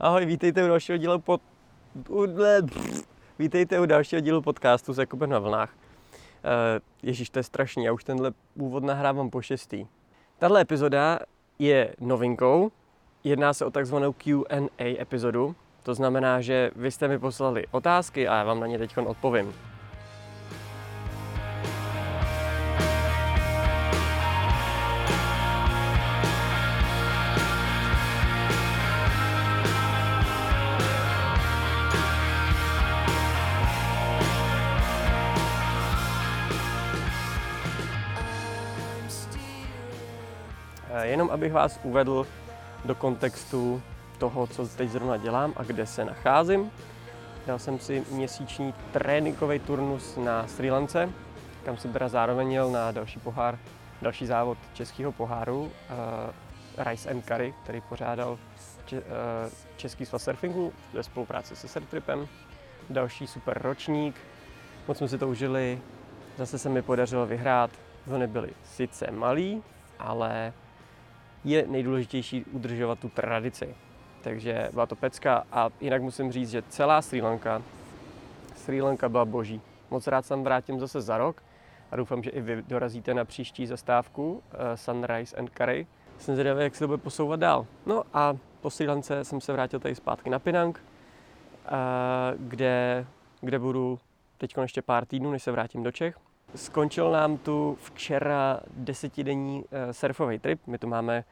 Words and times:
Ahoj, 0.00 0.26
vítejte 0.26 0.64
u 0.64 0.68
dalšího 0.68 0.98
dílu 0.98 1.18
pod... 1.18 1.40
Vítejte 3.38 3.80
u 3.80 3.86
dalšího 3.86 4.20
dílu 4.20 4.42
podcastu 4.42 4.92
s 4.92 4.98
Jakubem 4.98 5.30
na 5.30 5.38
vlnách. 5.38 5.74
Uh, 5.74 5.80
Ježíš, 7.02 7.30
to 7.30 7.38
je 7.38 7.42
strašný, 7.42 7.84
já 7.84 7.92
už 7.92 8.04
tenhle 8.04 8.32
úvod 8.54 8.84
nahrávám 8.84 9.30
po 9.30 9.42
šestý. 9.42 9.86
Tahle 10.38 10.60
epizoda 10.60 11.18
je 11.58 11.94
novinkou, 12.00 12.70
jedná 13.24 13.52
se 13.52 13.64
o 13.64 13.70
takzvanou 13.70 14.12
Q&A 14.12 15.02
epizodu, 15.02 15.56
to 15.82 15.94
znamená, 15.94 16.40
že 16.40 16.70
vy 16.76 16.90
jste 16.90 17.08
mi 17.08 17.18
poslali 17.18 17.64
otázky 17.70 18.28
a 18.28 18.36
já 18.36 18.44
vám 18.44 18.60
na 18.60 18.66
ně 18.66 18.78
teď 18.78 18.98
odpovím. 18.98 19.54
Abych 41.48 41.54
vás 41.54 41.80
uvedl 41.82 42.26
do 42.84 42.94
kontextu 42.94 43.82
toho, 44.18 44.46
co 44.46 44.68
teď 44.68 44.90
zrovna 44.90 45.16
dělám 45.16 45.52
a 45.56 45.62
kde 45.62 45.86
se 45.86 46.04
nacházím. 46.04 46.70
Dal 47.46 47.58
jsem 47.58 47.78
si 47.78 48.04
měsíční 48.10 48.74
tréninkový 48.92 49.58
turnus 49.58 50.16
na 50.16 50.46
Sri 50.46 50.70
Lance, 50.70 51.10
kam 51.64 51.76
jsem 51.76 51.92
teda 51.92 52.08
zároveň 52.08 52.52
jel 52.52 52.70
na 52.70 52.92
další 52.92 53.20
pohár, 53.20 53.58
další 54.02 54.26
závod 54.26 54.58
českého 54.74 55.12
poháru 55.12 55.60
uh, 55.60 55.70
Rice 56.84 57.10
and 57.10 57.24
Curry, 57.24 57.54
který 57.62 57.80
pořádal 57.80 58.38
če, 58.86 59.00
uh, 59.00 59.04
Český 59.76 60.06
svaz 60.06 60.22
surfingu 60.22 60.72
ve 60.92 61.02
spolupráci 61.02 61.56
se 61.56 61.68
Surftripem. 61.68 62.28
Další 62.90 63.26
super 63.26 63.62
ročník, 63.62 64.16
moc 64.88 64.98
jsme 64.98 65.08
si 65.08 65.18
to 65.18 65.28
užili, 65.28 65.80
zase 66.36 66.58
se 66.58 66.68
mi 66.68 66.82
podařilo 66.82 67.26
vyhrát. 67.26 67.70
Vlny 68.06 68.26
byly 68.26 68.50
sice 68.64 69.10
malý, 69.10 69.62
ale 69.98 70.52
je 71.44 71.66
nejdůležitější 71.66 72.44
udržovat 72.44 72.98
tu 72.98 73.08
tradici. 73.08 73.74
Takže 74.22 74.68
byla 74.72 74.86
to 74.86 74.96
pecka 74.96 75.44
a 75.52 75.70
jinak 75.80 76.02
musím 76.02 76.32
říct, 76.32 76.50
že 76.50 76.62
celá 76.62 77.02
Sri 77.02 77.20
Lanka, 77.20 77.62
Sri 78.56 78.82
Lanka 78.82 79.08
byla 79.08 79.24
boží. 79.24 79.60
Moc 79.90 80.06
rád 80.06 80.26
se 80.26 80.36
vrátím 80.36 80.80
zase 80.80 81.00
za 81.00 81.18
rok 81.18 81.42
a 81.90 81.96
doufám, 81.96 82.22
že 82.22 82.30
i 82.30 82.40
vy 82.40 82.62
dorazíte 82.68 83.14
na 83.14 83.24
příští 83.24 83.66
zastávku 83.66 84.32
uh, 84.32 84.40
Sunrise 84.74 85.36
and 85.36 85.50
Curry. 85.50 85.86
Jsem 86.18 86.34
zvědavý, 86.34 86.62
jak 86.62 86.74
se 86.74 86.78
to 86.78 86.86
bude 86.88 86.98
posouvat 86.98 87.40
dál. 87.40 87.66
No 87.86 88.02
a 88.14 88.36
po 88.60 88.70
Sri 88.70 88.86
Lance 88.88 89.24
jsem 89.24 89.40
se 89.40 89.52
vrátil 89.52 89.80
tady 89.80 89.94
zpátky 89.94 90.30
na 90.30 90.38
Pinang, 90.38 90.78
uh, 90.78 91.72
kde, 92.38 93.06
kde 93.40 93.58
budu 93.58 93.98
teď 94.38 94.54
ještě 94.62 94.82
pár 94.82 95.06
týdnů, 95.06 95.30
než 95.30 95.42
se 95.42 95.52
vrátím 95.52 95.82
do 95.82 95.92
Čech. 95.92 96.27
Skončil 96.54 97.10
nám 97.10 97.38
tu 97.38 97.78
včera 97.80 98.60
desetidenní 98.76 99.64
uh, 99.64 99.92
surfový 99.92 100.38
trip. 100.38 100.60
My 100.66 100.78
tu 100.78 100.86
máme 100.86 101.24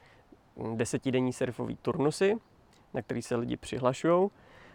desetidenní 0.75 1.33
surfový 1.33 1.75
turnusy, 1.75 2.37
na 2.93 3.01
který 3.01 3.21
se 3.21 3.35
lidi 3.35 3.57
přihlašují. 3.57 4.29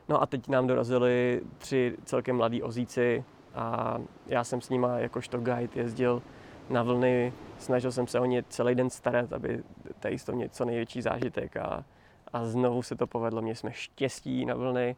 No 0.08 0.22
a 0.22 0.26
teď 0.26 0.48
nám 0.48 0.66
dorazili 0.66 1.42
tři 1.58 1.96
celkem 2.04 2.36
mladí 2.36 2.62
ozíci 2.62 3.24
a 3.54 3.98
já 4.26 4.44
jsem 4.44 4.60
s 4.60 4.68
nima 4.68 4.98
jakožto 4.98 5.38
guide 5.38 5.68
jezdil 5.74 6.22
na 6.70 6.82
vlny, 6.82 7.32
snažil 7.58 7.92
jsem 7.92 8.06
se 8.06 8.20
o 8.20 8.24
ně 8.24 8.44
celý 8.48 8.74
den 8.74 8.90
starat, 8.90 9.32
aby 9.32 9.62
tady 10.00 10.16
to 10.18 10.32
měl 10.32 10.48
co 10.48 10.64
největší 10.64 11.02
zážitek 11.02 11.56
a, 11.56 11.84
a 12.32 12.44
znovu 12.44 12.82
se 12.82 12.96
to 12.96 13.06
povedlo, 13.06 13.42
měli 13.42 13.56
jsme 13.56 13.72
štěstí 13.72 14.46
na 14.46 14.54
vlny. 14.54 14.96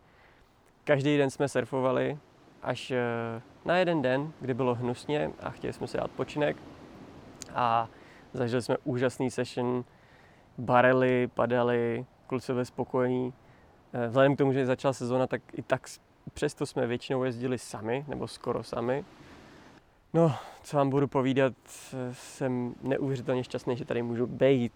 Každý 0.85 1.19
den 1.19 1.31
jsme 1.31 1.49
surfovali, 1.49 2.19
až 2.65 2.91
eh, 2.91 3.43
na 3.65 3.77
jeden 3.77 4.03
den, 4.03 4.33
kdy 4.41 4.55
bylo 4.55 4.75
hnusně 4.75 5.31
a 5.41 5.51
chtěli 5.51 5.73
jsme 5.73 5.87
si 5.87 5.97
dát 5.97 6.11
počinek 6.11 6.57
a 7.55 7.89
zažili 8.33 8.63
jsme 8.63 8.77
úžasný 8.85 9.31
session, 9.31 9.85
barely, 10.59 11.27
padaly, 11.35 12.07
kluci 12.27 12.53
byli 12.53 12.67
spokojení. 12.67 13.33
Eh, 13.93 14.09
vzhledem 14.09 14.35
k 14.35 14.39
tomu, 14.39 14.53
že 14.53 14.67
začala 14.67 14.93
sezóna, 14.93 15.27
tak 15.27 15.43
i 15.53 15.63
tak 15.63 15.89
přesto 16.35 16.67
jsme 16.67 16.87
většinou 16.87 17.25
jezdili 17.25 17.59
sami, 17.59 18.05
nebo 18.09 18.29
skoro 18.29 18.63
sami. 18.63 19.05
No, 20.15 20.35
co 20.63 20.77
vám 20.77 20.91
budu 20.91 21.09
povídat, 21.09 21.53
eh, 21.95 22.15
jsem 22.15 22.75
neuvěřitelně 22.83 23.45
šťastný, 23.45 23.77
že 23.77 23.85
tady 23.85 24.03
můžu 24.03 24.27
být. 24.27 24.73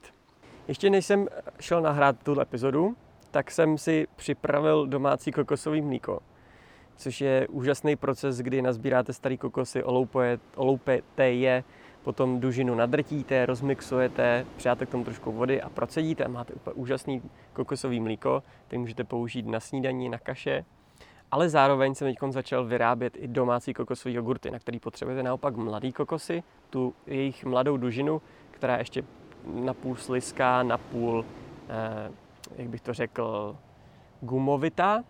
Ještě 0.69 0.91
než 0.91 1.07
jsem 1.07 1.29
šel 1.61 1.83
nahrát 1.83 2.23
tuhle 2.23 2.43
epizodu, 2.43 2.97
tak 3.31 3.51
jsem 3.51 3.79
si 3.79 4.07
připravil 4.17 4.87
domácí 4.87 5.33
kokosový 5.33 5.83
mlíko, 5.83 6.21
což 6.99 7.21
je 7.21 7.49
úžasný 7.49 7.97
proces, 7.97 8.39
kdy 8.39 8.63
nazbíráte 8.63 9.13
starý 9.13 9.39
kokosy, 9.39 9.83
oloupete 10.57 11.31
je, 11.31 11.65
potom 12.03 12.41
dužinu 12.41 12.75
nadrtíte, 12.75 13.47
rozmixujete, 13.47 14.47
přidáte 14.57 14.87
k 14.87 14.91
tomu 14.91 15.05
trošku 15.05 15.33
vody 15.33 15.63
a 15.63 15.69
procedíte 15.69 16.25
a 16.25 16.29
máte 16.29 16.55
úplně 16.55 16.75
úžasný 16.75 17.23
kokosový 17.53 18.01
mlíko, 18.01 18.43
který 18.67 18.81
můžete 18.81 19.05
použít 19.05 19.47
na 19.47 19.61
snídaní, 19.61 20.09
na 20.09 20.19
kaše. 20.19 20.65
Ale 21.31 21.49
zároveň 21.49 21.95
jsem 21.95 22.09
teď 22.09 22.33
začal 22.33 22.65
vyrábět 22.65 23.17
i 23.17 23.29
domácí 23.29 23.75
kokosové 23.75 24.13
jogurty, 24.13 24.51
na 24.51 24.59
který 24.59 24.81
potřebujete 24.81 25.23
naopak 25.23 25.57
mladý 25.57 25.93
kokosy, 25.93 26.43
tu 26.71 26.95
jejich 27.07 27.45
mladou 27.45 27.77
dužinu, 27.77 28.23
která 28.51 28.75
je 28.75 28.81
ještě 28.81 29.03
napůl 29.45 29.97
sliská, 29.97 30.63
napůl, 30.63 31.25
eh, 31.69 32.11
jak 32.57 32.69
bych 32.69 32.81
to 32.81 32.95
řekl, 32.95 33.57
gumovitá. 34.21 35.05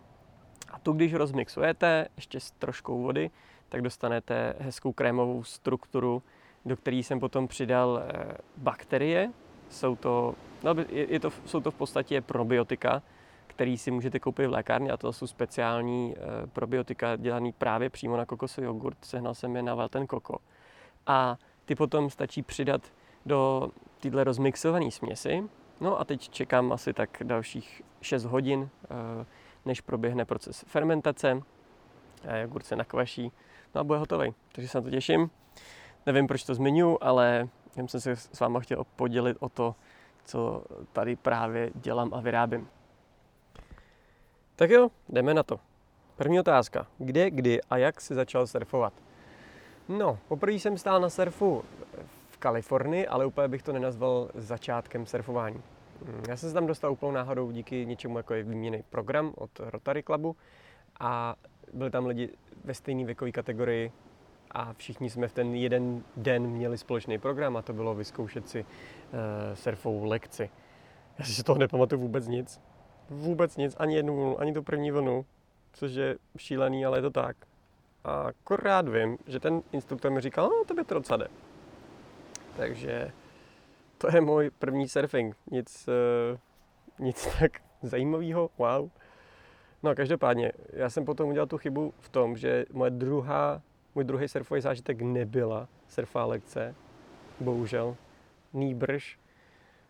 A 0.78 0.80
tu, 0.80 0.92
když 0.92 1.14
rozmixujete 1.14 2.08
ještě 2.16 2.40
s 2.40 2.50
troškou 2.50 3.02
vody, 3.02 3.30
tak 3.68 3.82
dostanete 3.82 4.54
hezkou 4.58 4.92
krémovou 4.92 5.44
strukturu, 5.44 6.22
do 6.64 6.76
které 6.76 6.96
jsem 6.96 7.20
potom 7.20 7.48
přidal 7.48 8.02
eh, 8.02 8.34
bakterie. 8.56 9.32
Jsou 9.70 9.96
to, 9.96 10.34
no, 10.64 10.74
je 10.90 11.20
to, 11.20 11.30
jsou 11.46 11.60
to 11.60 11.70
v 11.70 11.74
podstatě 11.74 12.20
probiotika, 12.20 13.02
který 13.46 13.78
si 13.78 13.90
můžete 13.90 14.18
koupit 14.20 14.46
v 14.46 14.52
lékárně 14.52 14.90
a 14.90 14.96
to 14.96 15.12
jsou 15.12 15.26
speciální 15.26 16.14
eh, 16.16 16.46
probiotika 16.46 17.16
dělaný 17.16 17.52
právě 17.52 17.90
přímo 17.90 18.16
na 18.16 18.26
kokosový 18.26 18.64
jogurt. 18.64 18.98
Sehnal 19.04 19.34
jsem 19.34 19.56
je 19.56 19.62
na 19.62 19.74
Velten 19.74 20.06
Koko. 20.06 20.38
A 21.06 21.36
ty 21.64 21.74
potom 21.74 22.10
stačí 22.10 22.42
přidat 22.42 22.82
do 23.26 23.70
téhle 24.00 24.24
rozmixované 24.24 24.90
směsi. 24.90 25.44
No 25.80 26.00
a 26.00 26.04
teď 26.04 26.28
čekám 26.28 26.72
asi 26.72 26.92
tak 26.92 27.22
dalších 27.22 27.82
6 28.00 28.24
hodin, 28.24 28.68
eh, 28.84 29.26
než 29.64 29.80
proběhne 29.80 30.24
proces 30.24 30.64
fermentace. 30.68 31.40
Jogurt 32.42 32.66
se 32.66 32.76
nakvaší, 32.76 33.32
no 33.74 33.80
a 33.80 33.84
bude 33.84 33.98
hotový. 33.98 34.34
Takže 34.52 34.68
se 34.68 34.78
na 34.78 34.82
to 34.82 34.90
těším. 34.90 35.30
Nevím, 36.06 36.26
proč 36.26 36.44
to 36.44 36.54
zmiňuji, 36.54 36.98
ale 37.00 37.48
jsem 37.74 37.88
se 37.88 38.16
s 38.16 38.40
váma 38.40 38.60
chtěl 38.60 38.84
podělit 38.96 39.36
o 39.40 39.48
to, 39.48 39.74
co 40.24 40.64
tady 40.92 41.16
právě 41.16 41.70
dělám 41.74 42.14
a 42.14 42.20
vyrábím. 42.20 42.68
Tak 44.56 44.70
jo, 44.70 44.88
jdeme 45.08 45.34
na 45.34 45.42
to. 45.42 45.60
První 46.16 46.40
otázka. 46.40 46.86
Kde, 46.98 47.30
kdy 47.30 47.62
a 47.62 47.76
jak 47.76 48.00
si 48.00 48.14
začal 48.14 48.46
surfovat? 48.46 48.92
No, 49.88 50.18
poprvé 50.28 50.52
jsem 50.52 50.78
stál 50.78 51.00
na 51.00 51.10
surfu 51.10 51.64
v 52.30 52.38
Kalifornii, 52.38 53.06
ale 53.06 53.26
úplně 53.26 53.48
bych 53.48 53.62
to 53.62 53.72
nenazval 53.72 54.30
začátkem 54.34 55.06
surfování. 55.06 55.62
Já 56.28 56.36
jsem 56.36 56.48
se 56.50 56.54
tam 56.54 56.66
dostal 56.66 56.92
úplnou 56.92 57.12
náhodou 57.12 57.50
díky 57.50 57.86
něčemu, 57.86 58.16
jako 58.16 58.34
je 58.34 58.42
výměný 58.42 58.82
program 58.90 59.32
od 59.36 59.50
Rotary 59.60 60.02
Clubu 60.02 60.36
a 61.00 61.36
byli 61.72 61.90
tam 61.90 62.06
lidi 62.06 62.30
ve 62.64 62.74
stejné 62.74 63.04
věkové 63.04 63.32
kategorii 63.32 63.92
a 64.50 64.72
všichni 64.72 65.10
jsme 65.10 65.28
v 65.28 65.32
ten 65.32 65.54
jeden 65.54 66.02
den 66.16 66.46
měli 66.46 66.78
společný 66.78 67.18
program 67.18 67.56
a 67.56 67.62
to 67.62 67.72
bylo 67.72 67.94
vyzkoušet 67.94 68.48
si 68.48 68.60
uh, 68.60 68.66
surfovou 69.54 70.04
lekci. 70.04 70.50
Já 71.18 71.24
si 71.24 71.42
toho 71.42 71.58
nepamatuju 71.58 72.00
vůbec 72.00 72.28
nic. 72.28 72.60
Vůbec 73.10 73.56
nic, 73.56 73.76
ani 73.78 73.96
jednu 73.96 74.16
vlnu, 74.16 74.40
ani 74.40 74.52
tu 74.52 74.62
první 74.62 74.90
vlnu, 74.90 75.26
což 75.72 75.92
je 75.92 76.16
šílený, 76.36 76.86
ale 76.86 76.98
je 76.98 77.02
to 77.02 77.10
tak. 77.10 77.36
A 78.04 78.20
akorát 78.20 78.88
vím, 78.88 79.18
že 79.26 79.40
ten 79.40 79.62
instruktor 79.72 80.10
mi 80.10 80.20
říkal, 80.20 80.48
no 80.48 80.84
to 80.84 80.94
docela 80.94 81.16
jde. 81.16 81.28
Takže 82.56 83.12
to 83.98 84.08
je 84.14 84.20
můj 84.20 84.50
první 84.58 84.88
surfing. 84.88 85.36
Nic, 85.50 85.88
uh, 85.88 86.38
nic 87.06 87.28
tak 87.40 87.52
zajímavého, 87.82 88.50
wow. 88.58 88.90
No 89.82 89.94
každopádně, 89.94 90.52
já 90.72 90.90
jsem 90.90 91.04
potom 91.04 91.28
udělal 91.28 91.46
tu 91.46 91.58
chybu 91.58 91.94
v 92.00 92.08
tom, 92.08 92.36
že 92.36 92.64
moje 92.72 92.90
druhá 92.90 93.62
můj 93.94 94.04
druhý 94.04 94.28
surfový 94.28 94.60
zážitek 94.60 95.02
nebyla 95.02 95.68
surfová 95.88 96.24
lekce, 96.24 96.74
bohužel. 97.40 97.96
Nýbrž 98.52 99.18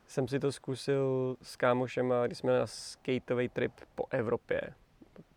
jsem 0.07 0.29
si 0.29 0.39
to 0.39 0.53
zkusil 0.53 1.37
s 1.43 1.57
kámošem, 1.57 2.15
když 2.27 2.39
jsme 2.39 2.59
na 2.59 2.67
skateový 2.67 3.49
trip 3.49 3.73
po 3.95 4.05
Evropě. 4.11 4.61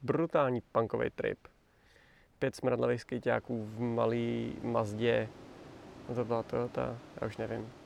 Brutální 0.02 0.62
punkový 0.72 1.10
trip. 1.10 1.40
Pět 2.40 2.56
smradlavých 2.56 3.02
skateáků 3.02 3.66
v 3.66 3.80
malý 3.80 4.56
Mazdě. 4.64 5.30
No 6.10 6.16
to 6.16 6.26
byla 6.26 6.44
Toyota, 6.44 6.98
já 7.22 7.28
už 7.28 7.38
nevím. 7.38 7.81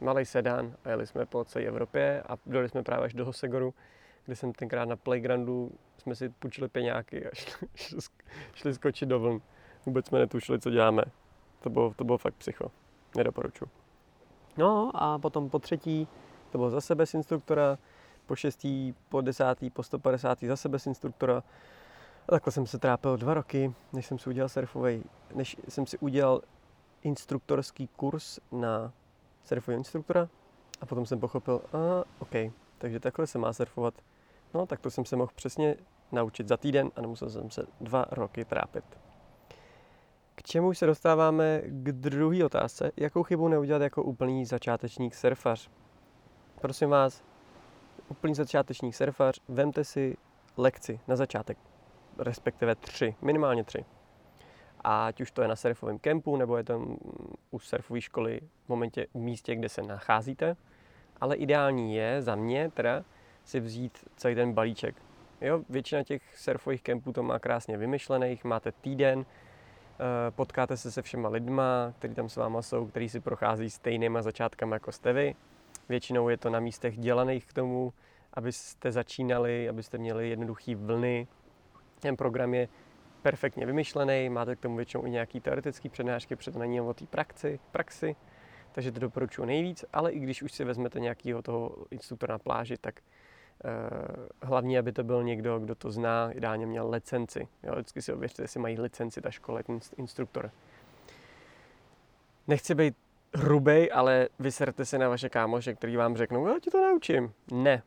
Malý 0.00 0.24
sedan 0.24 0.76
a 0.84 0.88
jeli 0.88 1.06
jsme 1.06 1.26
po 1.26 1.44
celé 1.44 1.64
Evropě 1.64 2.22
a 2.28 2.36
dojeli 2.46 2.68
jsme 2.68 2.82
právě 2.82 3.04
až 3.04 3.14
do 3.14 3.24
Hosegoru, 3.24 3.74
kde 4.24 4.36
jsem 4.36 4.52
tenkrát 4.52 4.84
na 4.84 4.96
playgroundu, 4.96 5.70
jsme 5.98 6.14
si 6.14 6.28
půjčili 6.28 6.68
peňáky 6.68 7.26
a 7.26 7.30
šli, 7.34 7.68
šli, 7.74 7.98
šli 8.54 8.74
skočit 8.74 9.08
do 9.08 9.20
vln. 9.20 9.40
Vůbec 9.86 10.06
jsme 10.06 10.18
netušili, 10.18 10.60
co 10.60 10.70
děláme. 10.70 11.02
To 11.60 11.70
bylo, 11.70 11.94
to 11.94 12.04
bylo 12.04 12.18
fakt 12.18 12.34
psycho. 12.34 12.70
Nedoporučuji. 13.16 13.70
No 14.56 14.90
a 14.94 15.18
potom 15.18 15.50
po 15.50 15.58
třetí, 15.58 16.08
to 16.50 16.58
bylo 16.58 16.70
zase 16.70 16.94
bez 16.94 17.14
instruktora, 17.14 17.78
po 18.26 18.36
šestý, 18.36 18.94
po 19.08 19.20
desátý, 19.20 19.70
po 19.70 19.82
150. 19.82 20.40
zase 20.40 20.68
bez 20.68 20.86
instruktora. 20.86 21.42
A 22.28 22.30
takhle 22.30 22.52
jsem 22.52 22.66
se 22.66 22.78
trápil 22.78 23.16
dva 23.16 23.34
roky, 23.34 23.74
než 23.92 24.06
jsem 24.06 24.18
si 24.18 24.30
udělal 24.30 24.48
surfový, 24.48 25.04
než 25.34 25.56
jsem 25.68 25.86
si 25.86 25.98
udělal 25.98 26.40
instruktorský 27.02 27.88
kurz 27.88 28.38
na 28.52 28.92
surfového 29.44 29.78
instruktora 29.78 30.28
a 30.80 30.86
potom 30.86 31.06
jsem 31.06 31.20
pochopil, 31.20 31.60
a 31.72 32.04
OK, 32.18 32.52
takže 32.78 33.00
takhle 33.00 33.26
se 33.26 33.38
má 33.38 33.52
surfovat. 33.52 33.94
No, 34.54 34.66
tak 34.66 34.80
to 34.80 34.90
jsem 34.90 35.04
se 35.04 35.16
mohl 35.16 35.32
přesně 35.34 35.76
naučit 36.12 36.48
za 36.48 36.56
týden 36.56 36.90
a 36.96 37.00
nemusel 37.00 37.30
jsem 37.30 37.50
se 37.50 37.66
dva 37.80 38.06
roky 38.10 38.44
trápit. 38.44 38.84
K 40.34 40.42
čemu 40.42 40.74
se 40.74 40.86
dostáváme 40.86 41.62
k 41.64 41.92
druhé 41.92 42.44
otázce. 42.44 42.92
Jakou 42.96 43.22
chybu 43.22 43.48
neudělat 43.48 43.82
jako 43.82 44.02
úplný 44.02 44.44
začátečník 44.44 45.14
surfař? 45.14 45.70
Prosím 46.60 46.90
vás, 46.90 47.22
úplný 48.08 48.34
začátečník 48.34 48.94
surfař, 48.94 49.40
vemte 49.48 49.84
si 49.84 50.16
lekci 50.56 51.00
na 51.08 51.16
začátek, 51.16 51.58
respektive 52.18 52.74
tři, 52.74 53.14
minimálně 53.22 53.64
tři. 53.64 53.84
Ať 54.84 55.20
už 55.20 55.30
to 55.30 55.42
je 55.42 55.48
na 55.48 55.56
surfovém 55.56 55.98
kempu, 55.98 56.36
nebo 56.36 56.56
je 56.56 56.64
to 56.64 56.96
u 57.54 57.58
surfové 57.58 58.00
školy 58.00 58.40
v 58.64 58.68
momentě, 58.68 59.06
v 59.14 59.18
místě, 59.18 59.54
kde 59.56 59.68
se 59.68 59.82
nacházíte. 59.82 60.56
Ale 61.20 61.36
ideální 61.36 61.94
je 61.94 62.22
za 62.22 62.34
mě 62.34 62.70
teda 62.70 63.04
si 63.44 63.60
vzít 63.60 63.98
celý 64.16 64.34
ten 64.34 64.52
balíček. 64.52 64.96
Jo, 65.40 65.62
většina 65.68 66.02
těch 66.02 66.22
surfových 66.36 66.82
kempů 66.82 67.12
to 67.12 67.22
má 67.22 67.38
krásně 67.38 67.76
vymyšlených, 67.76 68.44
máte 68.44 68.72
týden, 68.72 69.24
eh, 69.26 70.30
potkáte 70.30 70.76
se 70.76 70.92
se 70.92 71.02
všema 71.02 71.28
lidma, 71.28 71.92
kteří 71.98 72.14
tam 72.14 72.28
s 72.28 72.36
váma 72.36 72.62
jsou, 72.62 72.86
kteří 72.86 73.08
si 73.08 73.20
prochází 73.20 73.70
stejnýma 73.70 74.22
začátkama 74.22 74.76
jako 74.76 74.92
jste 74.92 75.12
vy. 75.12 75.34
Většinou 75.88 76.28
je 76.28 76.36
to 76.36 76.50
na 76.50 76.60
místech 76.60 76.98
dělaných 76.98 77.46
k 77.46 77.52
tomu, 77.52 77.92
abyste 78.32 78.92
začínali, 78.92 79.68
abyste 79.68 79.98
měli 79.98 80.28
jednoduché 80.28 80.74
vlny. 80.74 81.26
Ten 82.00 82.16
program 82.16 82.54
je 82.54 82.68
perfektně 83.24 83.66
vymyšlený, 83.66 84.28
máte 84.28 84.56
k 84.56 84.60
tomu 84.60 84.76
většinou 84.76 85.06
i 85.06 85.10
nějaký 85.10 85.40
teoretický 85.40 85.88
přednášky 85.88 86.36
před 86.36 86.56
na 86.56 86.82
o 86.82 86.94
té 86.94 87.06
praxi, 87.06 87.60
praxi, 87.72 88.16
takže 88.72 88.92
to 88.92 89.00
doporučuji 89.00 89.44
nejvíc, 89.44 89.84
ale 89.92 90.12
i 90.12 90.18
když 90.18 90.42
už 90.42 90.52
si 90.52 90.64
vezmete 90.64 91.00
nějakého 91.00 91.42
toho 91.42 91.76
instruktora 91.90 92.34
na 92.34 92.38
pláži, 92.38 92.76
tak 92.76 93.00
Uh, 93.64 94.26
hlavně, 94.42 94.78
aby 94.78 94.92
to 94.92 95.04
byl 95.04 95.22
někdo, 95.24 95.58
kdo 95.58 95.74
to 95.74 95.90
zná, 95.90 96.32
ideálně 96.32 96.66
měl 96.66 96.90
licenci. 96.90 97.48
Jo, 97.62 97.72
vždycky 97.72 98.02
si 98.02 98.12
ověřte, 98.12 98.42
jestli 98.42 98.60
mají 98.60 98.80
licenci 98.80 99.20
ta 99.20 99.30
škola, 99.30 99.62
ten 99.62 99.78
instruktor. 99.96 100.50
Nechci 102.48 102.74
být 102.74 102.94
hrubej, 103.34 103.90
ale 103.94 104.28
vyserte 104.38 104.84
se 104.84 104.98
na 104.98 105.08
vaše 105.08 105.28
kámoše, 105.28 105.74
který 105.74 105.96
vám 105.96 106.16
řeknou, 106.16 106.46
já 106.46 106.58
ti 106.60 106.70
to 106.70 106.82
naučím. 106.82 107.32
Ne. 107.52 107.82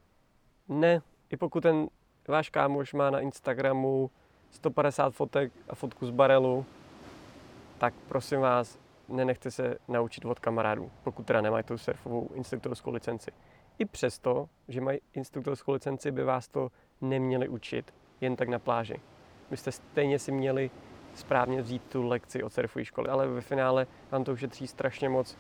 Ne. 0.68 1.02
I 1.30 1.38
pokud 1.38 1.62
ten 1.62 1.88
váš 2.28 2.50
kámoš 2.50 2.94
má 2.94 3.10
na 3.10 3.20
Instagramu 3.20 4.12
150 4.52 5.14
fotek 5.14 5.52
a 5.70 5.76
fotku 5.76 6.06
z 6.06 6.10
barelu, 6.10 6.66
tak 7.78 7.94
prosím 8.08 8.40
vás, 8.40 8.80
nenechte 9.08 9.52
se 9.52 9.78
naučit 9.88 10.26
od 10.26 10.40
kamarádů, 10.40 10.92
pokud 11.04 11.26
teda 11.26 11.42
nemají 11.42 11.64
tu 11.64 11.78
surfovou 11.78 12.30
instruktorskou 12.34 12.92
licenci. 12.92 13.32
I 13.80 13.86
přesto, 13.86 14.50
že 14.68 14.82
mají 14.82 15.00
instruktorskou 15.14 15.72
licenci, 15.72 16.12
by 16.12 16.24
vás 16.24 16.48
to 16.48 16.72
neměli 17.02 17.50
učit 17.50 17.94
jen 18.22 18.36
tak 18.36 18.50
na 18.50 18.60
pláži. 18.60 19.02
Byste 19.50 19.72
stejně 19.72 20.20
si 20.20 20.32
měli 20.32 20.72
správně 21.16 21.62
vzít 21.62 21.84
tu 21.84 22.08
lekci 22.08 22.44
od 22.44 22.54
surfové 22.54 22.86
školy, 22.86 23.10
ale 23.10 23.28
ve 23.28 23.42
finále 23.42 23.88
vám 24.12 24.24
to 24.24 24.32
ušetří 24.32 24.68
strašně 24.68 25.10
moc 25.10 25.38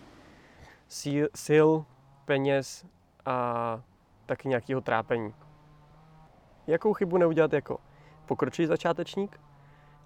síl, 0.88 1.27
sil 1.45 1.69
peněz 2.25 2.86
a 3.25 3.81
taky 4.25 4.48
nějakého 4.48 4.81
trápení. 4.81 5.33
Jakou 6.68 6.94
chybu 6.94 7.18
neudělat 7.18 7.53
jako 7.53 7.80
pokročilý 8.27 8.68
začátečník? 8.68 9.39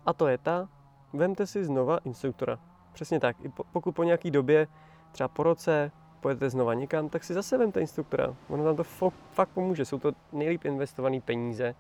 A 0.06 0.14
to 0.14 0.28
je 0.28 0.38
ta, 0.38 0.70
vemte 1.14 1.48
si 1.48 1.66
znova 1.66 1.98
instruktora. 1.98 2.60
Přesně 2.94 3.20
tak. 3.20 3.38
I 3.46 3.52
pokud 3.72 3.92
po 3.92 4.04
nějaký 4.04 4.32
době, 4.32 4.68
třeba 5.12 5.28
po 5.28 5.44
roce, 5.44 5.92
pojedete 6.20 6.50
znova 6.50 6.74
někam, 6.74 7.10
tak 7.10 7.24
si 7.24 7.34
zase 7.34 7.58
vemte 7.58 7.82
instruktora. 7.82 8.36
Ono 8.50 8.64
vám 8.64 8.76
to 8.76 8.84
fakt 9.32 9.50
pomůže. 9.50 9.86
Jsou 9.86 10.00
to 10.00 10.12
nejlíp 10.32 10.66
investované 10.66 11.22
peníze 11.22 11.76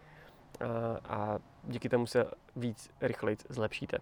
a, 0.61 1.15
a 1.15 1.39
díky 1.63 1.89
tomu 1.89 2.05
se 2.05 2.25
víc 2.55 2.91
rychleji 3.01 3.38
zlepšíte. 3.49 3.97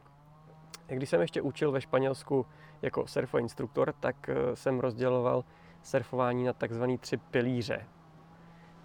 Když 0.87 1.09
jsem 1.09 1.21
ještě 1.21 1.41
učil 1.41 1.71
ve 1.71 1.81
Španělsku 1.81 2.45
jako 2.81 3.07
surfový 3.07 3.43
instruktor, 3.43 3.93
tak 3.99 4.29
eh, 4.29 4.55
jsem 4.55 4.79
rozděloval 4.79 5.43
surfování 5.83 6.43
na 6.43 6.53
takzvané 6.53 6.97
tři 6.97 7.17
pilíře. 7.17 7.85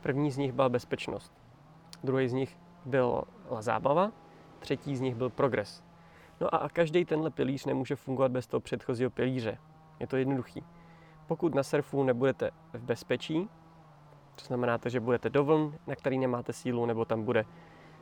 První 0.00 0.30
z 0.30 0.36
nich 0.36 0.52
byla 0.52 0.68
bezpečnost, 0.68 1.32
druhý 2.04 2.28
z 2.28 2.32
nich 2.32 2.58
byla 2.84 3.24
zábava, 3.60 4.12
třetí 4.58 4.96
z 4.96 5.00
nich 5.00 5.14
byl 5.14 5.30
progres. 5.30 5.82
No 6.40 6.54
a 6.54 6.68
každý 6.68 7.04
tenhle 7.04 7.30
pilíř 7.30 7.66
nemůže 7.66 7.96
fungovat 7.96 8.32
bez 8.32 8.46
toho 8.46 8.60
předchozího 8.60 9.10
pilíře. 9.10 9.58
Je 10.00 10.06
to 10.06 10.16
jednoduchý. 10.16 10.64
Pokud 11.26 11.54
na 11.54 11.62
surfu 11.62 12.02
nebudete 12.02 12.50
v 12.72 12.82
bezpečí, 12.82 13.48
to 14.34 14.44
znamená, 14.44 14.78
že 14.86 15.00
budete 15.00 15.30
do 15.30 15.44
vln, 15.44 15.74
na 15.86 15.96
který 15.96 16.18
nemáte 16.18 16.52
sílu, 16.52 16.86
nebo 16.86 17.04
tam 17.04 17.22
bude, 17.22 17.44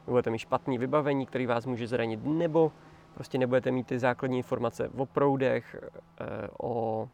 budete 0.06 0.30
mít 0.30 0.38
špatný 0.38 0.78
vybavení, 0.78 1.26
který 1.26 1.46
vás 1.46 1.66
může 1.66 1.86
zranit, 1.86 2.20
nebo 2.24 2.72
prostě 3.14 3.38
nebudete 3.38 3.70
mít 3.70 3.86
ty 3.86 3.98
základní 3.98 4.38
informace 4.38 4.88
o 4.88 5.06
proudech, 5.06 5.76
eh, 6.20 6.48
o 6.62 7.08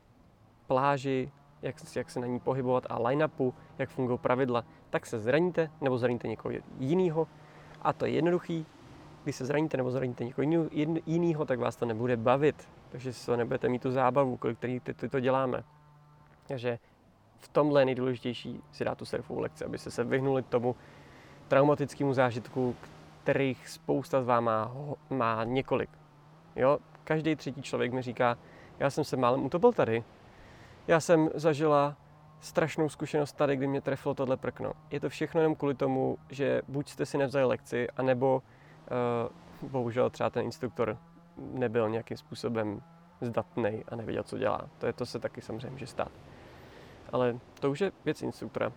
pláži, 0.67 1.33
jak, 1.63 1.77
jak 1.97 2.11
se 2.11 2.21
na 2.21 2.27
ní 2.27 2.41
pohybovat 2.41 2.87
a 2.91 2.99
line-upu, 2.99 3.55
jak 3.79 3.91
fungují 3.91 4.19
pravidla, 4.19 4.65
tak 4.91 5.07
se 5.07 5.19
zraníte 5.19 5.71
nebo 5.81 5.99
zraníte 5.99 6.29
někoho 6.29 6.55
jiného. 6.79 7.29
A 7.83 7.93
to 7.93 8.07
je 8.07 8.13
jednoduchý. 8.13 8.67
Když 9.25 9.37
se 9.37 9.47
zraníte 9.47 9.77
nebo 9.77 9.91
zraníte 9.91 10.25
někoho 10.25 10.69
jiného, 11.07 11.45
tak 11.45 11.59
vás 11.59 11.77
to 11.77 11.87
nebude 11.87 12.17
bavit. 12.17 12.69
Takže 12.89 13.13
si 13.13 13.27
to 13.27 13.37
nebudete 13.37 13.69
mít 13.69 13.83
tu 13.83 13.91
zábavu, 13.91 14.37
kolik 14.37 14.59
který 14.59 14.81
ty 14.81 15.09
to 15.09 15.21
děláme. 15.21 15.65
Takže 16.47 16.79
v 17.39 17.49
tomhle 17.49 17.81
je 17.81 17.85
nejdůležitější 17.85 18.63
si 18.73 18.85
dát 18.85 18.99
tu 18.99 19.05
surfovou 19.05 19.41
lekci, 19.41 19.65
abyste 19.65 19.91
se 19.91 20.05
vyhnuli 20.05 20.43
tomu 20.43 20.77
traumatickému 21.49 22.15
zážitku, 22.15 22.77
kterých 23.23 23.69
spousta 23.69 24.23
z 24.23 24.27
vás 24.27 24.41
má, 24.43 24.73
má 25.11 25.45
několik. 25.45 25.91
Jo? 26.57 26.79
Každý 27.05 27.37
třetí 27.37 27.63
člověk 27.63 27.93
mi 27.93 28.03
říká, 28.03 28.39
já 28.79 28.91
jsem 28.91 29.05
se 29.05 29.17
málem 29.17 29.45
utopil 29.45 29.73
tady. 29.73 30.05
Já 30.89 31.01
jsem 31.01 31.31
zažila 31.35 31.97
strašnou 32.41 32.89
zkušenost 32.89 33.33
tady, 33.33 33.57
kdy 33.57 33.67
mě 33.67 33.81
trefilo 33.81 34.15
tohle 34.15 34.37
prkno. 34.37 34.73
Je 34.91 35.01
to 35.01 35.09
všechno 35.09 35.41
jenom 35.41 35.55
kvůli 35.55 35.75
tomu, 35.75 36.19
že 36.29 36.63
buď 36.69 36.89
jste 36.89 37.07
si 37.07 37.19
nevzali 37.19 37.45
lekci, 37.45 37.89
anebo 37.97 38.43
uh, 39.63 39.71
bohužel 39.71 40.11
třeba 40.11 40.31
ten 40.31 40.45
instruktor 40.45 40.99
nebyl 41.37 41.89
nějakým 41.89 42.17
způsobem 42.17 42.83
zdatný 43.21 43.85
a 43.89 43.97
nevěděl, 43.97 44.23
co 44.23 44.39
dělá. 44.39 44.69
To, 44.79 44.87
je, 44.87 44.93
to 44.93 45.07
se 45.07 45.19
taky 45.19 45.41
samozřejmě 45.41 45.71
může 45.71 45.87
stát. 45.87 46.13
Ale 47.13 47.39
to 47.61 47.71
už 47.71 47.81
je 47.81 47.93
věc 48.05 48.23
instruktora. 48.23 48.73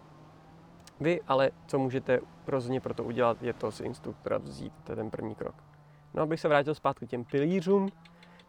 Vy 1.00 1.22
ale, 1.28 1.52
co 1.68 1.80
můžete 1.80 2.20
rozhodně 2.48 2.82
pro 2.82 2.94
to 2.94 3.04
udělat, 3.04 3.44
je 3.44 3.54
to 3.54 3.72
si 3.72 3.84
instruktora 3.84 4.38
vzít, 4.38 4.74
to 4.84 4.92
je 4.92 4.96
ten 4.96 5.10
první 5.10 5.36
krok. 5.36 5.56
No 6.14 6.24
abych 6.24 6.40
se 6.40 6.48
vrátil 6.48 6.76
zpátky 6.76 7.08
k 7.08 7.10
těm 7.10 7.26
pilířům, 7.26 7.90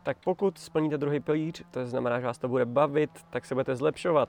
tak 0.03 0.17
pokud 0.25 0.59
splníte 0.59 0.99
druhý 0.99 1.21
pilíř, 1.21 1.65
to 1.71 1.87
znamená, 1.87 2.21
že 2.21 2.27
vás 2.27 2.39
to 2.39 2.49
bude 2.49 2.67
bavit, 2.67 3.11
tak 3.31 3.45
se 3.45 3.55
budete 3.55 3.77
zlepšovat. 3.77 4.29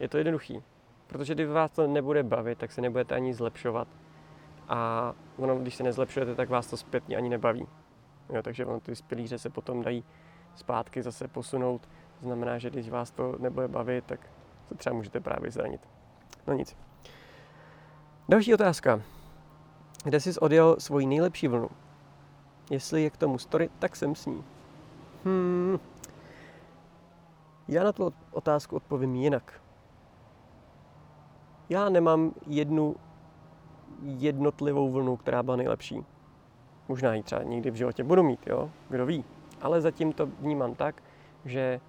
Je 0.00 0.08
to 0.08 0.18
jednoduchý. 0.18 0.62
Protože 1.06 1.34
když 1.34 1.48
vás 1.48 1.70
to 1.70 1.86
nebude 1.86 2.22
bavit, 2.22 2.58
tak 2.58 2.72
se 2.72 2.80
nebudete 2.80 3.14
ani 3.14 3.34
zlepšovat. 3.34 3.88
A 4.68 5.12
ono, 5.36 5.58
když 5.58 5.74
se 5.74 5.82
nezlepšujete, 5.82 6.34
tak 6.34 6.48
vás 6.48 6.66
to 6.66 6.76
zpětně 6.76 7.16
ani 7.16 7.28
nebaví. 7.28 7.66
Jo, 8.32 8.42
takže 8.42 8.66
ono, 8.66 8.80
ty 8.80 8.92
pilíře 9.06 9.38
se 9.38 9.50
potom 9.50 9.82
dají 9.82 10.04
zpátky 10.54 11.02
zase 11.02 11.28
posunout. 11.28 11.88
Znamená, 12.20 12.58
že 12.58 12.70
když 12.70 12.90
vás 12.90 13.10
to 13.10 13.36
nebude 13.38 13.68
bavit, 13.68 14.04
tak 14.04 14.20
to 14.68 14.74
třeba 14.74 14.96
můžete 14.96 15.20
právě 15.20 15.50
zranit. 15.50 15.80
No 16.46 16.54
nic. 16.54 16.76
Další 18.28 18.54
otázka. 18.54 19.02
Kde 20.04 20.20
jsi 20.20 20.38
odjel 20.40 20.76
svoji 20.78 21.06
nejlepší 21.06 21.48
vlnu? 21.48 21.68
Jestli 22.70 23.02
je 23.02 23.10
k 23.10 23.16
tomu 23.16 23.38
story, 23.38 23.70
tak 23.78 23.96
jsem 23.96 24.14
s 24.14 24.26
ní. 24.26 24.44
Hmm. 25.24 25.78
Já 27.68 27.84
na 27.84 27.92
tu 27.92 28.12
otázku 28.30 28.76
odpovím 28.76 29.14
jinak. 29.16 29.60
Já 31.70 31.88
nemám 31.88 32.32
jednu 32.46 32.96
jednotlivou 34.02 34.90
vlnu, 34.90 35.16
která 35.16 35.42
byla 35.42 35.56
nejlepší. 35.56 36.04
Možná 36.88 37.14
ji 37.14 37.22
třeba 37.22 37.42
někdy 37.42 37.70
v 37.70 37.74
životě 37.74 38.04
budu 38.04 38.22
mít, 38.22 38.46
jo? 38.46 38.70
Kdo 38.88 39.06
ví. 39.06 39.24
Ale 39.60 39.80
zatím 39.80 40.12
to 40.12 40.26
vnímám 40.26 40.74
tak, 40.74 41.02
že 41.44 41.80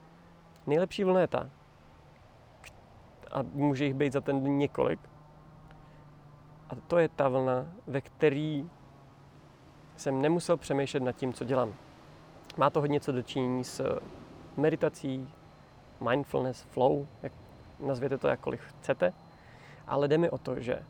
nejlepší 0.68 1.04
vlna 1.04 1.22
je 1.22 1.28
ta, 1.28 1.50
a 3.32 3.42
může 3.54 3.86
jich 3.86 3.94
být 3.94 4.14
za 4.14 4.22
ten 4.22 4.44
den 4.44 4.58
několik, 4.58 5.00
A 6.70 6.76
to 6.88 6.98
je 6.98 7.10
ta 7.10 7.30
vlna, 7.30 7.66
ve 7.88 8.02
který 8.02 8.70
jsem 9.96 10.22
nemusel 10.22 10.58
přemýšlet 10.58 11.04
nad 11.04 11.12
tím, 11.12 11.34
co 11.34 11.46
dělám. 11.46 11.74
Má 12.58 12.70
to 12.70 12.80
hodně 12.80 13.00
co 13.00 13.12
dočinění 13.12 13.64
s 13.64 14.00
meditací, 14.58 15.30
mindfulness, 16.10 16.62
flow, 16.62 17.08
jak 17.24 17.34
nazvěte 17.80 18.18
to 18.18 18.28
jakkoliv 18.28 18.62
chcete, 18.62 19.14
ale 19.92 20.08
jde 20.08 20.18
mi 20.18 20.30
o 20.30 20.38
to, 20.38 20.60
že 20.60 20.84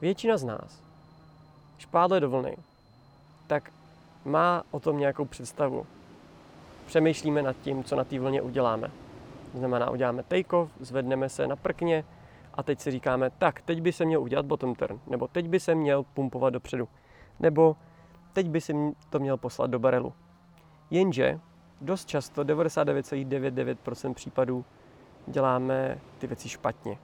většina 0.00 0.36
z 0.36 0.44
nás, 0.44 0.82
když 1.74 1.86
pádle 1.86 2.20
do 2.20 2.30
vlny, 2.30 2.56
tak 3.46 3.72
má 4.24 4.62
o 4.70 4.80
tom 4.80 4.98
nějakou 4.98 5.24
představu. 5.24 5.86
Přemýšlíme 6.86 7.42
nad 7.42 7.56
tím, 7.62 7.84
co 7.84 7.96
na 7.96 8.04
té 8.04 8.18
vlně 8.18 8.42
uděláme. 8.42 8.90
To 9.52 9.58
znamená, 9.58 9.90
uděláme 9.90 10.22
take-off, 10.22 10.68
zvedneme 10.80 11.28
se 11.28 11.46
na 11.46 11.56
prkně 11.56 12.04
a 12.54 12.62
teď 12.62 12.80
si 12.80 12.90
říkáme, 12.90 13.30
tak, 13.30 13.60
teď 13.60 13.80
by 13.80 13.92
se 13.92 14.04
měl 14.04 14.22
udělat 14.22 14.46
bottom 14.46 14.74
turn, 14.74 15.00
nebo 15.06 15.28
teď 15.28 15.48
by 15.48 15.60
se 15.60 15.74
měl 15.74 16.02
pumpovat 16.02 16.52
dopředu, 16.52 16.88
nebo 17.40 17.76
teď 18.32 18.48
by 18.48 18.60
si 18.60 18.74
to 19.10 19.18
měl 19.18 19.36
poslat 19.36 19.70
do 19.70 19.78
barelu. 19.78 20.12
Jenže 20.90 21.40
dost 21.80 22.08
často, 22.08 22.44
99,99% 22.44 24.14
případů, 24.14 24.64
děláme 25.26 25.98
ty 26.18 26.26
věci 26.26 26.48
špatně. 26.48 26.98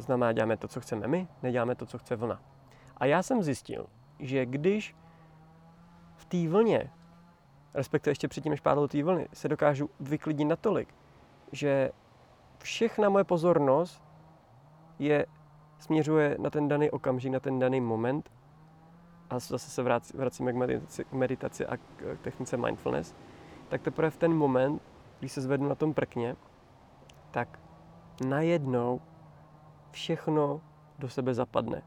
To 0.00 0.04
znamená, 0.04 0.32
děláme 0.32 0.56
to, 0.56 0.68
co 0.68 0.80
chceme 0.80 1.08
my, 1.08 1.28
neděláme 1.42 1.74
to, 1.74 1.86
co 1.86 1.98
chce 1.98 2.16
vlna. 2.16 2.40
A 2.96 3.06
já 3.06 3.22
jsem 3.22 3.42
zjistil, 3.42 3.86
že 4.18 4.46
když 4.46 4.96
v 6.16 6.24
té 6.24 6.48
vlně, 6.48 6.90
respektive 7.74 8.10
ještě 8.10 8.28
předtím, 8.28 8.50
než 8.50 8.60
pádlo 8.60 8.88
té 8.88 9.02
vlny, 9.02 9.28
se 9.32 9.48
dokážu 9.48 9.90
vyklidnit 10.00 10.48
natolik, 10.48 10.94
že 11.52 11.90
všechna 12.58 13.08
moje 13.08 13.24
pozornost 13.24 14.02
je, 14.98 15.26
směřuje 15.78 16.36
na 16.38 16.50
ten 16.50 16.68
daný 16.68 16.90
okamžik, 16.90 17.32
na 17.32 17.40
ten 17.40 17.58
daný 17.58 17.80
moment 17.80 18.30
a 19.30 19.38
zase 19.38 19.70
se 19.70 19.82
vracíme 20.14 20.52
k 20.52 20.56
meditaci, 20.56 21.04
k 21.04 21.12
meditaci 21.12 21.66
a 21.66 21.76
k 21.76 22.18
technice 22.22 22.56
mindfulness, 22.56 23.14
tak 23.68 23.82
teprve 23.82 24.10
v 24.10 24.16
ten 24.16 24.34
moment, 24.34 24.82
když 25.18 25.32
se 25.32 25.40
zvednu 25.40 25.68
na 25.68 25.74
tom 25.74 25.94
prkně, 25.94 26.36
tak 27.30 27.60
najednou 28.26 29.00
všechno 29.90 30.60
do 30.98 31.08
sebe 31.08 31.34
zapadne. 31.34 31.82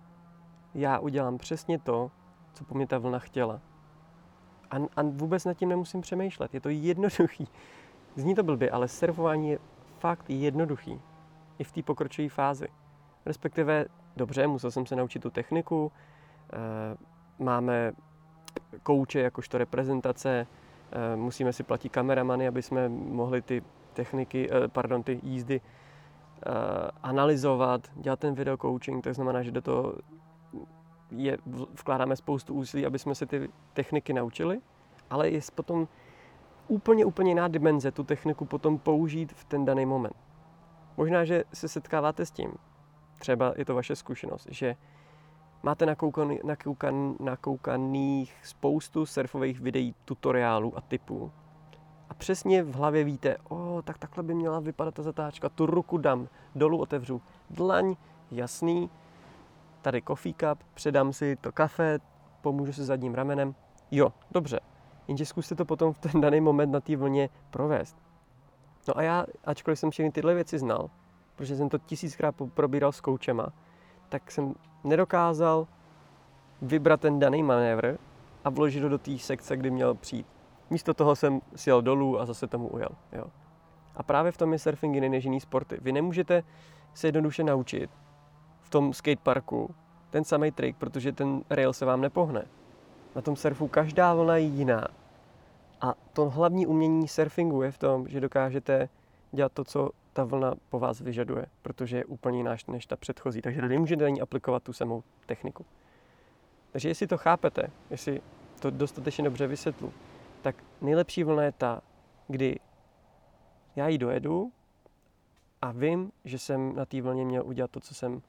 Já 0.73 0.99
udělám 0.99 1.37
přesně 1.37 1.79
to, 1.79 2.11
co 2.53 2.63
po 2.63 2.75
mě 2.75 2.87
ta 2.87 2.97
vlna 2.97 3.19
chtěla. 3.19 3.61
A, 4.71 4.75
a 4.75 5.01
vůbec 5.03 5.45
nad 5.45 5.53
tím 5.53 5.69
nemusím 5.69 6.01
přemýšlet. 6.01 6.53
Je 6.53 6.61
to 6.61 6.69
jednoduchý. 6.69 7.47
Zní 8.15 8.35
to 8.35 8.43
blbě, 8.43 8.71
ale 8.71 8.87
surfování 8.87 9.49
je 9.49 9.59
fakt 9.99 10.29
jednoduchý. 10.29 11.01
I 11.59 11.63
v 11.63 11.71
té 11.71 11.83
pokročilé 11.83 12.29
fázi. 12.29 12.67
Respektive, 13.25 13.85
dobře, 14.17 14.47
musel 14.47 14.71
jsem 14.71 14.85
se 14.85 14.95
naučit 14.95 15.19
tu 15.19 15.29
techniku, 15.29 15.91
e, 16.53 17.43
máme 17.43 17.93
kouče 18.83 19.19
jakožto 19.19 19.57
reprezentace, 19.57 20.47
e, 20.91 21.15
musíme 21.15 21.53
si 21.53 21.63
platit 21.63 21.89
kameramany, 21.89 22.47
aby 22.47 22.61
jsme 22.61 22.89
mohli 22.89 23.41
ty 23.41 23.63
techniky, 23.93 24.49
e, 24.51 24.67
pardon, 24.67 25.03
ty 25.03 25.19
jízdy 25.23 25.61
analyzovat, 27.03 27.91
dělat 27.95 28.19
ten 28.19 28.33
video 28.33 28.57
coaching, 28.57 29.03
to 29.03 29.13
znamená, 29.13 29.43
že 29.43 29.51
do 29.51 29.61
toho 29.61 29.93
je, 31.11 31.37
vkládáme 31.79 32.15
spoustu 32.15 32.53
úsilí, 32.53 32.85
aby 32.85 32.99
jsme 32.99 33.15
se 33.15 33.25
ty 33.25 33.49
techniky 33.73 34.13
naučili, 34.13 34.59
ale 35.09 35.29
je 35.29 35.39
potom 35.55 35.87
úplně, 36.67 37.05
úplně 37.05 37.31
jiná 37.31 37.47
dimenze 37.47 37.91
tu 37.91 38.03
techniku 38.03 38.45
potom 38.45 38.79
použít 38.79 39.33
v 39.33 39.45
ten 39.45 39.65
daný 39.65 39.85
moment. 39.85 40.15
Možná, 40.97 41.25
že 41.25 41.43
se 41.53 41.67
setkáváte 41.67 42.25
s 42.25 42.31
tím, 42.31 42.53
třeba 43.19 43.53
je 43.57 43.65
to 43.65 43.75
vaše 43.75 43.95
zkušenost, 43.95 44.47
že 44.51 44.75
máte 45.63 45.85
nakoukaný, 45.85 46.39
nakoukan, 46.43 47.15
nakoukaných 47.19 48.35
spoustu 48.43 49.05
surfových 49.05 49.59
videí, 49.59 49.95
tutoriálů 50.05 50.77
a 50.77 50.81
typů. 50.81 51.31
Přesně 52.23 52.63
v 52.63 52.75
hlavě 52.75 53.03
víte, 53.03 53.37
o, 53.49 53.81
tak 53.81 53.97
takhle 53.97 54.23
by 54.23 54.33
měla 54.33 54.59
vypadat 54.59 54.93
ta 54.93 55.03
zatáčka, 55.03 55.49
tu 55.49 55.65
ruku 55.65 55.97
dám, 55.97 56.27
dolů 56.55 56.77
otevřu, 56.77 57.21
dlaň, 57.49 57.95
jasný, 58.31 58.89
tady 59.81 60.01
coffee 60.01 60.33
cup, 60.33 60.63
předám 60.73 61.13
si 61.13 61.35
to 61.35 61.51
kafe, 61.51 61.99
pomůžu 62.41 62.73
si 62.73 62.83
zadním 62.83 63.15
ramenem. 63.15 63.55
Jo, 63.91 64.13
dobře, 64.31 64.59
jenže 65.07 65.25
zkuste 65.25 65.55
to 65.55 65.65
potom 65.65 65.93
v 65.93 65.97
ten 65.97 66.21
daný 66.21 66.41
moment 66.41 66.71
na 66.71 66.79
té 66.79 66.95
vlně 66.95 67.29
provést. 67.49 67.97
No 68.87 68.97
a 68.97 69.01
já, 69.01 69.25
ačkoliv 69.45 69.79
jsem 69.79 69.91
všechny 69.91 70.11
tyhle 70.11 70.33
věci 70.33 70.59
znal, 70.59 70.89
protože 71.35 71.55
jsem 71.55 71.69
to 71.69 71.77
tisíckrát 71.77 72.35
probíral 72.53 72.91
s 72.91 73.01
koučema, 73.01 73.47
tak 74.09 74.31
jsem 74.31 74.53
nedokázal 74.83 75.67
vybrat 76.61 77.01
ten 77.01 77.19
daný 77.19 77.43
manévr 77.43 77.97
a 78.43 78.49
vložit 78.49 78.83
ho 78.83 78.89
do 78.89 78.97
té 78.97 79.17
sekce, 79.17 79.57
kdy 79.57 79.71
měl 79.71 79.95
přijít. 79.95 80.32
Místo 80.69 80.93
toho 80.93 81.15
jsem 81.15 81.41
sjel 81.55 81.81
dolů 81.81 82.19
a 82.19 82.25
zase 82.25 82.47
tomu 82.47 82.67
ujel. 82.67 82.89
Jo. 83.11 83.25
A 83.95 84.03
právě 84.03 84.31
v 84.31 84.37
tom 84.37 84.53
je 84.53 84.59
surfing 84.59 84.95
jiný 84.95 85.09
než 85.09 85.23
jiný 85.23 85.39
sporty. 85.39 85.77
Vy 85.81 85.91
nemůžete 85.91 86.43
se 86.93 87.07
jednoduše 87.07 87.43
naučit 87.43 87.89
v 88.61 88.69
tom 88.69 88.93
skateparku 88.93 89.75
ten 90.09 90.23
samý 90.23 90.51
trik, 90.51 90.77
protože 90.77 91.11
ten 91.11 91.41
rail 91.49 91.73
se 91.73 91.85
vám 91.85 92.01
nepohne. 92.01 92.45
Na 93.15 93.21
tom 93.21 93.35
surfu 93.35 93.67
každá 93.67 94.13
vlna 94.13 94.37
je 94.37 94.43
jiná. 94.43 94.87
A 95.81 95.93
to 96.13 96.29
hlavní 96.29 96.67
umění 96.67 97.07
surfingu 97.07 97.61
je 97.61 97.71
v 97.71 97.77
tom, 97.77 98.07
že 98.07 98.19
dokážete 98.19 98.89
dělat 99.31 99.51
to, 99.51 99.63
co 99.63 99.89
ta 100.13 100.23
vlna 100.23 100.53
po 100.69 100.79
vás 100.79 100.99
vyžaduje, 101.01 101.45
protože 101.61 101.97
je 101.97 102.05
úplně 102.05 102.37
jiná 102.37 102.55
než 102.67 102.85
ta 102.85 102.95
předchozí. 102.95 103.41
Takže 103.41 103.61
nemůžete 103.61 104.05
ani 104.05 104.21
aplikovat 104.21 104.63
tu 104.63 104.73
samou 104.73 105.03
techniku. 105.25 105.65
Takže 106.71 106.89
jestli 106.89 107.07
to 107.07 107.17
chápete, 107.17 107.67
jestli 107.89 108.21
to 108.59 108.71
dostatečně 108.71 109.23
dobře 109.23 109.47
vysvětlu, 109.47 109.93
tak 110.43 110.63
nejlepší 110.81 111.23
vlna 111.23 111.43
je 111.43 111.51
ta, 111.51 111.81
kdy 112.27 112.59
já 113.75 113.87
ji 113.87 113.97
dojedu 113.97 114.51
a 115.61 115.71
vím, 115.71 116.11
že 116.25 116.39
jsem 116.39 116.75
na 116.75 116.85
té 116.85 117.01
vlně 117.01 117.25
měl 117.25 117.45
udělat 117.45 117.71
to, 117.71 117.79
co 117.79 117.93
jsem 117.93 118.21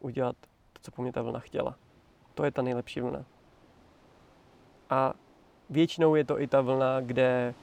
udělat, 0.00 0.36
to, 0.72 0.80
co 0.82 0.90
po 0.90 1.02
mě 1.02 1.12
ta 1.12 1.22
vlna 1.22 1.40
chtěla. 1.40 1.76
To 2.34 2.44
je 2.44 2.50
ta 2.50 2.62
nejlepší 2.62 3.00
vlna. 3.00 3.24
A 4.90 5.14
většinou 5.70 6.14
je 6.14 6.24
to 6.24 6.40
i 6.40 6.46
ta 6.46 6.60
vlna, 6.60 7.00
kde 7.00 7.54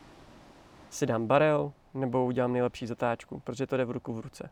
si 0.89 1.05
dám 1.05 1.27
barel 1.27 1.73
nebo 1.93 2.25
udělám 2.25 2.53
nejlepší 2.53 2.87
zatáčku, 2.87 3.39
protože 3.39 3.67
to 3.67 3.77
jde 3.77 3.85
v 3.85 3.91
ruku 3.91 4.13
v 4.13 4.19
ruce. 4.19 4.49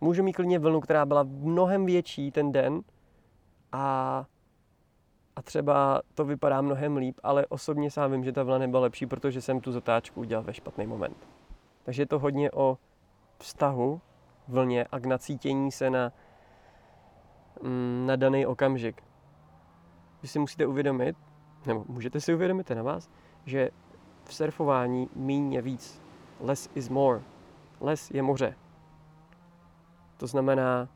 Můžu 0.00 0.22
mít 0.22 0.32
klidně 0.32 0.58
vlnu, 0.58 0.80
která 0.80 1.06
byla 1.06 1.22
mnohem 1.22 1.86
větší 1.86 2.30
ten 2.30 2.52
den 2.52 2.82
a, 3.72 4.26
a 5.40 5.42
třeba 5.42 6.02
to 6.14 6.24
vypadá 6.24 6.60
mnohem 6.60 6.96
líp, 6.96 7.20
ale 7.22 7.46
osobně 7.46 7.90
sám 7.90 8.12
vím, 8.12 8.24
že 8.24 8.32
ta 8.32 8.42
vlna 8.42 8.58
nebyla 8.58 8.82
lepší, 8.82 9.06
protože 9.06 9.40
jsem 9.40 9.60
tu 9.60 9.72
zatáčku 9.72 10.20
udělal 10.20 10.44
ve 10.44 10.54
špatný 10.54 10.86
moment. 10.86 11.16
Takže 11.82 12.02
je 12.02 12.06
to 12.06 12.18
hodně 12.18 12.50
o 12.50 12.78
vztahu 13.38 14.00
vlně 14.48 14.84
a 14.84 14.98
k 14.98 15.06
nacítění 15.06 15.72
se 15.72 15.90
na, 15.90 16.12
mm, 17.62 18.04
na 18.06 18.16
daný 18.16 18.46
okamžik. 18.46 19.02
Vy 20.22 20.28
si 20.28 20.38
musíte 20.38 20.66
uvědomit, 20.66 21.16
nebo 21.66 21.84
můžete 21.88 22.20
si 22.20 22.34
uvědomit 22.34 22.70
na 22.70 22.82
vás, 22.82 23.10
že 23.46 23.70
v 24.24 24.34
surfování 24.34 25.08
míň 25.14 25.60
víc. 25.60 26.02
Less 26.40 26.70
is 26.74 26.88
more. 26.88 27.22
Less 27.80 28.10
je 28.10 28.22
moře. 28.22 28.56
To 30.16 30.26
znamená, 30.26 30.88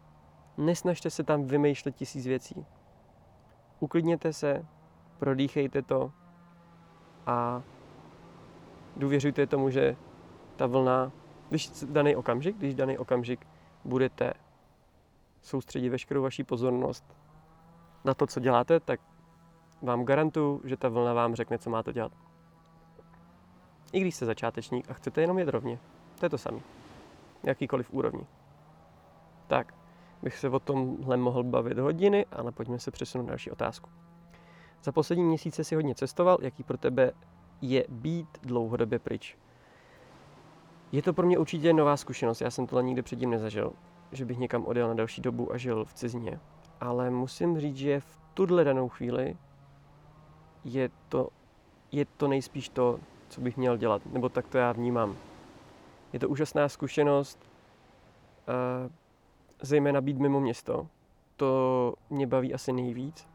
nesnažte 0.58 1.10
se 1.10 1.22
tam 1.22 1.44
vymýšlet 1.44 1.96
tisíc 1.96 2.26
věcí. 2.26 2.66
Uklidněte 3.84 4.32
se, 4.32 4.66
prodýchejte 5.18 5.82
to 5.82 6.12
a 7.26 7.62
důvěřujte 8.96 9.46
tomu, 9.46 9.70
že 9.70 9.96
ta 10.56 10.66
vlna, 10.66 11.12
když 11.48 11.70
daný 11.70 12.16
okamžik, 12.16 12.56
když 12.56 12.74
daný 12.74 12.98
okamžik 12.98 13.46
budete 13.84 14.32
soustředit 15.42 15.88
veškerou 15.88 16.22
vaši 16.22 16.44
pozornost 16.44 17.04
na 18.04 18.14
to, 18.14 18.26
co 18.26 18.40
děláte, 18.40 18.80
tak 18.80 19.00
vám 19.82 20.04
garantuju, 20.04 20.60
že 20.64 20.76
ta 20.76 20.88
vlna 20.88 21.12
vám 21.12 21.34
řekne, 21.34 21.58
co 21.58 21.70
máte 21.70 21.92
dělat. 21.92 22.12
I 23.92 24.00
když 24.00 24.14
jste 24.14 24.26
začátečník 24.26 24.90
a 24.90 24.94
chcete 24.94 25.20
jenom 25.20 25.38
jet 25.38 25.48
rovně. 25.48 25.78
To 26.18 26.26
je 26.26 26.30
to 26.30 26.38
samé. 26.38 26.60
Jakýkoliv 27.42 27.92
úrovni. 27.92 28.26
Tak, 29.46 29.74
bych 30.24 30.38
se 30.38 30.48
o 30.48 30.58
tomhle 30.58 31.16
mohl 31.16 31.42
bavit 31.42 31.78
hodiny, 31.78 32.26
ale 32.32 32.52
pojďme 32.52 32.78
se 32.78 32.90
přesunout 32.90 33.24
na 33.24 33.28
další 33.28 33.50
otázku. 33.50 33.90
Za 34.82 34.92
poslední 34.92 35.24
měsíce 35.24 35.64
si 35.64 35.74
hodně 35.74 35.94
cestoval, 35.94 36.38
jaký 36.40 36.62
pro 36.62 36.78
tebe 36.78 37.12
je 37.62 37.84
být 37.88 38.28
dlouhodobě 38.42 38.98
pryč? 38.98 39.36
Je 40.92 41.02
to 41.02 41.12
pro 41.12 41.26
mě 41.26 41.38
určitě 41.38 41.72
nová 41.72 41.96
zkušenost, 41.96 42.40
já 42.40 42.50
jsem 42.50 42.66
tohle 42.66 42.82
nikdy 42.82 43.02
předtím 43.02 43.30
nezažil, 43.30 43.72
že 44.12 44.24
bych 44.24 44.38
někam 44.38 44.66
odjel 44.66 44.88
na 44.88 44.94
další 44.94 45.22
dobu 45.22 45.52
a 45.52 45.56
žil 45.56 45.84
v 45.84 45.94
cizině. 45.94 46.40
Ale 46.80 47.10
musím 47.10 47.60
říct, 47.60 47.76
že 47.76 48.00
v 48.00 48.18
tuhle 48.34 48.64
danou 48.64 48.88
chvíli 48.88 49.36
je 50.64 50.90
to, 51.08 51.28
je 51.92 52.04
to 52.04 52.28
nejspíš 52.28 52.68
to, 52.68 53.00
co 53.28 53.40
bych 53.40 53.56
měl 53.56 53.76
dělat, 53.76 54.02
nebo 54.06 54.28
tak 54.28 54.48
to 54.48 54.58
já 54.58 54.72
vnímám. 54.72 55.16
Je 56.12 56.18
to 56.18 56.28
úžasná 56.28 56.68
zkušenost, 56.68 57.38
uh, 58.48 58.92
zejména 59.64 60.00
být 60.00 60.18
mimo 60.18 60.40
město, 60.40 60.86
to 61.36 61.94
mě 62.10 62.26
baví 62.26 62.54
asi 62.54 62.72
nejvíc. 62.72 63.28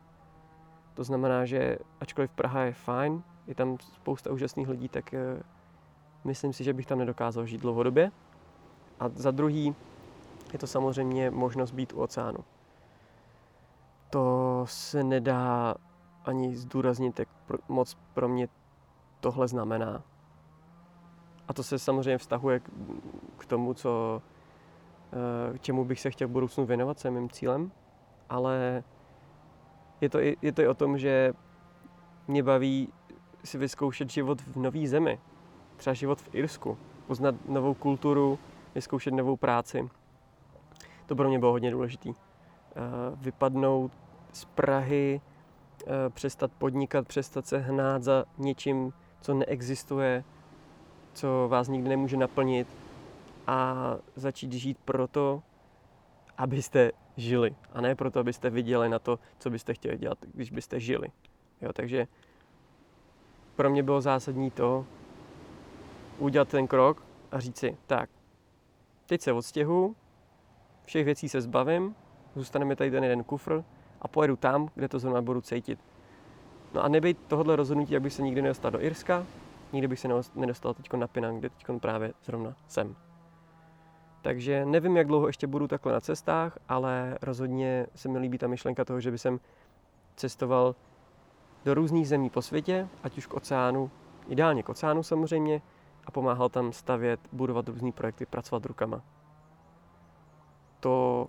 To 0.93 1.03
znamená, 1.03 1.45
že 1.45 1.77
ačkoliv 1.99 2.31
Praha 2.31 2.61
je 2.61 2.73
fajn, 2.73 3.23
je 3.47 3.55
tam 3.55 3.77
spousta 3.79 4.31
úžasných 4.31 4.69
lidí, 4.69 4.89
tak 4.89 5.13
uh, 5.13 5.41
myslím 6.23 6.53
si, 6.53 6.63
že 6.63 6.73
bych 6.73 6.85
tam 6.85 6.99
nedokázal 6.99 7.45
žít 7.45 7.61
dlouhodobě. 7.61 8.11
A 8.99 9.09
za 9.09 9.31
druhý 9.31 9.75
je 10.53 10.59
to 10.59 10.67
samozřejmě 10.67 11.31
možnost 11.31 11.71
být 11.71 11.93
u 11.93 12.01
oceánu. 12.01 12.39
To 14.09 14.65
se 14.69 15.03
nedá 15.03 15.75
ani 16.25 16.55
zdůraznit, 16.55 17.19
jak 17.19 17.29
moc 17.67 17.97
pro 18.13 18.27
mě 18.27 18.47
tohle 19.19 19.47
znamená. 19.47 20.03
A 21.47 21.53
to 21.53 21.63
se 21.63 21.79
samozřejmě 21.79 22.17
vztahuje 22.17 22.61
k, 23.37 23.45
tomu, 23.45 23.73
co, 23.73 24.21
eh, 24.25 24.38
čemu 25.59 25.85
bych 25.85 25.99
se 25.99 26.11
chtěl 26.11 26.27
v 26.27 26.31
budoucnu 26.31 26.65
věnovat, 26.65 26.99
co 26.99 27.07
je 27.07 27.11
mým 27.11 27.29
cílem. 27.29 27.71
Ale 28.29 28.83
je 30.01 30.09
to, 30.09 30.21
i, 30.21 30.37
je 30.41 30.51
to 30.51 30.61
i 30.61 30.67
o 30.67 30.73
tom, 30.73 30.97
že 30.97 31.33
mě 32.27 32.43
baví 32.43 32.89
si 33.43 33.57
vyzkoušet 33.57 34.09
život 34.09 34.41
v 34.41 34.55
nové 34.55 34.87
zemi. 34.87 35.19
Třeba 35.77 35.93
život 35.93 36.21
v 36.21 36.35
Irsku. 36.35 36.77
Poznat 37.07 37.35
novou 37.47 37.73
kulturu, 37.73 38.39
vyzkoušet 38.75 39.13
novou 39.13 39.35
práci. 39.35 39.89
To 41.05 41.15
pro 41.15 41.29
mě 41.29 41.39
bylo 41.39 41.51
hodně 41.51 41.71
důležité. 41.71 42.09
Eh, 42.09 42.15
vypadnout 43.15 43.91
z 44.33 44.45
Prahy, 44.45 45.21
eh, 45.81 46.09
přestat 46.09 46.51
podnikat, 46.57 47.07
přestat 47.07 47.47
se 47.47 47.57
hnát 47.57 48.03
za 48.03 48.25
něčím, 48.37 48.93
co 49.21 49.33
neexistuje, 49.33 50.23
co 51.13 51.47
vás 51.49 51.67
nikdy 51.67 51.89
nemůže 51.89 52.17
naplnit 52.17 52.67
a 53.49 53.97
začít 54.15 54.53
žít 54.53 54.77
proto, 54.85 55.43
abyste 56.37 56.91
žili 57.17 57.55
a 57.73 57.81
ne 57.81 57.95
proto, 57.95 58.19
abyste 58.19 58.49
viděli 58.49 58.89
na 58.89 58.99
to, 58.99 59.19
co 59.39 59.49
byste 59.49 59.73
chtěli 59.73 59.97
dělat, 59.97 60.17
když 60.33 60.51
byste 60.51 60.79
žili. 60.79 61.07
Jo, 61.61 61.73
takže 61.73 62.07
pro 63.55 63.69
mě 63.69 63.83
bylo 63.83 64.01
zásadní 64.01 64.51
to 64.51 64.85
udělat 66.17 66.47
ten 66.47 66.67
krok 66.67 67.03
a 67.31 67.39
říct 67.39 67.57
si, 67.57 67.77
tak, 67.87 68.09
teď 69.05 69.21
se 69.21 69.33
odstěhu, 69.33 69.95
všech 70.85 71.05
věcí 71.05 71.29
se 71.29 71.41
zbavím, 71.41 71.95
zůstane 72.35 72.65
mi 72.65 72.75
tady 72.75 72.91
ten 72.91 73.03
jeden 73.03 73.23
kufr 73.23 73.63
a 74.01 74.07
pojedu 74.07 74.35
tam, 74.35 74.69
kde 74.75 74.87
to 74.87 74.99
zrovna 74.99 75.21
budu 75.21 75.41
cítit. 75.41 75.79
No 76.73 76.83
a 76.83 76.87
nebejt 76.87 77.17
tohohle 77.27 77.55
rozhodnutí, 77.55 77.95
abych 77.95 78.13
se 78.13 78.21
nikdy 78.21 78.41
nedostal 78.41 78.71
do 78.71 78.81
Irska, 78.81 79.25
nikdy 79.73 79.87
bych 79.87 79.99
se 79.99 80.07
nedostal 80.35 80.73
teď 80.73 80.93
na 80.93 81.07
Pinang, 81.07 81.39
kde 81.39 81.49
teď 81.49 81.67
právě 81.81 82.13
zrovna 82.23 82.55
jsem. 82.67 82.95
Takže 84.21 84.65
nevím, 84.65 84.97
jak 84.97 85.07
dlouho 85.07 85.27
ještě 85.27 85.47
budu 85.47 85.67
takhle 85.67 85.93
na 85.93 86.01
cestách, 86.01 86.57
ale 86.69 87.17
rozhodně 87.21 87.87
se 87.95 88.09
mi 88.09 88.19
líbí 88.19 88.37
ta 88.37 88.47
myšlenka 88.47 88.85
toho, 88.85 88.99
že 88.99 89.11
by 89.11 89.17
jsem 89.17 89.39
cestoval 90.15 90.75
do 91.65 91.73
různých 91.73 92.07
zemí 92.07 92.29
po 92.29 92.41
světě, 92.41 92.87
ať 93.03 93.17
už 93.17 93.25
k 93.27 93.33
oceánu, 93.33 93.91
ideálně 94.27 94.63
k 94.63 94.69
oceánu 94.69 95.03
samozřejmě, 95.03 95.61
a 96.05 96.11
pomáhal 96.11 96.49
tam 96.49 96.71
stavět, 96.71 97.19
budovat 97.31 97.67
různé 97.67 97.91
projekty, 97.91 98.25
pracovat 98.25 98.65
rukama. 98.65 99.01
To... 100.79 101.27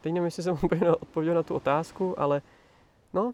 Teď 0.00 0.12
nevím, 0.12 0.24
jestli 0.24 0.42
jsem 0.42 0.54
úplně 0.62 0.90
odpověděl 0.90 1.34
na 1.34 1.42
tu 1.42 1.54
otázku, 1.54 2.20
ale 2.20 2.42
no, 3.12 3.32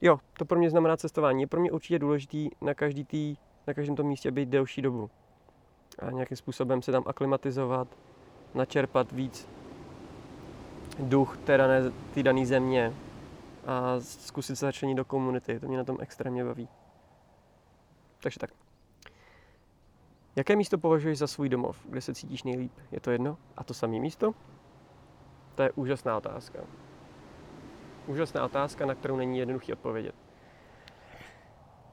jo, 0.00 0.18
to 0.38 0.44
pro 0.44 0.58
mě 0.58 0.70
znamená 0.70 0.96
cestování. 0.96 1.42
Je 1.42 1.46
pro 1.46 1.60
mě 1.60 1.72
určitě 1.72 1.98
důležitý 1.98 2.50
na, 2.60 2.74
každý 2.74 3.04
tý, 3.04 3.36
na 3.66 3.74
každém 3.74 3.96
tom 3.96 4.06
místě 4.06 4.30
být 4.30 4.48
delší 4.48 4.82
dobu. 4.82 5.10
A 5.98 6.10
nějakým 6.10 6.36
způsobem 6.36 6.82
se 6.82 6.92
tam 6.92 7.02
aklimatizovat, 7.06 7.88
načerpat 8.54 9.12
víc 9.12 9.48
duch 10.98 11.36
té 11.36 11.56
dané, 11.56 11.82
té 12.14 12.22
dané 12.22 12.46
země 12.46 12.92
a 13.66 14.00
zkusit 14.00 14.56
se 14.56 14.66
začlenit 14.66 14.96
do 14.96 15.04
komunity. 15.04 15.60
To 15.60 15.68
mě 15.68 15.78
na 15.78 15.84
tom 15.84 15.98
extrémně 16.00 16.44
baví. 16.44 16.68
Takže 18.22 18.38
tak. 18.38 18.50
Jaké 20.36 20.56
místo 20.56 20.78
považuješ 20.78 21.18
za 21.18 21.26
svůj 21.26 21.48
domov, 21.48 21.86
kde 21.88 22.00
se 22.00 22.14
cítíš 22.14 22.42
nejlíp? 22.42 22.72
Je 22.92 23.00
to 23.00 23.10
jedno 23.10 23.38
a 23.56 23.64
to 23.64 23.74
samé 23.74 23.98
místo? 23.98 24.34
To 25.54 25.62
je 25.62 25.72
úžasná 25.72 26.16
otázka. 26.16 26.58
Úžasná 28.06 28.44
otázka, 28.44 28.86
na 28.86 28.94
kterou 28.94 29.16
není 29.16 29.38
jednoduchý 29.38 29.72
odpovědět. 29.72 30.14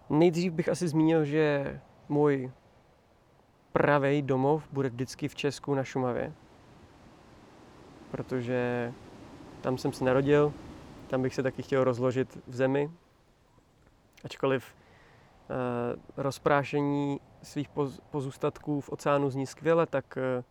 Nejdřív 0.09 0.53
bych 0.53 0.69
asi 0.69 0.87
zmínil, 0.87 1.25
že 1.25 1.79
můj 2.09 2.51
pravý 3.73 4.21
domov 4.21 4.67
bude 4.71 4.89
vždycky 4.89 5.27
v 5.27 5.35
Česku 5.35 5.75
na 5.75 5.83
Šumavě. 5.83 6.33
Protože 8.11 8.93
tam 9.61 9.77
jsem 9.77 9.93
se 9.93 10.03
narodil, 10.05 10.53
tam 11.07 11.21
bych 11.21 11.35
se 11.35 11.43
taky 11.43 11.63
chtěl 11.63 11.83
rozložit 11.83 12.39
v 12.47 12.55
zemi. 12.55 12.91
Ačkoliv 14.23 14.65
eh, 14.65 15.53
rozprášení 16.17 17.19
svých 17.41 17.69
pozůstatků 18.11 18.81
v 18.81 18.89
oceánu 18.89 19.29
zní 19.29 19.47
skvěle, 19.47 19.85
tak 19.85 20.17
eh, 20.17 20.43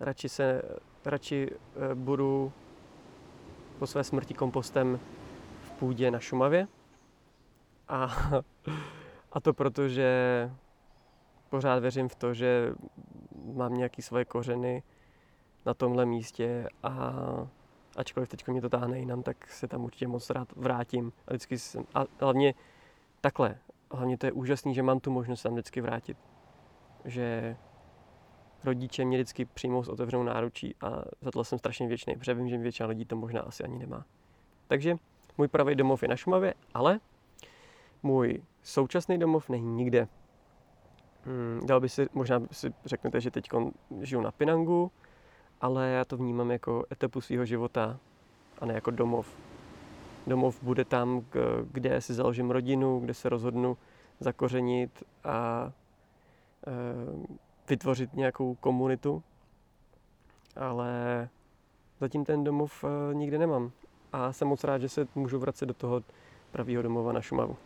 radši, 0.00 0.28
se, 0.28 0.62
radši 1.04 1.50
eh, 1.50 1.94
budu 1.94 2.52
po 3.78 3.86
své 3.86 4.04
smrti 4.04 4.34
kompostem 4.34 5.00
v 5.62 5.70
půdě 5.70 6.10
na 6.10 6.18
Šumavě. 6.18 6.68
A, 7.88 8.04
a 9.32 9.40
to 9.40 9.54
proto, 9.54 9.88
že 9.88 10.50
pořád 11.50 11.78
věřím 11.78 12.08
v 12.08 12.14
to, 12.14 12.34
že 12.34 12.74
mám 13.54 13.74
nějaké 13.74 14.02
svoje 14.02 14.24
kořeny 14.24 14.82
na 15.66 15.74
tomhle 15.74 16.06
místě 16.06 16.68
a 16.82 17.22
ačkoliv 17.96 18.28
teď 18.28 18.48
mě 18.48 18.60
to 18.60 18.68
táhne 18.68 18.98
jinam, 18.98 19.22
tak 19.22 19.50
se 19.50 19.68
tam 19.68 19.84
určitě 19.84 20.08
moc 20.08 20.30
rád 20.30 20.52
vrátím. 20.56 21.12
A 21.28 21.30
vždycky 21.30 21.58
jsem, 21.58 21.84
a 21.94 22.04
hlavně 22.20 22.54
takhle, 23.20 23.58
hlavně 23.90 24.18
to 24.18 24.26
je 24.26 24.32
úžasný, 24.32 24.74
že 24.74 24.82
mám 24.82 25.00
tu 25.00 25.10
možnost 25.10 25.42
tam 25.42 25.52
vždycky 25.52 25.80
vrátit. 25.80 26.16
Že 27.04 27.56
rodiče 28.64 29.04
mě 29.04 29.16
vždycky 29.16 29.44
přijmou 29.44 29.82
s 29.82 29.88
otevřenou 29.88 30.22
náručí 30.22 30.74
a 30.80 31.02
za 31.20 31.30
to 31.30 31.44
jsem 31.44 31.58
strašně 31.58 31.88
věčný, 31.88 32.16
protože 32.16 32.34
vím, 32.34 32.48
že 32.48 32.58
většina 32.58 32.88
lidí 32.88 33.04
to 33.04 33.16
možná 33.16 33.40
asi 33.40 33.64
ani 33.64 33.78
nemá. 33.78 34.04
Takže 34.68 34.96
můj 35.38 35.48
pravý 35.48 35.74
domov 35.74 36.02
je 36.02 36.08
na 36.08 36.16
Šumavě, 36.16 36.54
ale 36.74 37.00
můj 38.02 38.42
současný 38.62 39.18
domov 39.18 39.48
není 39.48 39.74
nikde. 39.74 40.08
Hmm, 41.26 41.60
dal 41.66 41.80
by 41.80 41.88
si, 41.88 42.06
možná 42.14 42.40
si 42.52 42.74
řeknete, 42.84 43.20
že 43.20 43.30
teď 43.30 43.48
žiju 44.00 44.20
na 44.20 44.30
Pinangu, 44.30 44.90
ale 45.60 45.88
já 45.88 46.04
to 46.04 46.16
vnímám 46.16 46.50
jako 46.50 46.84
etapu 46.92 47.20
svého 47.20 47.44
života 47.44 47.98
a 48.58 48.66
ne 48.66 48.74
jako 48.74 48.90
domov. 48.90 49.26
Domov 50.26 50.62
bude 50.62 50.84
tam, 50.84 51.24
kde 51.72 52.00
si 52.00 52.14
založím 52.14 52.50
rodinu, 52.50 53.00
kde 53.00 53.14
se 53.14 53.28
rozhodnu 53.28 53.76
zakořenit 54.20 55.02
a 55.24 55.70
e, 56.66 56.72
vytvořit 57.68 58.14
nějakou 58.14 58.54
komunitu. 58.54 59.22
Ale 60.56 61.28
zatím 62.00 62.24
ten 62.24 62.44
domov 62.44 62.84
e, 62.84 63.14
nikde 63.14 63.38
nemám. 63.38 63.70
A 64.12 64.32
jsem 64.32 64.48
moc 64.48 64.64
rád, 64.64 64.78
že 64.78 64.88
se 64.88 65.06
můžu 65.14 65.38
vracet 65.38 65.66
do 65.66 65.74
toho 65.74 66.02
pravého 66.50 66.82
domova 66.82 67.12
na 67.12 67.20
Šumavu. 67.20 67.56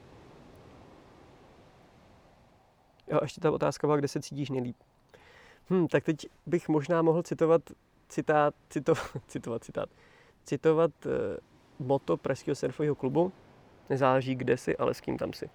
Jo, 3.11 3.19
ještě 3.23 3.41
ta 3.41 3.51
otázka 3.51 3.87
byla, 3.87 3.97
kde 3.97 4.09
se 4.09 4.21
cítíš 4.21 4.51
nejlíp. 4.51 4.77
Hm, 5.71 5.89
tak 5.89 6.05
teď 6.05 6.27
bych 6.47 6.69
možná 6.69 7.03
mohl 7.03 7.23
citovat 7.23 7.63
citát, 8.09 8.55
cito, 8.69 8.95
citovat 9.29 9.65
citát, 9.65 9.89
citovat 10.45 10.91
uh, 11.07 11.13
moto 11.87 12.17
Pražského 12.17 12.55
surfového 12.55 12.95
klubu. 12.95 13.33
Nezáleží, 13.91 14.35
kde 14.35 14.57
jsi, 14.57 14.77
ale 14.77 14.95
s 14.95 15.01
kým 15.01 15.19
tam 15.19 15.33
jsi. 15.33 15.51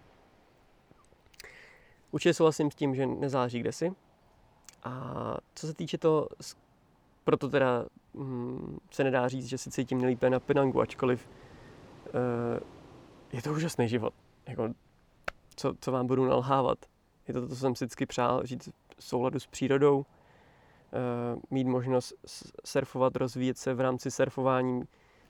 Určitě 2.12 2.34
souhlasím 2.34 2.72
s 2.72 2.76
tím, 2.76 2.96
že 2.96 3.06
nezáleží, 3.06 3.60
kde 3.60 3.72
jsi. 3.72 3.91
A 4.84 5.13
co 5.56 5.68
se 5.68 5.74
týče 5.74 5.98
toho, 5.98 6.30
proto 7.24 7.50
teda 7.50 7.86
hm, 8.13 8.78
se 8.91 9.04
nedá 9.04 9.28
říct, 9.28 9.46
že 9.46 9.58
si 9.58 9.72
cítím 9.72 10.02
nejlíp 10.02 10.24
na 10.24 10.39
Penangu, 10.39 10.82
ačkoliv 10.82 11.30
uh, 12.06 12.60
je 13.34 13.41
to 13.41 13.52
úžasný 13.54 13.88
život. 13.88 14.13
Jako, 14.48 14.70
co, 15.56 15.76
co 15.80 15.91
vám 15.91 16.08
budu 16.08 16.26
nalhávat. 16.26 16.78
Je 17.28 17.34
to 17.34 17.42
to, 17.42 17.48
co 17.48 17.56
jsem 17.56 17.76
si 17.76 17.86
vždycky 17.86 18.06
přál, 18.06 18.46
žít 18.46 18.70
v 18.98 19.04
souladu 19.04 19.40
s 19.40 19.48
přírodou, 19.48 20.06
eh, 20.06 21.40
mít 21.50 21.68
možnost 21.68 22.14
surfovat, 22.66 23.16
rozvíjet 23.16 23.58
se 23.58 23.74
v 23.74 23.82
rámci 23.82 24.12
surfování, 24.12 24.84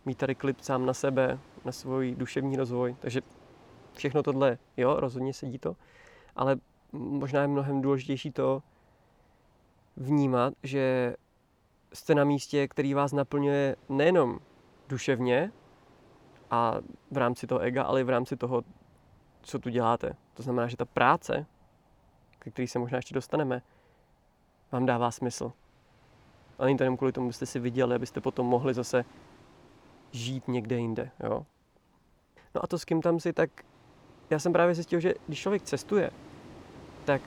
mít 0.06 0.18
tady 0.18 0.36
klip 0.36 0.60
sám 0.60 0.86
na 0.86 0.94
sebe, 0.94 1.40
na 1.66 1.72
svůj 1.72 2.16
duševní 2.16 2.56
rozvoj. 2.56 2.96
Takže 3.00 3.22
všechno 3.94 4.24
tohle, 4.24 4.58
jo, 4.78 5.00
rozhodně 5.00 5.34
sedí 5.34 5.60
to, 5.60 5.76
ale 6.36 6.58
možná 6.92 7.42
je 7.42 7.48
mnohem 7.48 7.82
důležitější 7.82 8.32
to 8.32 8.64
vnímat, 9.98 10.54
že 10.64 11.16
jste 11.94 12.16
na 12.16 12.24
místě, 12.24 12.68
který 12.68 12.94
vás 12.94 13.12
naplňuje 13.14 13.76
nejenom 13.90 14.40
duševně 14.88 15.52
a 16.52 16.78
v 17.12 17.18
rámci 17.18 17.48
toho 17.48 17.60
ega, 17.60 17.84
ale 17.84 18.02
i 18.02 18.04
v 18.04 18.10
rámci 18.10 18.38
toho, 18.38 18.64
co 19.42 19.60
tu 19.60 19.70
děláte. 19.70 20.16
To 20.34 20.44
znamená, 20.44 20.68
že 20.68 20.78
ta 20.78 20.86
práce, 20.86 21.46
ke 22.46 22.52
který 22.52 22.68
se 22.68 22.80
možná 22.80 22.96
ještě 22.96 23.14
dostaneme, 23.14 23.62
vám 24.72 24.86
dává 24.86 25.12
smysl. 25.12 25.52
A 26.60 26.66
není 26.66 26.78
to 26.78 26.84
jenom 26.84 26.98
kvůli 26.98 27.12
tomu, 27.12 27.28
abyste 27.28 27.46
si 27.46 27.60
viděli, 27.60 27.96
abyste 27.96 28.22
potom 28.22 28.46
mohli 28.46 28.74
zase 28.74 29.06
žít 30.12 30.48
někde 30.48 30.78
jinde. 30.78 31.12
Jo? 31.24 31.46
No 32.56 32.64
a 32.64 32.68
to 32.68 32.80
s 32.80 32.86
kým 32.86 33.02
tam 33.02 33.20
si, 33.20 33.34
tak 33.34 33.50
já 34.30 34.40
jsem 34.40 34.54
právě 34.54 34.76
zjistil, 34.76 35.00
že 35.00 35.14
když 35.28 35.40
člověk 35.40 35.64
cestuje, 35.64 36.12
tak 37.06 37.22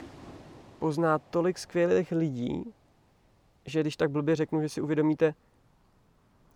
pozná 0.79 1.19
tolik 1.19 1.57
skvělých 1.57 2.11
lidí, 2.11 2.73
že 3.65 3.81
když 3.81 3.97
tak 3.97 4.11
blbě 4.11 4.35
řeknu, 4.35 4.61
že 4.61 4.69
si 4.69 4.81
uvědomíte, 4.81 5.33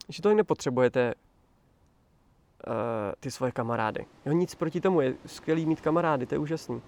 že 0.09 0.21
to 0.21 0.33
nepotřebujete 0.33 1.13
uh, 1.13 2.73
ty 3.19 3.31
svoje 3.31 3.51
kamarády. 3.51 4.05
Jo, 4.25 4.33
nic 4.33 4.55
proti 4.55 4.81
tomu, 4.81 5.01
je 5.01 5.15
skvělý 5.25 5.65
mít 5.65 5.81
kamarády, 5.81 6.25
to 6.25 6.35
je 6.35 6.39
úžasný. 6.39 6.81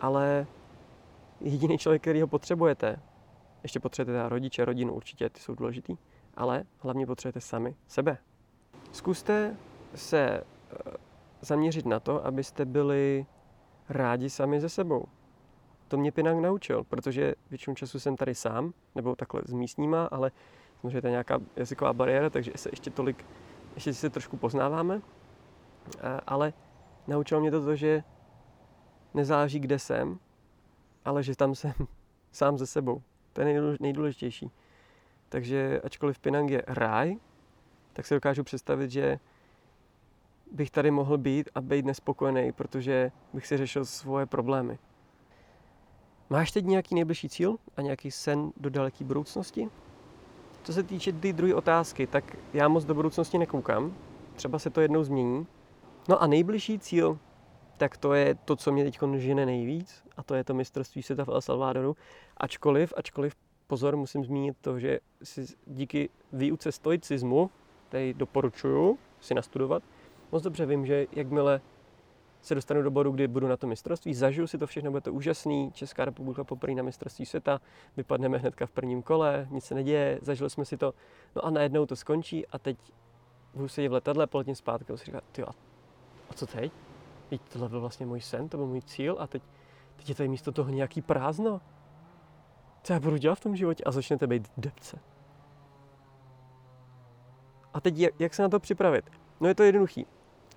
Ale 0.00 0.46
jediný 1.40 1.78
člověk, 1.78 2.02
který 2.02 2.20
ho 2.20 2.26
potřebujete, 2.26 3.00
ještě 3.62 3.80
potřebujete 3.80 4.28
rodiče, 4.28 4.64
rodinu 4.64 4.94
určitě, 4.94 5.30
ty 5.30 5.40
jsou 5.40 5.54
důležitý, 5.54 5.96
ale 6.34 6.64
hlavně 6.78 7.06
potřebujete 7.06 7.40
sami 7.40 7.76
sebe. 7.86 8.18
Zkuste 8.92 9.56
se 9.94 10.42
uh, 10.86 10.92
zaměřit 11.40 11.86
na 11.86 12.00
to, 12.00 12.26
abyste 12.26 12.64
byli 12.64 13.26
rádi 13.88 14.30
sami 14.30 14.60
ze 14.60 14.68
sebou. 14.68 15.04
To 15.88 15.96
mě 15.96 16.12
Pinang 16.12 16.42
naučil, 16.42 16.84
protože 16.84 17.34
většinu 17.50 17.76
času 17.76 18.00
jsem 18.00 18.16
tady 18.16 18.34
sám, 18.34 18.72
nebo 18.94 19.16
takhle 19.16 19.42
s 19.44 19.52
místníma, 19.52 20.04
ale 20.06 20.30
samozřejmě 20.80 21.00
to 21.00 21.06
je 21.06 21.10
nějaká 21.10 21.38
jazyková 21.56 21.92
bariéra, 21.92 22.30
takže 22.30 22.52
se 22.56 22.68
ještě 22.72 22.90
tolik, 22.90 23.24
ještě 23.74 23.94
se 23.94 24.10
trošku 24.10 24.36
poznáváme, 24.36 25.00
ale 26.26 26.52
naučilo 27.06 27.40
mě 27.40 27.50
to 27.50 27.64
to, 27.64 27.76
že 27.76 28.02
nezáleží, 29.14 29.58
kde 29.58 29.78
jsem, 29.78 30.18
ale 31.04 31.22
že 31.22 31.36
tam 31.36 31.54
jsem 31.54 31.72
sám 32.32 32.58
ze 32.58 32.66
sebou. 32.66 33.02
To 33.32 33.40
je 33.40 33.62
nejdůležitější. 33.80 34.50
Takže 35.28 35.80
ačkoliv 35.84 36.18
Pinang 36.18 36.50
je 36.50 36.62
ráj, 36.66 37.16
tak 37.92 38.06
si 38.06 38.14
dokážu 38.14 38.44
představit, 38.44 38.90
že 38.90 39.18
bych 40.52 40.70
tady 40.70 40.90
mohl 40.90 41.18
být 41.18 41.50
a 41.54 41.60
být 41.60 41.84
nespokojený, 41.84 42.52
protože 42.52 43.12
bych 43.32 43.46
si 43.46 43.56
řešil 43.56 43.84
svoje 43.84 44.26
problémy. 44.26 44.78
Máš 46.30 46.50
teď 46.50 46.64
nějaký 46.64 46.94
nejbližší 46.94 47.28
cíl 47.28 47.56
a 47.76 47.82
nějaký 47.82 48.10
sen 48.10 48.52
do 48.56 48.70
daleké 48.70 49.04
budoucnosti? 49.04 49.68
Co 50.62 50.72
se 50.72 50.82
týče 50.82 51.12
ty 51.12 51.32
druhé 51.32 51.54
otázky, 51.54 52.06
tak 52.06 52.36
já 52.54 52.68
moc 52.68 52.84
do 52.84 52.94
budoucnosti 52.94 53.38
nekoukám. 53.38 53.94
Třeba 54.34 54.58
se 54.58 54.70
to 54.70 54.80
jednou 54.80 55.04
změní. 55.04 55.46
No 56.08 56.22
a 56.22 56.26
nejbližší 56.26 56.78
cíl, 56.78 57.18
tak 57.78 57.96
to 57.96 58.14
je 58.14 58.34
to, 58.34 58.56
co 58.56 58.72
mě 58.72 58.84
teď 58.84 58.98
žene 59.16 59.46
nejvíc, 59.46 60.04
a 60.16 60.22
to 60.22 60.34
je 60.34 60.44
to 60.44 60.54
mistrovství 60.54 61.02
světa 61.02 61.24
v 61.24 61.28
El 61.28 61.40
Salvadoru. 61.40 61.96
Ačkoliv, 62.36 62.92
ačkoliv, 62.96 63.34
pozor, 63.66 63.96
musím 63.96 64.24
zmínit 64.24 64.56
to, 64.60 64.78
že 64.78 65.00
si 65.22 65.46
díky 65.66 66.08
výuce 66.32 66.72
stoicismu, 66.72 67.50
který 67.88 68.14
doporučuju 68.14 68.98
si 69.20 69.34
nastudovat, 69.34 69.82
moc 70.32 70.42
dobře 70.42 70.66
vím, 70.66 70.86
že 70.86 71.06
jakmile 71.12 71.60
se 72.42 72.54
dostanu 72.54 72.82
do 72.82 72.90
bodu, 72.90 73.10
kdy 73.10 73.28
budu 73.28 73.48
na 73.48 73.56
to 73.56 73.66
mistrovství, 73.66 74.14
zažiju 74.14 74.46
si 74.46 74.58
to 74.58 74.66
všechno, 74.66 74.90
bude 74.90 75.00
to 75.00 75.12
úžasný, 75.12 75.72
Česká 75.72 76.04
republika 76.04 76.44
poprvé 76.44 76.74
na 76.74 76.82
mistrovství 76.82 77.26
světa, 77.26 77.60
vypadneme 77.96 78.38
hnedka 78.38 78.66
v 78.66 78.70
prvním 78.70 79.02
kole, 79.02 79.46
nic 79.50 79.64
se 79.64 79.74
neděje, 79.74 80.18
zažili 80.22 80.50
jsme 80.50 80.64
si 80.64 80.76
to, 80.76 80.94
no 81.36 81.44
a 81.44 81.50
najednou 81.50 81.86
to 81.86 81.96
skončí 81.96 82.46
a 82.46 82.58
teď 82.58 82.76
budu 83.54 83.68
sedět 83.68 83.88
v 83.88 83.92
letadle, 83.92 84.26
poletím 84.26 84.54
zpátky 84.54 84.92
a 84.92 84.96
si 84.96 85.04
říkat, 85.04 85.24
a, 85.46 85.50
a 86.30 86.34
co 86.34 86.46
teď? 86.46 86.72
Teď 87.28 87.40
tohle 87.52 87.68
byl 87.68 87.80
vlastně 87.80 88.06
můj 88.06 88.20
sen, 88.20 88.48
to 88.48 88.56
byl 88.56 88.66
můj 88.66 88.82
cíl 88.82 89.16
a 89.18 89.26
teď, 89.26 89.42
teď 89.96 90.08
je 90.08 90.14
tady 90.14 90.28
místo 90.28 90.52
toho 90.52 90.70
nějaký 90.70 91.02
prázdno. 91.02 91.60
Co 92.82 92.92
já 92.92 93.00
budu 93.00 93.16
dělat 93.16 93.34
v 93.34 93.40
tom 93.40 93.56
životě? 93.56 93.84
A 93.84 93.90
začnete 93.90 94.26
být 94.26 94.50
depce. 94.56 94.98
A 97.74 97.80
teď 97.80 97.98
jak, 97.98 98.20
jak 98.20 98.34
se 98.34 98.42
na 98.42 98.48
to 98.48 98.60
připravit? 98.60 99.10
No 99.40 99.48
je 99.48 99.54
to 99.54 99.62
jednoduchý. 99.62 100.06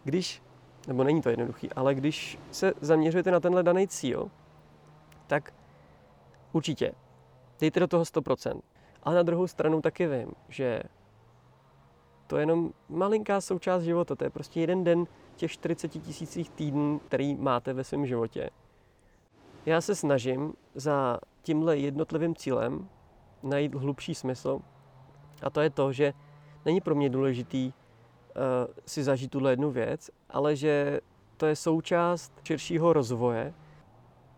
Když 0.04 0.42
nebo 0.88 1.04
není 1.04 1.22
to 1.22 1.30
jednoduchý, 1.30 1.74
ale 1.74 1.96
když 1.96 2.40
se 2.52 2.74
zaměřujete 2.82 3.32
na 3.32 3.40
tenhle 3.40 3.64
daný 3.64 3.88
cíl, 3.88 4.32
tak 5.28 5.54
určitě 6.52 6.92
dejte 7.60 7.80
do 7.80 7.88
toho 7.88 8.04
100%. 8.04 8.62
Ale 9.04 9.16
na 9.16 9.24
druhou 9.24 9.48
stranu 9.48 9.82
taky 9.82 10.08
vím, 10.08 10.32
že 10.50 10.84
to 12.32 12.38
je 12.38 12.42
jenom 12.42 12.74
malinká 12.90 13.42
součást 13.42 13.84
života, 13.84 14.16
to 14.16 14.24
je 14.24 14.30
prostě 14.30 14.62
jeden 14.62 14.84
den 14.84 15.08
těch 15.36 15.52
40 15.52 15.88
tisících 15.88 16.50
týdnů, 16.50 17.02
který 17.06 17.36
máte 17.36 17.74
ve 17.74 17.84
svém 17.84 18.06
životě. 18.06 18.50
Já 19.66 19.82
se 19.82 19.96
snažím 19.96 20.54
za 20.76 21.20
tímhle 21.42 21.78
jednotlivým 21.78 22.36
cílem 22.36 22.90
najít 23.44 23.76
hlubší 23.76 24.16
smysl 24.16 24.60
a 25.44 25.50
to 25.50 25.62
je 25.62 25.70
to, 25.70 25.92
že 25.92 26.14
není 26.66 26.82
pro 26.82 26.96
mě 26.96 27.10
důležitý 27.10 27.74
uh, 27.74 28.74
si 28.86 29.04
zažít 29.04 29.32
tuhle 29.32 29.52
jednu 29.52 29.72
věc, 29.72 30.12
ale 30.30 30.56
že 30.56 31.02
to 31.38 31.46
je 31.46 31.56
součást 31.56 32.34
širšího 32.44 32.94
rozvoje. 32.94 33.54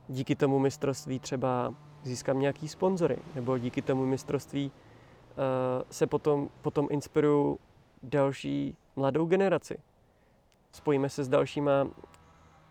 Díky 0.08 0.36
tomu 0.36 0.60
mistrovství 0.60 1.20
třeba 1.20 1.74
získám 2.04 2.40
nějaký 2.40 2.68
sponzory, 2.68 3.18
nebo 3.36 3.58
díky 3.58 3.82
tomu 3.82 4.06
mistrovství 4.06 4.72
uh, 4.72 5.84
se 5.92 6.08
potom, 6.08 6.50
potom 6.62 6.88
inspiruju 6.92 7.60
další 8.04 8.78
mladou 8.96 9.26
generaci. 9.26 9.78
Spojíme 10.72 11.10
se 11.10 11.24
s 11.24 11.30
dalšíma 11.30 11.88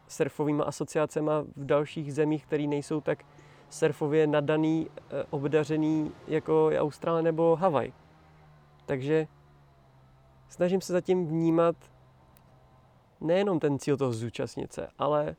surfovými 0.08 0.62
asociacemi 0.62 1.30
v 1.56 1.66
dalších 1.66 2.14
zemích, 2.14 2.46
které 2.46 2.66
nejsou 2.66 3.00
tak 3.00 3.24
surfově 3.70 4.26
nadaný, 4.26 4.90
eh, 4.96 5.24
obdařený 5.30 6.12
jako 6.26 6.70
je 6.70 6.80
Austrálie 6.80 7.22
nebo 7.22 7.56
Havaj. 7.56 7.92
Takže 8.86 9.26
snažím 10.48 10.80
se 10.80 10.92
zatím 10.92 11.26
vnímat 11.26 11.76
nejenom 13.20 13.60
ten 13.60 13.78
cíl 13.78 13.96
toho 13.96 14.12
zúčastnit 14.12 14.72
se, 14.72 14.88
ale 14.98 15.36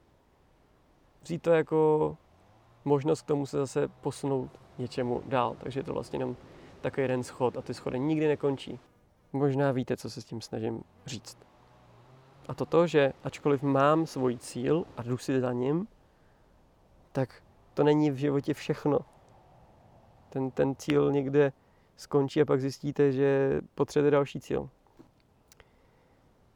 vzít 1.24 1.42
to 1.42 1.52
jako 1.52 2.18
možnost 2.86 3.22
k 3.22 3.28
tomu 3.28 3.46
se 3.46 3.58
zase 3.58 3.88
posunout 3.88 4.50
něčemu 4.78 5.24
dál. 5.26 5.56
Takže 5.60 5.80
je 5.80 5.84
to 5.84 5.94
vlastně 5.94 6.16
jenom 6.18 6.36
takový 6.82 7.02
jeden 7.04 7.24
schod 7.24 7.58
a 7.58 7.62
ty 7.62 7.74
schody 7.74 8.00
nikdy 8.00 8.28
nekončí. 8.28 8.80
Možná 9.34 9.72
víte, 9.72 9.98
co 9.98 10.10
se 10.10 10.22
s 10.22 10.26
tím 10.26 10.42
snažím 10.42 10.84
říct. 11.06 11.38
A 12.48 12.54
to 12.54 12.66
to, 12.66 12.88
že 12.88 13.14
ačkoliv 13.24 13.64
mám 13.64 14.06
svůj 14.06 14.38
cíl 14.38 14.86
a 14.98 15.04
jdu 15.04 15.18
si 15.18 15.42
za 15.42 15.54
ním, 15.54 15.88
tak 17.12 17.44
to 17.74 17.84
není 17.84 18.12
v 18.12 18.16
životě 18.16 18.54
všechno. 18.54 19.00
Ten, 20.30 20.52
ten 20.52 20.76
cíl 20.76 21.12
někde 21.12 21.52
skončí 21.98 22.42
a 22.42 22.46
pak 22.46 22.62
zjistíte, 22.62 23.12
že 23.12 23.62
potřebujete 23.76 24.12
další 24.12 24.40
cíl. 24.40 24.70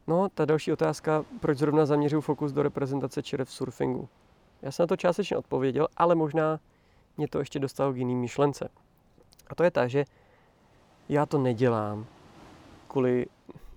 No, 0.07 0.29
ta 0.29 0.45
další 0.45 0.71
otázka, 0.71 1.25
proč 1.39 1.57
zrovna 1.57 1.85
zaměřuju 1.85 2.21
fokus 2.21 2.51
do 2.51 2.63
reprezentace 2.63 3.23
čere 3.23 3.45
v 3.45 3.51
surfingu. 3.51 4.09
Já 4.61 4.71
jsem 4.71 4.83
na 4.83 4.87
to 4.87 4.95
částečně 4.97 5.37
odpověděl, 5.37 5.87
ale 5.97 6.15
možná 6.15 6.59
mě 7.17 7.27
to 7.27 7.39
ještě 7.39 7.59
dostalo 7.59 7.93
k 7.93 7.97
jiným 7.97 8.19
myšlence. 8.19 8.69
A 9.47 9.55
to 9.55 9.63
je 9.63 9.71
ta, 9.71 9.87
že 9.87 10.05
já 11.09 11.25
to 11.25 11.37
nedělám 11.37 12.05
kvůli 12.87 13.25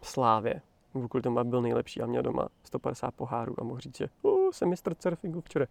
slávě, 0.02 0.62
kvůli 1.08 1.22
tomu, 1.22 1.38
aby 1.38 1.50
byl 1.50 1.62
nejlepší 1.62 2.02
a 2.02 2.06
měl 2.06 2.22
doma 2.22 2.48
150 2.64 3.14
pohárů 3.14 3.54
a 3.58 3.64
mohl 3.64 3.80
říct, 3.80 3.96
že 3.96 4.08
uh, 4.22 4.50
jsem 4.50 4.68
mistr 4.68 4.94
surfingu 5.00 5.40
včera. 5.40 5.66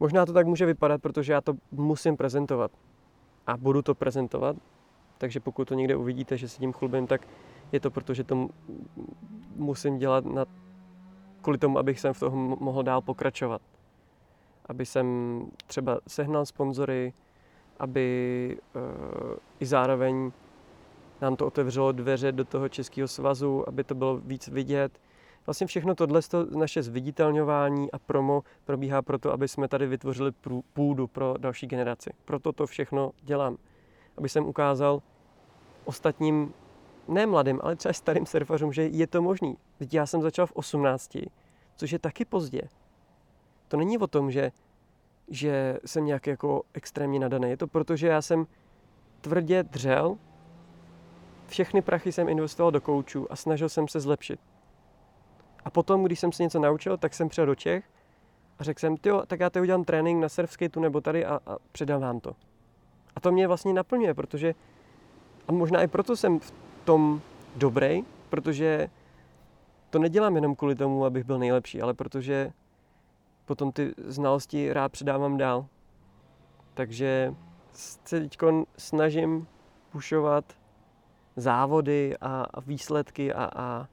Možná 0.00 0.26
to 0.26 0.32
tak 0.32 0.46
může 0.46 0.66
vypadat, 0.66 1.02
protože 1.02 1.32
já 1.32 1.40
to 1.40 1.54
musím 1.72 2.16
prezentovat. 2.16 2.70
A 3.46 3.56
budu 3.56 3.82
to 3.82 3.94
prezentovat, 3.94 4.56
takže 5.18 5.40
pokud 5.40 5.68
to 5.68 5.74
někde 5.74 5.96
uvidíte, 5.96 6.36
že 6.36 6.48
se 6.48 6.58
tím 6.58 6.72
chlubím, 6.72 7.06
tak 7.06 7.28
je 7.72 7.80
to 7.80 7.90
proto, 7.90 8.14
že 8.14 8.24
to 8.24 8.48
musím 9.56 9.98
dělat 9.98 10.24
na, 10.24 10.44
kvůli 11.42 11.58
tomu, 11.58 11.78
abych 11.78 12.00
jsem 12.00 12.14
v 12.14 12.20
tom 12.20 12.56
mohl 12.60 12.82
dál 12.82 13.00
pokračovat. 13.00 13.62
Aby 14.66 14.86
jsem 14.86 15.06
třeba 15.66 16.00
sehnal 16.08 16.46
sponzory, 16.46 17.12
aby 17.78 18.58
uh, 18.74 19.36
i 19.60 19.66
zároveň 19.66 20.32
nám 21.20 21.36
to 21.36 21.46
otevřelo 21.46 21.92
dveře 21.92 22.32
do 22.32 22.44
toho 22.44 22.68
Českého 22.68 23.08
svazu, 23.08 23.68
aby 23.68 23.84
to 23.84 23.94
bylo 23.94 24.16
víc 24.16 24.48
vidět. 24.48 25.00
Vlastně 25.46 25.66
všechno 25.66 25.94
tohle 25.94 26.20
naše 26.56 26.82
zviditelňování 26.82 27.92
a 27.92 27.98
promo 27.98 28.42
probíhá 28.64 29.02
proto, 29.02 29.32
aby 29.32 29.48
jsme 29.48 29.68
tady 29.68 29.86
vytvořili 29.86 30.32
půdu 30.72 31.06
pro 31.06 31.34
další 31.38 31.66
generaci. 31.66 32.10
Proto 32.24 32.52
to 32.52 32.66
všechno 32.66 33.12
dělám. 33.22 33.56
Aby 34.16 34.28
jsem 34.28 34.46
ukázal 34.46 35.02
ostatním 35.84 36.54
ne 37.08 37.26
mladým, 37.26 37.60
ale 37.62 37.76
třeba 37.76 37.92
starým 37.92 38.26
surfařům, 38.26 38.72
že 38.72 38.86
je 38.86 39.06
to 39.06 39.22
možný. 39.22 39.56
Teď 39.78 39.94
já 39.94 40.06
jsem 40.06 40.22
začal 40.22 40.46
v 40.46 40.52
18, 40.52 41.18
což 41.76 41.92
je 41.92 41.98
taky 41.98 42.24
pozdě. 42.24 42.62
To 43.68 43.76
není 43.76 43.98
o 43.98 44.06
tom, 44.06 44.30
že, 44.30 44.52
že 45.28 45.78
jsem 45.86 46.04
nějak 46.04 46.26
jako 46.26 46.62
extrémně 46.74 47.20
nadaný. 47.20 47.50
Je 47.50 47.56
to 47.56 47.66
proto, 47.66 47.96
že 47.96 48.06
já 48.06 48.22
jsem 48.22 48.46
tvrdě 49.20 49.62
dřel, 49.62 50.18
všechny 51.48 51.82
prachy 51.82 52.12
jsem 52.12 52.28
investoval 52.28 52.70
do 52.70 52.80
koučů 52.80 53.32
a 53.32 53.36
snažil 53.36 53.68
jsem 53.68 53.88
se 53.88 54.00
zlepšit. 54.00 54.40
A 55.64 55.70
potom, 55.70 56.04
když 56.04 56.20
jsem 56.20 56.32
se 56.32 56.42
něco 56.42 56.58
naučil, 56.58 56.96
tak 56.96 57.14
jsem 57.14 57.28
přijel 57.28 57.46
do 57.46 57.54
Čech 57.54 57.84
a 58.58 58.64
řekl 58.64 58.80
jsem, 58.80 58.96
jo, 59.06 59.22
tak 59.26 59.40
já 59.40 59.50
teď 59.50 59.62
udělám 59.62 59.84
trénink 59.84 60.22
na 60.22 60.28
surfskateu 60.28 60.80
nebo 60.80 61.00
tady 61.00 61.24
a, 61.24 61.40
a 61.46 61.56
předám 61.72 62.00
vám 62.00 62.20
to. 62.20 62.32
A 63.16 63.20
to 63.20 63.32
mě 63.32 63.48
vlastně 63.48 63.72
naplňuje, 63.72 64.14
protože 64.14 64.54
a 65.48 65.52
možná 65.52 65.82
i 65.82 65.86
proto 65.86 66.16
jsem 66.16 66.40
v 66.40 66.52
tom 66.84 67.20
dobrý, 67.56 68.02
protože 68.28 68.90
to 69.90 69.98
nedělám 69.98 70.34
jenom 70.34 70.56
kvůli 70.56 70.74
tomu, 70.74 71.04
abych 71.04 71.24
byl 71.24 71.38
nejlepší, 71.38 71.82
ale 71.82 71.94
protože 71.94 72.52
potom 73.44 73.72
ty 73.72 73.94
znalosti 74.04 74.72
rád 74.72 74.92
předávám 74.92 75.36
dál. 75.36 75.66
Takže 76.74 77.34
se 77.72 78.20
teď 78.20 78.38
snažím 78.76 79.46
pušovat 79.90 80.44
závody 81.40 82.16
a, 82.20 82.60
výsledky 82.60 83.32
a, 83.32 83.50
a, 83.56 83.88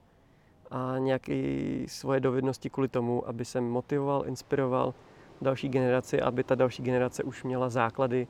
a 0.72 0.98
nějaké 0.98 1.78
svoje 1.88 2.20
dovednosti 2.20 2.70
kvůli 2.70 2.88
tomu, 2.88 3.28
aby 3.28 3.46
jsem 3.46 3.70
motivoval, 3.70 4.28
inspiroval 4.28 4.94
další 5.42 5.70
generaci, 5.70 6.22
aby 6.22 6.44
ta 6.44 6.56
další 6.56 6.84
generace 6.84 7.24
už 7.24 7.44
měla 7.44 7.70
základy, 7.70 8.28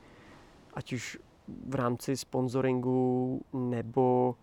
ať 0.74 0.92
už 0.92 1.18
v 1.68 1.74
rámci 1.74 2.16
sponsoringu 2.16 3.40
nebo 3.52 4.34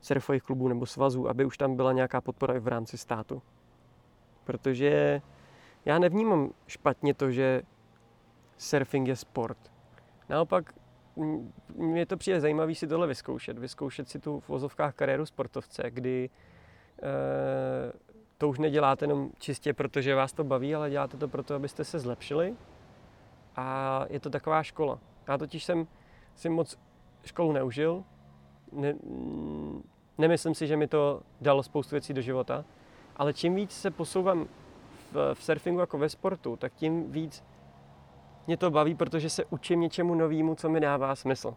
surfových 0.00 0.42
klubů 0.42 0.68
nebo 0.68 0.86
svazů, 0.86 1.28
aby 1.28 1.44
už 1.44 1.58
tam 1.58 1.76
byla 1.76 1.92
nějaká 1.92 2.20
podpora 2.20 2.54
i 2.54 2.60
v 2.60 2.68
rámci 2.68 2.98
státu. 2.98 3.42
Protože 4.44 5.22
já 5.84 5.98
nevnímám 5.98 6.50
špatně 6.66 7.14
to, 7.14 7.30
že 7.30 7.62
surfing 8.58 9.08
je 9.08 9.16
sport. 9.16 9.58
Naopak 10.28 10.74
mně 11.76 12.06
to 12.06 12.16
přijde 12.16 12.40
zajímavé 12.40 12.74
si 12.74 12.86
tohle 12.86 13.06
vyzkoušet. 13.06 13.58
Vyzkoušet 13.58 14.08
si 14.08 14.18
tu 14.18 14.40
v 14.40 14.48
vozovkách 14.48 14.94
kariéru 14.94 15.26
sportovce, 15.26 15.82
kdy 15.90 16.30
e, 17.02 17.92
to 18.38 18.48
už 18.48 18.58
neděláte 18.58 19.04
jenom 19.04 19.30
čistě 19.38 19.74
protože 19.74 20.14
vás 20.14 20.32
to 20.32 20.44
baví, 20.44 20.74
ale 20.74 20.90
děláte 20.90 21.16
to 21.16 21.28
proto, 21.28 21.54
abyste 21.54 21.84
se 21.84 21.98
zlepšili. 21.98 22.54
A 23.56 24.04
je 24.10 24.20
to 24.20 24.30
taková 24.30 24.62
škola. 24.62 24.98
Já 25.28 25.38
totiž 25.38 25.64
jsem 25.64 25.86
si 26.34 26.48
moc 26.48 26.78
školu 27.24 27.52
neužil. 27.52 28.04
Ne, 28.72 28.94
nemyslím 30.18 30.54
si, 30.54 30.66
že 30.66 30.76
mi 30.76 30.88
to 30.88 31.22
dalo 31.40 31.62
spoustu 31.62 31.94
věcí 31.94 32.14
do 32.14 32.20
života. 32.20 32.64
Ale 33.16 33.32
čím 33.32 33.54
víc 33.54 33.72
se 33.72 33.90
posouvám 33.90 34.48
v, 35.12 35.34
v 35.34 35.44
surfingu 35.44 35.80
jako 35.80 35.98
ve 35.98 36.08
sportu, 36.08 36.56
tak 36.56 36.74
tím 36.74 37.12
víc 37.12 37.44
mě 38.50 38.56
to 38.56 38.70
baví, 38.70 38.94
protože 38.94 39.30
se 39.30 39.44
učím 39.44 39.80
něčemu 39.80 40.14
novému, 40.14 40.54
co 40.54 40.68
mi 40.68 40.80
dává 40.80 41.16
smysl. 41.16 41.54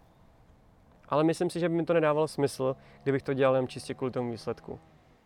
Ale 1.09 1.23
myslím 1.23 1.49
si, 1.49 1.59
že 1.59 1.69
by 1.69 1.75
mi 1.75 1.85
to 1.85 1.93
nedávalo 1.93 2.27
smysl, 2.27 2.75
kdybych 3.03 3.23
to 3.23 3.33
dělal 3.33 3.55
jen 3.55 3.67
čistě 3.67 3.93
kvůli 3.93 4.11
tomu 4.11 4.31
výsledku. 4.31 4.79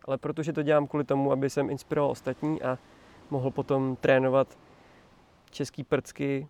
Ale 0.06 0.18
protože 0.18 0.54
to 0.54 0.64
dělám 0.64 0.88
kvůli 0.88 1.04
tomu, 1.04 1.32
aby 1.32 1.50
jsem 1.50 1.70
inspiroval 1.70 2.12
ostatní 2.12 2.62
a 2.62 2.78
mohl 3.30 3.52
potom 3.52 3.96
trénovat 3.96 4.58
český 5.50 5.84
prcky, 5.84 6.48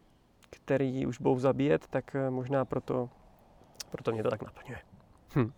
který 0.49 1.05
už 1.05 1.17
budou 1.19 1.39
zabíjet, 1.39 1.87
tak 1.87 2.15
eh, 2.15 2.29
možná 2.29 2.65
proto, 2.65 3.09
proto 3.89 4.11
mě 4.11 4.23
to 4.23 4.29
tak 4.29 4.43
naplňuje. 4.43 4.79
Hm. 5.35 5.51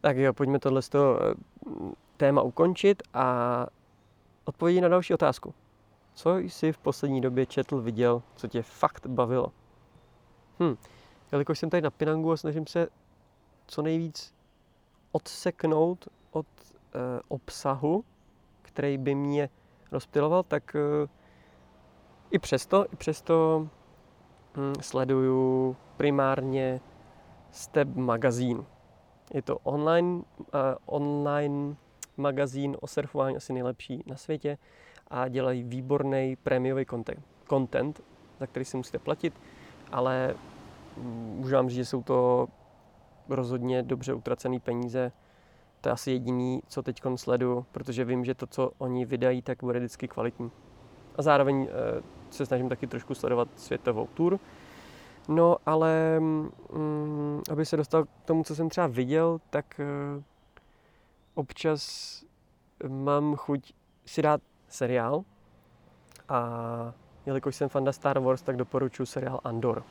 Tak 0.00 0.16
jo, 0.16 0.32
pojďme 0.32 0.58
tohle 0.58 0.82
z 0.82 0.88
toho 0.88 1.18
eh, 1.22 1.34
téma 2.16 2.42
ukončit 2.42 3.02
a 3.14 3.66
odpovědět 4.44 4.80
na 4.80 4.88
další 4.88 5.14
otázku. 5.14 5.54
Co 6.16 6.38
jsi 6.38 6.72
v 6.72 6.78
poslední 6.78 7.20
době 7.20 7.46
četl, 7.46 7.80
viděl, 7.80 8.22
co 8.36 8.48
tě 8.48 8.62
fakt 8.62 9.06
bavilo? 9.06 9.52
Hm, 10.60 10.76
jelikož 11.32 11.58
jsem 11.58 11.70
tady 11.70 11.82
na 11.82 11.90
Pinangu 11.90 12.32
a 12.32 12.36
snažím 12.36 12.66
se 12.66 12.88
co 13.66 13.82
nejvíc 13.82 14.34
odseknout 15.12 16.08
od 16.30 16.46
e, 16.58 16.98
obsahu, 17.28 18.04
který 18.62 18.98
by 18.98 19.14
mě 19.14 19.48
rozptiloval, 19.92 20.42
tak 20.42 20.76
e, 20.76 20.78
i 22.30 22.38
přesto, 22.38 22.86
i 22.92 22.96
přesto 22.96 23.68
hm, 24.56 24.74
sleduju 24.80 25.76
primárně 25.96 26.80
Step 27.50 27.88
magazín. 27.94 28.64
Je 29.34 29.42
to 29.42 29.58
online, 29.58 30.08
uh, 30.08 30.22
online 30.86 31.76
magazín 32.16 32.76
o 32.80 32.86
surfování, 32.86 33.36
asi 33.36 33.52
nejlepší 33.52 34.02
na 34.06 34.16
světě 34.16 34.58
a 35.10 35.28
dělají 35.28 35.62
výborný 35.62 36.36
prémiový 36.42 36.86
content, 37.48 38.00
za 38.40 38.46
který 38.46 38.64
si 38.64 38.76
musíte 38.76 38.98
platit, 38.98 39.34
ale 39.92 40.34
můžu 40.96 41.54
vám 41.54 41.68
říct, 41.68 41.76
že 41.76 41.84
jsou 41.84 42.02
to 42.02 42.48
rozhodně 43.28 43.82
dobře 43.82 44.14
utracené 44.14 44.60
peníze. 44.60 45.12
To 45.80 45.88
je 45.88 45.92
asi 45.92 46.10
jediný, 46.10 46.62
co 46.68 46.82
teď 46.82 47.02
sleduju, 47.16 47.66
protože 47.72 48.04
vím, 48.04 48.24
že 48.24 48.34
to, 48.34 48.46
co 48.46 48.70
oni 48.78 49.04
vydají, 49.04 49.42
tak 49.42 49.58
bude 49.62 49.78
vždycky 49.78 50.08
kvalitní. 50.08 50.50
A 51.16 51.22
zároveň 51.22 51.68
eh, 51.70 52.02
se 52.30 52.46
snažím 52.46 52.68
taky 52.68 52.86
trošku 52.86 53.14
sledovat 53.14 53.48
světovou 53.56 54.06
tour. 54.06 54.40
No, 55.28 55.56
ale 55.66 56.20
mm, 56.20 57.42
aby 57.50 57.66
se 57.66 57.76
dostal 57.76 58.04
k 58.04 58.08
tomu, 58.24 58.44
co 58.44 58.54
jsem 58.54 58.68
třeba 58.68 58.86
viděl, 58.86 59.40
tak 59.50 59.80
eh, 59.80 60.22
občas 61.34 62.22
mám 62.88 63.36
chuť 63.36 63.72
si 64.06 64.22
dát 64.22 64.40
seriál 64.68 65.24
a 66.28 66.92
jelikož 67.26 67.56
jsem 67.56 67.68
fanda 67.68 67.92
Star 67.92 68.18
Wars, 68.18 68.42
tak 68.42 68.56
doporučuji 68.56 69.06
seriál 69.06 69.40
Andor. 69.44 69.82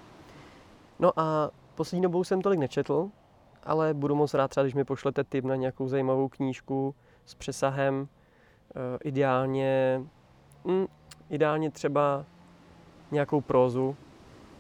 No 1.00 1.20
a 1.20 1.52
poslední 1.76 2.02
dobou 2.02 2.24
jsem 2.24 2.42
tolik 2.42 2.60
nečetl, 2.60 3.10
ale 3.64 3.94
budu 3.94 4.16
moc 4.16 4.34
rád 4.34 4.48
třeba, 4.48 4.64
když 4.64 4.74
mi 4.74 4.84
pošlete 4.84 5.24
tip 5.24 5.46
na 5.46 5.56
nějakou 5.56 5.88
zajímavou 5.88 6.30
knížku 6.30 6.96
s 7.26 7.36
přesahem, 7.36 8.08
e, 8.76 8.98
ideálně, 9.04 10.02
mm, 10.64 10.88
ideálně 11.30 11.72
třeba 11.72 12.26
nějakou 13.12 13.42
prózu. 13.42 13.96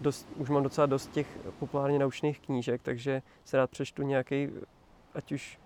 Dost, 0.02 0.28
už 0.36 0.50
mám 0.50 0.64
docela 0.64 0.88
dost 0.88 1.12
těch 1.12 1.28
populárně 1.60 2.00
naučných 2.00 2.40
knížek, 2.40 2.82
takže 2.82 3.22
se 3.44 3.58
rád 3.58 3.70
přečtu 3.70 4.04
nějaký, 4.04 4.50
ať 5.14 5.32
už 5.32 5.60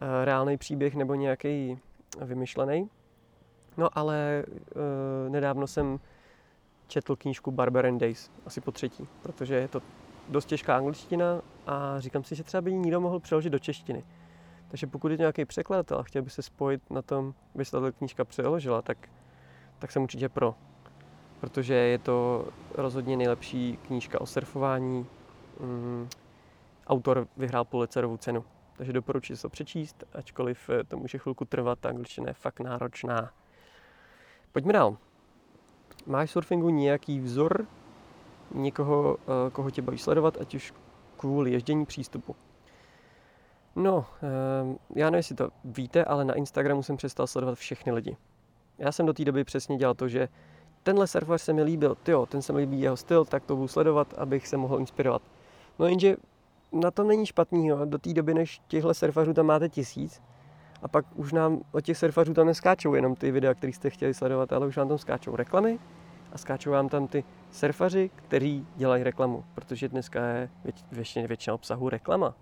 e, 0.00 0.24
reálný 0.24 0.56
příběh 0.56 0.94
nebo 0.94 1.14
nějaký 1.14 1.78
vymyšlený. 2.20 2.90
No 3.76 3.88
ale 3.98 4.44
e, 5.26 5.30
nedávno 5.30 5.66
jsem 5.66 6.00
četl 6.86 7.16
knížku 7.16 7.50
Barbarian 7.50 7.98
Days, 7.98 8.30
asi 8.46 8.60
po 8.60 8.72
třetí, 8.72 9.08
protože 9.22 9.54
je 9.54 9.68
to 9.68 9.82
dost 10.28 10.44
těžká 10.44 10.76
angličtina 10.76 11.42
a 11.66 12.00
říkám 12.00 12.24
si, 12.24 12.34
že 12.34 12.44
třeba 12.44 12.60
by 12.60 12.70
ji 12.70 12.76
někdo 12.76 13.00
mohl 13.00 13.20
přeložit 13.20 13.50
do 13.50 13.58
češtiny. 13.58 14.04
Takže 14.68 14.86
pokud 14.86 15.10
je 15.10 15.16
nějaký 15.16 15.44
překladatel 15.44 15.98
a 15.98 16.02
chtěl 16.02 16.22
by 16.22 16.30
se 16.30 16.42
spojit 16.42 16.90
na 16.90 17.02
tom, 17.02 17.34
aby 17.54 17.64
se 17.64 17.70
tato 17.70 17.92
knížka 17.92 18.24
přeložila, 18.24 18.82
tak, 18.82 18.98
tak 19.78 19.92
jsem 19.92 20.02
určitě 20.02 20.28
pro. 20.28 20.54
Protože 21.40 21.74
je 21.74 21.98
to 21.98 22.48
rozhodně 22.74 23.16
nejlepší 23.16 23.78
knížka 23.86 24.20
o 24.20 24.26
surfování. 24.26 25.06
Mm, 25.60 26.08
autor 26.86 27.26
vyhrál 27.36 27.64
Pulitzerovu 27.64 28.16
cenu. 28.16 28.44
Takže 28.76 28.92
doporučuji 28.92 29.36
se 29.36 29.42
to 29.42 29.48
přečíst, 29.48 30.04
ačkoliv 30.12 30.70
to 30.88 30.96
může 30.96 31.18
chvilku 31.18 31.44
trvat, 31.44 31.78
ta 31.78 31.88
angličtina 31.88 32.28
je 32.28 32.34
fakt 32.34 32.60
náročná. 32.60 33.30
Pojďme 34.54 34.72
dál. 34.72 34.96
Máš 36.06 36.30
surfingu 36.30 36.70
nějaký 36.70 37.20
vzor 37.20 37.66
někoho, 38.54 39.16
eh, 39.16 39.50
koho 39.50 39.70
tě 39.70 39.82
baví 39.82 39.98
sledovat, 39.98 40.36
ať 40.40 40.54
už 40.54 40.74
kvůli 41.16 41.52
ježdění 41.52 41.86
přístupu? 41.86 42.36
No, 43.76 44.06
eh, 44.22 44.78
já 44.94 45.06
nevím, 45.06 45.16
jestli 45.16 45.34
to 45.34 45.48
víte, 45.64 46.04
ale 46.04 46.24
na 46.24 46.34
Instagramu 46.34 46.82
jsem 46.82 46.96
přestal 46.96 47.26
sledovat 47.26 47.54
všechny 47.54 47.92
lidi. 47.92 48.16
Já 48.78 48.92
jsem 48.92 49.06
do 49.06 49.12
té 49.12 49.24
doby 49.24 49.44
přesně 49.44 49.76
dělal 49.76 49.94
to, 49.94 50.08
že 50.08 50.28
tenhle 50.82 51.06
surfer 51.06 51.38
se 51.38 51.52
mi 51.52 51.62
líbil, 51.62 51.94
tyjo, 51.94 52.26
ten 52.26 52.42
se 52.42 52.52
mi 52.52 52.58
líbí 52.58 52.80
jeho 52.80 52.96
styl, 52.96 53.24
tak 53.24 53.44
to 53.44 53.56
budu 53.56 53.68
sledovat, 53.68 54.14
abych 54.18 54.48
se 54.48 54.56
mohl 54.56 54.80
inspirovat. 54.80 55.22
No 55.78 55.86
jenže 55.86 56.16
na 56.72 56.90
to 56.90 57.04
není 57.04 57.26
špatný, 57.26 57.66
jo. 57.66 57.84
do 57.84 57.98
té 57.98 58.12
doby, 58.12 58.34
než 58.34 58.60
těchto 58.68 58.94
surfařů 58.94 59.34
tam 59.34 59.46
máte 59.46 59.68
tisíc, 59.68 60.22
a 60.84 60.88
pak 60.88 61.06
už 61.14 61.32
nám 61.32 61.60
od 61.72 61.80
těch 61.80 61.98
surfařů 61.98 62.34
tam 62.34 62.46
neskáčou 62.46 62.94
jenom 62.94 63.16
ty 63.16 63.30
videa, 63.30 63.54
které 63.54 63.72
jste 63.72 63.90
chtěli 63.90 64.14
sledovat, 64.14 64.52
ale 64.52 64.66
už 64.66 64.76
vám 64.76 64.88
tam 64.88 64.98
skáčou 64.98 65.36
reklamy 65.36 65.78
a 66.32 66.38
skáčou 66.38 66.70
vám 66.70 66.88
tam 66.88 67.06
ty 67.08 67.24
surfaři, 67.50 68.10
kteří 68.16 68.66
dělají 68.76 69.02
reklamu, 69.02 69.44
protože 69.54 69.88
dneska 69.88 70.26
je 70.26 70.48
většině, 70.92 71.26
většina 71.26 71.54
obsahu 71.54 71.88
reklama, 71.88 72.34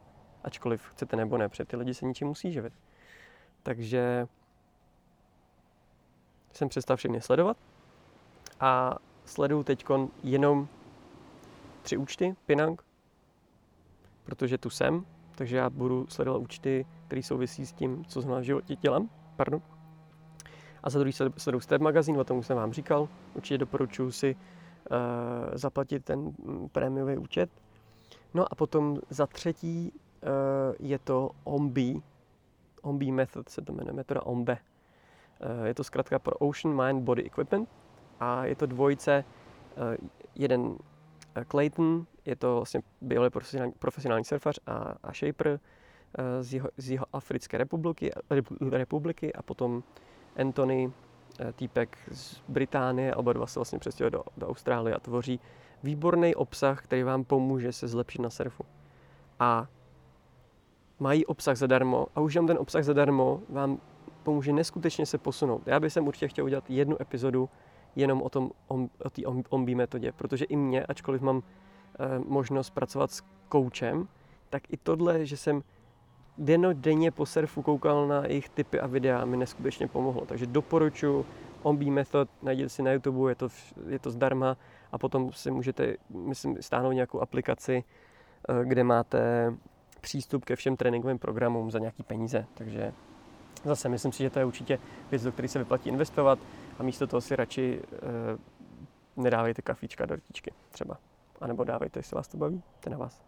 ačkoliv 0.44 0.82
chcete 0.82 1.16
nebo 1.16 1.38
ne, 1.38 1.48
protože 1.48 1.64
ty 1.64 1.76
lidi 1.76 1.94
se 1.94 2.06
ničím 2.06 2.28
musí 2.28 2.52
živit. 2.52 2.72
Takže 3.62 4.26
jsem 6.52 6.68
přestal 6.68 6.96
všechny 6.96 7.20
sledovat 7.20 7.56
a 8.60 8.98
sleduju 9.24 9.64
teď 9.64 9.84
jenom 10.22 10.68
tři 11.82 11.96
účty, 11.96 12.36
Pinang, 12.46 12.82
protože 14.24 14.58
tu 14.58 14.70
jsem, 14.70 15.04
takže 15.34 15.56
já 15.56 15.70
budu 15.70 16.06
sledovat 16.08 16.38
účty, 16.38 16.86
které 17.06 17.22
souvisí 17.22 17.66
s 17.66 17.72
tím, 17.72 18.04
co 18.04 18.20
zrovna 18.20 18.40
v 18.40 18.42
životě 18.42 18.76
dělám. 18.76 19.08
Pardon. 19.36 19.62
A 20.82 20.90
za 20.90 20.98
druhý 20.98 21.12
sleduju 21.12 21.60
Step 21.60 21.82
magazín, 21.82 22.18
o 22.18 22.24
tom 22.24 22.38
už 22.38 22.46
jsem 22.46 22.56
vám 22.56 22.72
říkal. 22.72 23.08
Určitě 23.34 23.58
doporučuji 23.58 24.10
si 24.12 24.36
uh, 24.36 24.96
zaplatit 25.52 26.04
ten 26.04 26.20
mm, 26.20 26.68
prémiový 26.72 27.16
účet. 27.16 27.50
No 28.34 28.52
a 28.52 28.54
potom 28.54 28.98
za 29.10 29.26
třetí 29.26 29.92
uh, 29.92 30.28
je 30.78 30.98
to 30.98 31.30
OMBI. 31.44 32.02
OMBI 32.82 33.12
method 33.12 33.48
se 33.48 33.62
to 33.62 33.72
jmenuje, 33.72 33.92
metoda 33.92 34.22
OMBE. 34.22 34.52
Uh, 34.52 35.66
je 35.66 35.74
to 35.74 35.84
zkrátka 35.84 36.18
pro 36.18 36.36
Ocean 36.36 36.86
Mind 36.86 37.02
Body 37.02 37.24
Equipment 37.26 37.68
a 38.20 38.44
je 38.44 38.54
to 38.54 38.66
dvojice, 38.66 39.24
uh, 39.76 40.08
jeden 40.34 40.76
Clayton, 41.48 42.06
je 42.24 42.36
to 42.36 42.56
vlastně 42.56 42.80
bývalý 43.00 43.30
profesionální, 43.30 43.72
profesionální 43.78 44.24
surfař 44.24 44.58
a, 44.66 44.94
a 45.02 45.12
shaper, 45.12 45.60
eh, 46.18 46.42
z 46.42 46.54
jeho, 46.54 46.68
z 46.76 46.90
jeho 46.90 47.06
Africké 47.12 47.58
republiky, 47.58 48.10
republiky 48.70 49.32
a 49.32 49.42
potom 49.42 49.82
Anthony, 50.36 50.92
eh, 51.40 51.52
týpek 51.52 51.98
z 52.10 52.42
Británie, 52.48 53.14
oba 53.14 53.32
dva 53.32 53.46
se 53.46 53.58
vlastně 53.58 53.78
přestěhovali 53.78 54.10
do, 54.10 54.24
do 54.36 54.48
Austrálie 54.48 54.96
a 54.96 55.00
tvoří 55.00 55.40
výborný 55.82 56.34
obsah, 56.34 56.84
který 56.84 57.02
vám 57.02 57.24
pomůže 57.24 57.72
se 57.72 57.88
zlepšit 57.88 58.22
na 58.22 58.30
surfu. 58.30 58.64
A 59.38 59.68
mají 60.98 61.26
obsah 61.26 61.56
zadarmo 61.56 62.06
a 62.14 62.20
už 62.20 62.34
jenom 62.34 62.46
ten 62.46 62.58
obsah 62.58 62.84
zadarmo 62.84 63.42
vám 63.48 63.78
pomůže 64.22 64.52
neskutečně 64.52 65.06
se 65.06 65.18
posunout. 65.18 65.62
Já 65.66 65.80
bych 65.80 65.92
sem 65.92 66.06
určitě 66.06 66.28
chtěl 66.28 66.44
udělat 66.44 66.70
jednu 66.70 67.02
epizodu 67.02 67.48
jenom 67.96 68.22
o 68.22 68.28
tom, 68.28 68.50
o 68.68 69.10
té 69.10 69.22
ombí 69.48 69.74
metodě, 69.74 70.12
protože 70.12 70.44
i 70.44 70.56
mě, 70.56 70.86
ačkoliv 70.86 71.22
mám 71.22 71.42
možnost 72.26 72.70
pracovat 72.70 73.10
s 73.10 73.22
koučem, 73.48 74.08
tak 74.50 74.62
i 74.72 74.76
tohle, 74.76 75.26
že 75.26 75.36
jsem 75.36 75.62
denně 76.72 77.10
po 77.10 77.26
surfu 77.26 77.62
koukal 77.62 78.08
na 78.08 78.26
jejich 78.26 78.48
typy 78.48 78.80
a 78.80 78.86
videa, 78.86 79.24
mi 79.24 79.36
neskutečně 79.36 79.88
pomohlo. 79.88 80.26
Takže 80.26 80.46
doporučuji 80.46 81.26
Ombi 81.62 81.90
Method, 81.90 82.28
najděte 82.42 82.68
si 82.68 82.82
na 82.82 82.92
YouTube, 82.92 83.30
je 83.30 83.34
to, 83.34 83.48
je 83.88 83.98
to 83.98 84.10
zdarma 84.10 84.56
a 84.92 84.98
potom 84.98 85.32
si 85.32 85.50
můžete, 85.50 85.96
myslím, 86.10 86.62
stáhnout 86.62 86.92
nějakou 86.92 87.20
aplikaci, 87.20 87.84
eh, 88.48 88.64
kde 88.64 88.84
máte 88.84 89.52
přístup 90.00 90.44
ke 90.44 90.56
všem 90.56 90.76
tréninkovým 90.76 91.18
programům 91.18 91.70
za 91.70 91.78
nějaký 91.78 92.02
peníze. 92.02 92.46
Takže 92.54 92.92
zase 93.64 93.88
myslím 93.88 94.12
si, 94.12 94.22
že 94.22 94.30
to 94.30 94.38
je 94.38 94.44
určitě 94.44 94.78
věc, 95.10 95.22
do 95.22 95.32
které 95.32 95.48
se 95.48 95.58
vyplatí 95.58 95.88
investovat 95.88 96.38
a 96.78 96.82
místo 96.82 97.06
toho 97.06 97.20
si 97.20 97.36
radši 97.36 97.80
e, 97.82 97.98
nedávejte 99.16 99.62
kafíčka 99.62 100.06
do 100.06 100.16
rtičky 100.16 100.52
třeba. 100.70 100.98
A 101.42 101.46
nebo 101.46 101.64
dávejte, 101.64 101.98
jestli 101.98 102.14
vás 102.14 102.28
to 102.28 102.36
baví, 102.36 102.62
to 102.80 102.90
na 102.90 102.96
vás. 102.96 103.22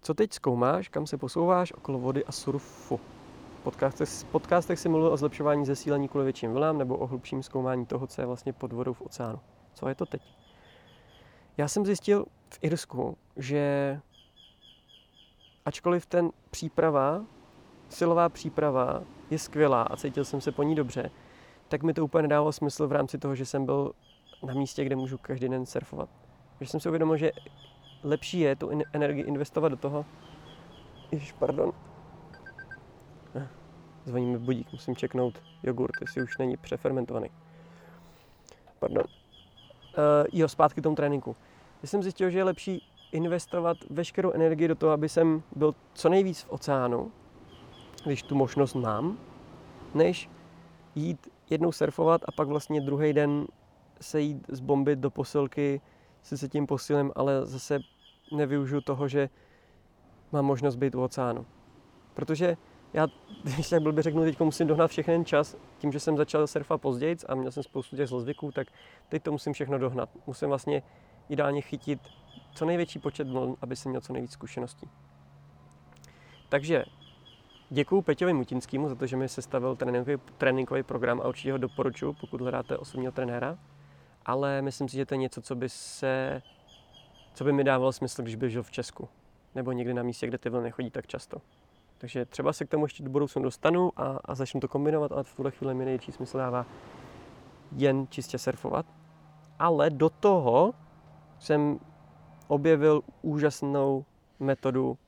Co 0.00 0.14
teď 0.14 0.32
zkoumáš, 0.32 0.88
kam 0.88 1.06
se 1.06 1.18
posouváš 1.18 1.72
okolo 1.72 1.98
vody 1.98 2.24
a 2.24 2.32
surfu? 2.32 2.96
V 2.96 3.62
podcastech, 3.62 4.08
podcastech 4.30 4.78
si 4.78 4.88
mluvil 4.88 5.12
o 5.12 5.16
zlepšování 5.16 5.66
zesílení 5.66 6.08
kvůli 6.08 6.24
větším 6.24 6.52
vlnám 6.52 6.78
nebo 6.78 6.96
o 6.96 7.06
hlubším 7.06 7.42
zkoumání 7.42 7.86
toho, 7.86 8.06
co 8.06 8.20
je 8.20 8.26
vlastně 8.26 8.52
pod 8.52 8.72
vodou 8.72 8.92
v 8.92 9.02
oceánu. 9.02 9.40
Co 9.74 9.88
je 9.88 9.94
to 9.94 10.06
teď? 10.06 10.22
Já 11.56 11.68
jsem 11.68 11.86
zjistil 11.86 12.24
v 12.50 12.58
Irsku, 12.62 13.16
že 13.36 14.00
ačkoliv 15.64 16.06
ten 16.06 16.30
příprava, 16.50 17.24
silová 17.88 18.28
příprava 18.28 19.02
je 19.30 19.38
skvělá 19.38 19.82
a 19.82 19.96
cítil 19.96 20.24
jsem 20.24 20.40
se 20.40 20.52
po 20.52 20.62
ní 20.62 20.74
dobře, 20.74 21.10
tak 21.68 21.82
mi 21.82 21.94
to 21.94 22.04
úplně 22.04 22.22
nedávalo 22.22 22.52
smysl 22.52 22.88
v 22.88 22.92
rámci 22.92 23.18
toho, 23.18 23.34
že 23.34 23.46
jsem 23.46 23.66
byl 23.66 23.92
na 24.46 24.54
místě, 24.54 24.84
kde 24.84 24.96
můžu 24.96 25.18
každý 25.18 25.48
den 25.48 25.66
surfovat. 25.66 26.21
Že 26.62 26.68
jsem 26.68 26.80
si 26.80 26.88
uvědomil, 26.88 27.16
že 27.16 27.30
lepší 28.02 28.40
je 28.40 28.56
tu 28.56 28.70
energii 28.92 29.24
investovat 29.24 29.68
do 29.68 29.76
toho. 29.76 30.04
Ježiš, 31.12 31.32
pardon. 31.32 31.72
Eh, 33.34 33.48
zvoní 34.04 34.26
mi 34.26 34.38
budík, 34.38 34.72
musím 34.72 34.96
čeknout 34.96 35.42
jogurt, 35.62 35.92
jestli 36.00 36.22
už 36.22 36.38
není 36.38 36.56
přefermentovaný. 36.56 37.28
Pardon. 38.78 39.04
Uh, 39.04 40.26
jo, 40.32 40.48
zpátky 40.48 40.80
k 40.80 40.84
tomu 40.84 40.96
tréninku. 40.96 41.36
Já 41.82 41.88
jsem 41.88 42.02
zjistil, 42.02 42.30
že 42.30 42.38
je 42.38 42.44
lepší 42.44 42.82
investovat 43.12 43.76
veškerou 43.90 44.32
energii 44.32 44.68
do 44.68 44.74
toho, 44.74 44.92
aby 44.92 45.08
jsem 45.08 45.42
byl 45.56 45.74
co 45.94 46.08
nejvíc 46.08 46.42
v 46.42 46.50
oceánu, 46.50 47.12
když 48.04 48.22
tu 48.22 48.34
možnost 48.34 48.74
mám, 48.74 49.18
než 49.94 50.30
jít 50.94 51.28
jednou 51.50 51.72
surfovat 51.72 52.20
a 52.24 52.32
pak 52.32 52.48
vlastně 52.48 52.80
druhý 52.80 53.12
den 53.12 53.46
se 54.00 54.20
jít 54.20 54.46
zbombit 54.48 54.98
do 54.98 55.10
posilky 55.10 55.80
se 56.22 56.38
se 56.38 56.48
tím 56.48 56.66
posílem, 56.66 57.12
ale 57.16 57.46
zase 57.46 57.80
nevyužiju 58.32 58.80
toho, 58.80 59.08
že 59.08 59.28
mám 60.32 60.44
možnost 60.44 60.76
být 60.76 60.94
u 60.94 61.02
oceánu. 61.02 61.46
Protože 62.14 62.56
já, 62.92 63.06
když 63.42 63.68
tak 63.68 63.82
blbě 63.82 64.02
řeknu, 64.02 64.22
teď 64.22 64.40
musím 64.40 64.66
dohnat 64.66 64.90
všechny 64.90 65.24
čas, 65.24 65.56
tím, 65.78 65.92
že 65.92 66.00
jsem 66.00 66.16
začal 66.16 66.46
surfat 66.46 66.80
později 66.80 67.16
a 67.28 67.34
měl 67.34 67.52
jsem 67.52 67.62
spoustu 67.62 67.96
těch 67.96 68.08
zlozvyků, 68.08 68.52
tak 68.52 68.68
teď 69.08 69.22
to 69.22 69.32
musím 69.32 69.52
všechno 69.52 69.78
dohnat. 69.78 70.08
Musím 70.26 70.48
vlastně 70.48 70.82
ideálně 71.28 71.60
chytit 71.60 72.00
co 72.54 72.64
největší 72.64 72.98
počet 72.98 73.28
vln, 73.28 73.56
aby 73.60 73.76
jsem 73.76 73.90
měl 73.90 74.00
co 74.00 74.12
nejvíc 74.12 74.30
zkušeností. 74.30 74.88
Takže 76.48 76.84
děkuji 77.70 78.02
Peťovi 78.02 78.32
Mutinskému 78.32 78.88
za 78.88 78.94
to, 78.94 79.06
že 79.06 79.16
mi 79.16 79.28
sestavil 79.28 79.76
tréninkový, 79.76 80.16
tréninkový 80.38 80.82
program 80.82 81.20
a 81.20 81.28
určitě 81.28 81.52
ho 81.52 81.58
doporučuji, 81.58 82.12
pokud 82.12 82.40
hledáte 82.40 82.78
osobního 82.78 83.12
trenéra. 83.12 83.58
Ale 84.26 84.62
myslím 84.62 84.88
si, 84.88 84.96
že 84.96 85.06
to 85.06 85.14
je 85.14 85.18
něco, 85.18 85.42
co 85.42 85.54
by 85.54 85.68
se 85.68 86.42
co 87.34 87.44
by 87.44 87.52
mi 87.52 87.64
dávalo 87.64 87.92
smysl, 87.92 88.22
když 88.22 88.36
bych 88.36 88.50
žil 88.50 88.62
v 88.62 88.70
Česku. 88.70 89.08
Nebo 89.54 89.72
někde 89.72 89.94
na 89.94 90.02
místě, 90.02 90.26
kde 90.26 90.38
ty 90.38 90.50
vlny 90.50 90.70
chodí 90.70 90.90
tak 90.90 91.06
často. 91.06 91.38
Takže 91.98 92.24
třeba 92.24 92.52
se 92.52 92.64
k 92.64 92.68
tomu 92.68 92.84
ještě 92.84 93.02
do 93.02 93.10
budoucnu 93.10 93.42
dostanu 93.42 93.92
a, 93.96 94.18
a 94.24 94.34
začnu 94.34 94.60
to 94.60 94.68
kombinovat, 94.68 95.12
ale 95.12 95.24
v 95.24 95.34
tuhle 95.34 95.50
chvíli 95.50 95.74
mi 95.74 95.84
největší 95.84 96.12
smysl 96.12 96.38
dává 96.38 96.66
jen 97.76 98.06
čistě 98.10 98.38
surfovat. 98.38 98.86
Ale 99.58 99.90
do 99.90 100.10
toho 100.10 100.74
jsem 101.38 101.80
objevil 102.48 103.02
úžasnou 103.22 104.04
metodu 104.40 104.98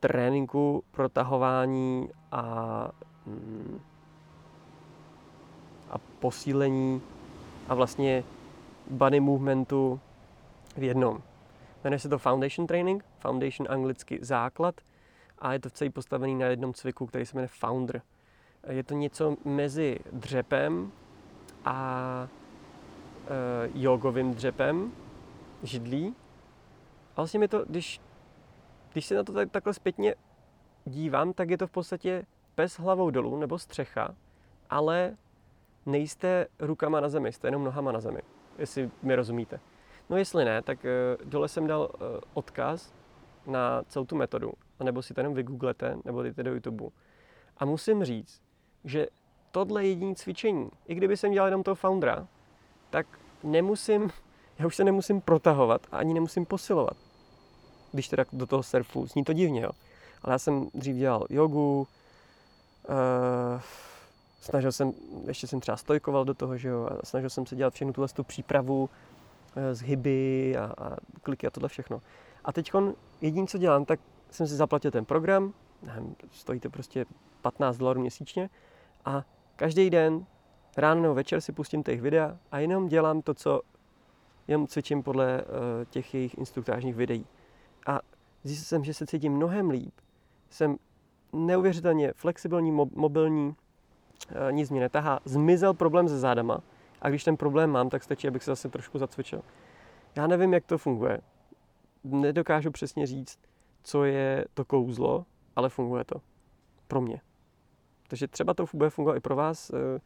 tréninku, 0.00 0.84
protahování 0.90 2.08
a, 2.32 2.90
mm, 3.26 3.80
a 5.90 5.98
posílení 5.98 7.02
a 7.68 7.74
vlastně 7.74 8.24
body 8.90 9.20
movementu 9.20 10.00
v 10.76 10.82
jednom. 10.82 11.22
Jmenuje 11.84 11.98
se 11.98 12.08
to 12.08 12.18
Foundation 12.18 12.66
Training, 12.66 13.04
Foundation 13.18 13.66
anglicky 13.70 14.18
základ 14.22 14.80
a 15.38 15.52
je 15.52 15.58
to 15.58 15.70
celý 15.70 15.90
postavený 15.90 16.34
na 16.34 16.46
jednom 16.46 16.74
cviku, 16.74 17.06
který 17.06 17.26
se 17.26 17.36
jmenuje 17.36 17.48
Founder. 17.48 18.02
Je 18.68 18.82
to 18.82 18.94
něco 18.94 19.36
mezi 19.44 19.98
dřepem 20.12 20.92
a 21.64 22.28
e, 23.26 23.70
jogovým 23.74 24.34
dřepem, 24.34 24.92
židlí. 25.62 26.14
A 27.12 27.16
vlastně 27.16 27.40
mi 27.40 27.48
to, 27.48 27.64
když, 27.64 28.00
když 28.92 29.06
se 29.06 29.14
na 29.14 29.22
to 29.22 29.32
tak, 29.32 29.50
takhle 29.50 29.74
zpětně 29.74 30.14
dívám, 30.84 31.32
tak 31.32 31.50
je 31.50 31.58
to 31.58 31.66
v 31.66 31.70
podstatě 31.70 32.26
pes 32.54 32.78
hlavou 32.78 33.10
dolů 33.10 33.38
nebo 33.38 33.58
střecha, 33.58 34.14
ale 34.70 35.16
nejste 35.86 36.46
rukama 36.58 37.00
na 37.00 37.08
zemi, 37.08 37.32
jste 37.32 37.48
jenom 37.48 37.64
nohama 37.64 37.92
na 37.92 38.00
zemi, 38.00 38.20
jestli 38.58 38.90
mi 39.02 39.16
rozumíte. 39.16 39.60
No 40.10 40.16
jestli 40.16 40.44
ne, 40.44 40.62
tak 40.62 40.78
uh, 40.84 41.30
dole 41.30 41.48
jsem 41.48 41.66
dal 41.66 41.80
uh, 41.80 42.06
odkaz 42.34 42.94
na 43.46 43.82
celou 43.88 44.04
tu 44.04 44.16
metodu, 44.16 44.52
nebo 44.82 45.02
si 45.02 45.14
to 45.14 45.20
jenom 45.20 45.34
vygooglete, 45.34 45.96
nebo 46.04 46.22
jdete 46.22 46.42
do 46.42 46.52
YouTube. 46.52 46.84
A 47.56 47.64
musím 47.64 48.04
říct, 48.04 48.40
že 48.84 49.06
tohle 49.50 49.86
jediné 49.86 50.14
cvičení, 50.14 50.70
i 50.86 50.94
kdyby 50.94 51.16
jsem 51.16 51.32
dělal 51.32 51.46
jenom 51.46 51.62
toho 51.62 51.74
foundera, 51.74 52.26
tak 52.90 53.06
nemusím, 53.42 54.10
já 54.58 54.66
už 54.66 54.76
se 54.76 54.84
nemusím 54.84 55.20
protahovat 55.20 55.86
a 55.92 55.98
ani 55.98 56.14
nemusím 56.14 56.46
posilovat. 56.46 56.96
Když 57.92 58.08
teda 58.08 58.24
do 58.32 58.46
toho 58.46 58.62
surfu, 58.62 59.06
zní 59.06 59.24
to 59.24 59.32
divně, 59.32 59.60
jo. 59.60 59.70
Ale 60.22 60.34
já 60.34 60.38
jsem 60.38 60.68
dřív 60.74 60.96
dělal 60.96 61.26
jogu, 61.30 61.86
uh, 62.88 63.60
snažil 64.44 64.72
jsem, 64.72 64.92
ještě 65.26 65.46
jsem 65.46 65.60
třeba 65.60 65.76
stojkoval 65.76 66.24
do 66.24 66.34
toho, 66.34 66.56
že 66.56 66.68
jo, 66.68 66.88
a 66.90 67.06
snažil 67.06 67.30
jsem 67.30 67.46
se 67.46 67.56
dělat 67.56 67.74
všechnu 67.74 67.92
tuhle 67.92 68.08
tu 68.08 68.24
přípravu, 68.24 68.90
zhyby 69.72 70.56
a, 70.56 70.64
a 70.78 70.96
kliky 71.22 71.46
a 71.46 71.50
tohle 71.50 71.68
všechno. 71.68 72.02
A 72.44 72.52
teď 72.52 72.72
jediné, 73.20 73.46
co 73.46 73.58
dělám, 73.58 73.84
tak 73.84 74.00
jsem 74.30 74.46
si 74.46 74.54
zaplatil 74.54 74.90
ten 74.90 75.04
program, 75.04 75.52
nevím, 75.82 76.16
stojí 76.30 76.60
to 76.60 76.70
prostě 76.70 77.06
15 77.42 77.76
dolarů 77.76 78.00
měsíčně 78.00 78.50
a 79.04 79.24
každý 79.56 79.90
den, 79.90 80.26
ráno 80.76 81.02
nebo 81.02 81.14
večer 81.14 81.40
si 81.40 81.52
pustím 81.52 81.82
těch 81.82 82.00
videa 82.00 82.38
a 82.52 82.58
jenom 82.58 82.88
dělám 82.88 83.22
to, 83.22 83.34
co 83.34 83.60
jenom 84.48 84.66
cvičím 84.66 85.02
podle 85.02 85.42
uh, 85.42 85.48
těch 85.90 86.14
jejich 86.14 86.38
instruktážních 86.38 86.94
videí. 86.94 87.26
A 87.86 88.00
zjistil 88.44 88.64
jsem, 88.64 88.84
že 88.84 88.94
se 88.94 89.06
cítím 89.06 89.32
mnohem 89.32 89.70
líp. 89.70 89.94
Jsem 90.50 90.76
neuvěřitelně 91.32 92.12
flexibilní, 92.16 92.72
mobilní, 92.72 93.54
nic 94.50 94.70
mě 94.70 94.80
netahá. 94.80 95.20
Zmizel 95.24 95.74
problém 95.74 96.08
se 96.08 96.18
zádama, 96.18 96.60
a 97.02 97.08
když 97.08 97.24
ten 97.24 97.36
problém 97.36 97.70
mám, 97.70 97.90
tak 97.90 98.02
stačí, 98.02 98.28
abych 98.28 98.42
se 98.42 98.50
zase 98.50 98.68
trošku 98.68 98.98
zacvičil. 98.98 99.42
Já 100.16 100.26
nevím, 100.26 100.54
jak 100.54 100.66
to 100.66 100.78
funguje. 100.78 101.20
Nedokážu 102.04 102.70
přesně 102.70 103.06
říct, 103.06 103.38
co 103.82 104.04
je 104.04 104.44
to 104.54 104.64
kouzlo, 104.64 105.26
ale 105.56 105.68
funguje 105.68 106.04
to. 106.04 106.20
Pro 106.88 107.00
mě. 107.00 107.20
Takže 108.08 108.28
třeba 108.28 108.54
to 108.54 108.64
bude 108.74 108.90
fungovat 108.90 109.16
i 109.16 109.20
pro 109.20 109.36
vás. 109.36 109.70
Eh, 109.70 110.00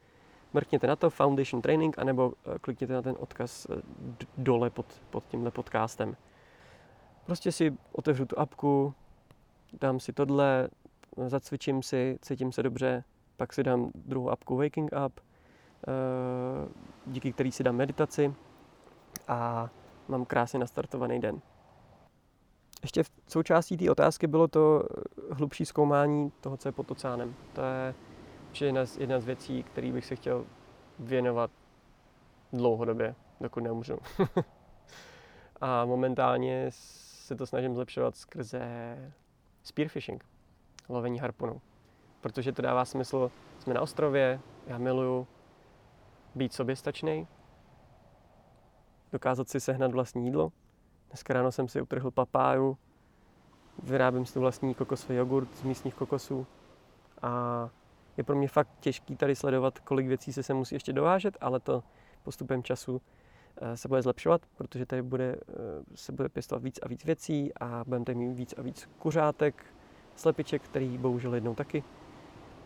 mrkněte 0.53 0.87
na 0.87 0.97
to 0.97 1.11
Foundation 1.11 1.63
Training, 1.63 1.99
anebo 1.99 2.33
eh, 2.47 2.59
klikněte 2.59 2.93
na 2.93 3.03
ten 3.03 3.17
odkaz 3.19 3.67
eh, 3.71 3.83
dole 4.37 4.71
pod, 4.71 4.87
pod 5.11 5.25
tímhle 5.27 5.51
podcastem. 5.51 6.17
Prostě 7.27 7.53
si 7.53 7.77
otevřu 7.93 8.27
tu 8.27 8.39
apku, 8.39 8.95
dám 9.81 10.01
si 10.01 10.13
tohle, 10.13 10.69
zacvičím 11.27 11.83
si, 11.83 12.19
cítím 12.23 12.53
se 12.53 12.63
dobře, 12.63 13.05
pak 13.39 13.53
si 13.53 13.63
dám 13.63 13.91
druhou 13.95 14.31
apku 14.31 14.57
Waking 14.57 14.91
Up, 15.07 15.21
Eh, 15.87 16.69
díky 17.07 17.33
který 17.33 17.53
si 17.53 17.65
dám 17.65 17.77
meditaci 17.77 18.35
a 19.29 19.71
mám 20.09 20.25
krásně 20.25 20.59
nastartovaný 20.59 21.21
den. 21.21 21.41
ještě 22.83 23.03
v 23.03 23.11
součástí 23.27 23.77
té 23.77 23.91
otázky 23.91 24.27
bylo 24.27 24.49
to 24.49 24.83
hlubší 25.31 25.67
zkoumání 25.67 26.33
toho, 26.41 26.57
co 26.57 26.69
je 26.69 26.73
pod 26.73 26.91
oceánem. 26.91 27.35
To 27.53 27.61
je 27.63 27.95
jedna 28.61 28.87
z, 28.87 28.99
jedna 28.99 29.21
z 29.21 29.25
věcí, 29.25 29.63
které 29.63 29.93
bych 29.93 30.07
se 30.07 30.17
chtěl 30.17 30.47
věnovat 30.99 31.51
dlouhodobě, 32.53 33.15
dokud 33.41 33.61
neumřu. 33.61 33.99
a 35.61 35.85
momentálně 35.85 36.67
se 36.71 37.37
to 37.37 37.47
snažím 37.47 37.75
zlepšovat 37.75 38.17
skrze 38.17 38.63
spearfishing, 39.63 40.25
lovení 40.89 41.19
harpunou. 41.19 41.61
Protože 42.21 42.53
to 42.53 42.63
dává 42.63 42.85
smysl, 42.85 43.31
jsme 43.59 43.75
na 43.75 43.81
ostrově, 43.81 44.41
já 44.67 44.79
miluju 44.79 45.27
být 46.35 46.53
soběstačný, 46.53 47.27
dokázat 49.13 49.49
si 49.49 49.61
sehnat 49.61 49.93
vlastní 49.93 50.25
jídlo. 50.25 50.53
Dneska 51.09 51.35
ráno 51.35 51.53
jsem 51.53 51.69
si 51.69 51.83
utrhl 51.83 52.11
papáju, 52.11 52.79
vyrábím 53.83 54.27
si 54.27 54.35
tu 54.35 54.41
vlastní 54.41 54.75
kokosový 54.75 55.19
jogurt 55.19 55.57
z 55.57 55.63
místních 55.63 55.95
kokosů 55.95 56.47
a 57.23 57.69
je 58.17 58.25
pro 58.25 58.37
mě 58.37 58.49
fakt 58.49 58.69
těžký 58.81 59.17
tady 59.17 59.37
sledovat, 59.37 59.79
kolik 59.79 60.07
věcí 60.07 60.33
se 60.33 60.43
se 60.43 60.55
musí 60.55 60.75
ještě 60.75 60.93
dovážet, 60.93 61.37
ale 61.41 61.61
to 61.61 61.83
postupem 62.23 62.63
času 62.63 63.01
eh, 63.57 63.77
se 63.77 63.89
bude 63.89 64.03
zlepšovat, 64.03 64.43
protože 64.57 64.87
tady 64.87 65.03
bude, 65.03 65.37
eh, 65.49 65.55
se 65.95 66.13
bude 66.13 66.29
pěstovat 66.29 66.63
víc 66.63 66.79
a 66.83 66.89
víc 66.89 67.05
věcí 67.05 67.53
a 67.61 67.85
budeme 67.85 68.05
tady 68.05 68.19
mít 68.19 68.35
víc 68.35 68.55
a 68.59 68.63
víc 68.63 68.89
kuřátek, 68.99 69.65
slepiček, 70.17 70.63
který 70.63 70.99
bohužel 70.99 71.35
jednou 71.35 71.55
taky 71.55 71.85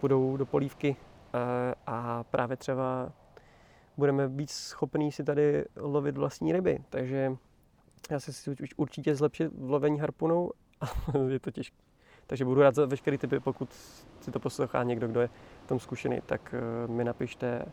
půjdou 0.03 0.37
do 0.37 0.47
polívky 0.47 0.97
eh, 1.35 1.75
a 1.87 2.25
právě 2.25 2.57
třeba 2.57 3.13
budeme 3.97 4.29
být 4.29 4.51
schopní 4.51 5.13
si 5.13 5.25
tady 5.25 5.65
lovit 5.77 6.17
vlastní 6.17 6.53
ryby, 6.53 6.79
takže 6.91 7.37
já 8.11 8.21
se 8.21 8.33
si 8.33 8.55
určitě 8.77 9.15
zlepšit 9.15 9.53
v 9.59 9.71
lovení 9.71 10.01
harpunou, 10.01 10.51
ale 11.15 11.33
je 11.33 11.41
to 11.41 11.51
těžké. 11.51 11.77
Takže 12.27 12.45
budu 12.45 12.61
rád 12.61 12.75
za 12.75 12.87
veškerý 12.87 13.19
typy, 13.19 13.41
pokud 13.41 13.73
si 14.21 14.31
to 14.31 14.41
poslouchá 14.41 14.83
někdo, 14.83 15.09
kdo 15.09 15.21
je 15.21 15.29
v 15.65 15.67
tom 15.67 15.81
zkušený, 15.81 16.21
tak 16.27 16.55
mi 16.87 17.05
napište 17.05 17.65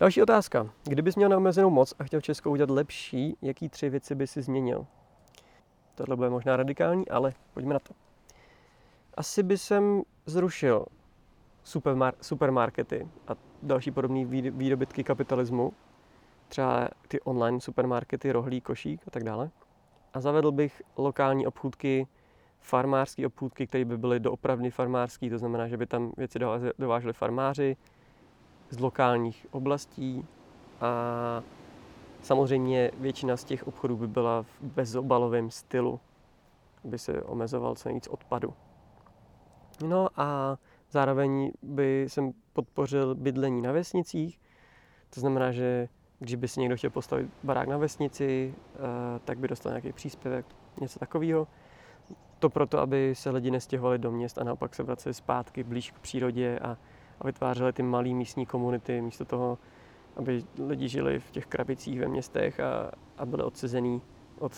Další 0.00 0.22
otázka. 0.22 0.70
Kdybys 0.84 1.16
měl 1.16 1.28
neomezenou 1.28 1.70
moc 1.70 1.94
a 1.98 2.04
chtěl 2.04 2.20
Česko 2.20 2.50
udělat 2.50 2.70
lepší, 2.70 3.36
jaký 3.42 3.68
tři 3.68 3.90
věci 3.90 4.14
by 4.14 4.26
si 4.26 4.42
změnil? 4.42 4.86
Tohle 5.94 6.16
bude 6.16 6.30
možná 6.30 6.56
radikální, 6.56 7.08
ale 7.08 7.32
pojďme 7.54 7.74
na 7.74 7.80
to. 7.80 8.09
Asi 9.20 9.42
by 9.42 9.58
jsem 9.58 10.02
zrušil 10.26 10.86
supermar- 11.64 12.14
supermarkety 12.20 13.08
a 13.28 13.32
další 13.62 13.90
podobné 13.90 14.24
výdobytky 14.50 15.04
kapitalismu, 15.04 15.72
třeba 16.48 16.88
ty 17.08 17.20
online 17.20 17.60
supermarkety, 17.60 18.32
rohlík, 18.32 18.64
košík 18.64 19.00
a 19.06 19.10
tak 19.10 19.24
dále. 19.24 19.50
A 20.14 20.20
zavedl 20.20 20.52
bych 20.52 20.82
lokální 20.96 21.46
obchůdky, 21.46 22.06
farmářské 22.60 23.26
obchůdky, 23.26 23.66
které 23.66 23.84
by 23.84 23.98
byly 23.98 24.20
doopravdy 24.20 24.70
farmářské, 24.70 25.30
to 25.30 25.38
znamená, 25.38 25.68
že 25.68 25.76
by 25.76 25.86
tam 25.86 26.12
věci 26.16 26.38
dováželi 26.78 27.12
farmáři, 27.12 27.76
z 28.70 28.78
lokálních 28.78 29.46
oblastí 29.50 30.26
a 30.80 31.42
samozřejmě 32.22 32.90
většina 32.98 33.36
z 33.36 33.44
těch 33.44 33.66
obchodů 33.66 33.96
by 33.96 34.08
byla 34.08 34.42
v 34.42 34.62
bezobalovém 34.62 35.50
stylu, 35.50 36.00
aby 36.84 36.98
se 36.98 37.22
omezoval 37.22 37.74
co 37.74 37.88
nejvíc 37.88 38.08
odpadu. 38.08 38.54
No 39.82 40.08
a 40.16 40.58
zároveň 40.90 41.52
by 41.62 42.04
jsem 42.08 42.32
podpořil 42.52 43.14
bydlení 43.14 43.62
na 43.62 43.72
vesnicích, 43.72 44.40
to 45.14 45.20
znamená, 45.20 45.52
že 45.52 45.88
když 46.18 46.34
by 46.34 46.48
si 46.48 46.60
někdo 46.60 46.76
chtěl 46.76 46.90
postavit 46.90 47.30
barák 47.42 47.68
na 47.68 47.76
vesnici, 47.76 48.54
eh, 48.74 48.78
tak 49.24 49.38
by 49.38 49.48
dostal 49.48 49.72
nějaký 49.72 49.92
příspěvek, 49.92 50.46
něco 50.80 50.98
takového. 50.98 51.46
To 52.38 52.50
proto, 52.50 52.78
aby 52.78 53.14
se 53.14 53.30
lidi 53.30 53.50
nestěhovali 53.50 53.98
do 53.98 54.10
měst 54.10 54.38
a 54.38 54.44
naopak 54.44 54.74
se 54.74 54.82
vraceli 54.82 55.14
zpátky 55.14 55.62
blíž 55.64 55.90
k 55.90 55.98
přírodě 55.98 56.58
a 56.58 56.76
a 57.20 57.26
vytvářely 57.26 57.72
ty 57.72 57.82
malé 57.82 58.08
místní 58.08 58.46
komunity 58.46 59.02
místo 59.02 59.24
toho, 59.24 59.58
aby 60.16 60.44
lidi 60.58 60.88
žili 60.88 61.20
v 61.20 61.30
těch 61.30 61.46
krabicích 61.46 62.00
ve 62.00 62.08
městech 62.08 62.60
a, 62.60 62.90
a 63.18 63.26
byli 63.26 63.42
odcezený 63.42 64.02
od 64.38 64.52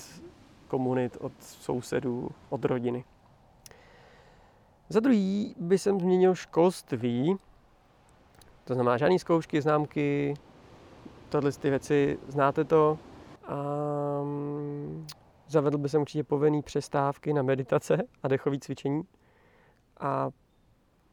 komunit, 0.68 1.16
od 1.20 1.32
sousedů, 1.40 2.30
od 2.48 2.64
rodiny. 2.64 3.04
Za 4.92 5.00
druhý 5.00 5.54
by 5.58 5.78
jsem 5.78 6.00
změnil 6.00 6.34
školství, 6.34 7.36
to 8.64 8.74
znamená 8.74 8.96
žádné 8.96 9.18
zkoušky, 9.18 9.60
známky, 9.62 10.34
tohle 11.28 11.52
ty 11.52 11.70
věci, 11.70 12.18
znáte 12.28 12.64
to. 12.64 12.98
A 13.44 13.56
zavedl 15.48 15.78
by 15.78 15.88
jsem 15.88 16.00
určitě 16.00 16.24
povinný 16.24 16.62
přestávky 16.62 17.32
na 17.32 17.42
meditace 17.42 18.02
a 18.22 18.28
dechové 18.28 18.58
cvičení. 18.58 19.02
A 20.00 20.30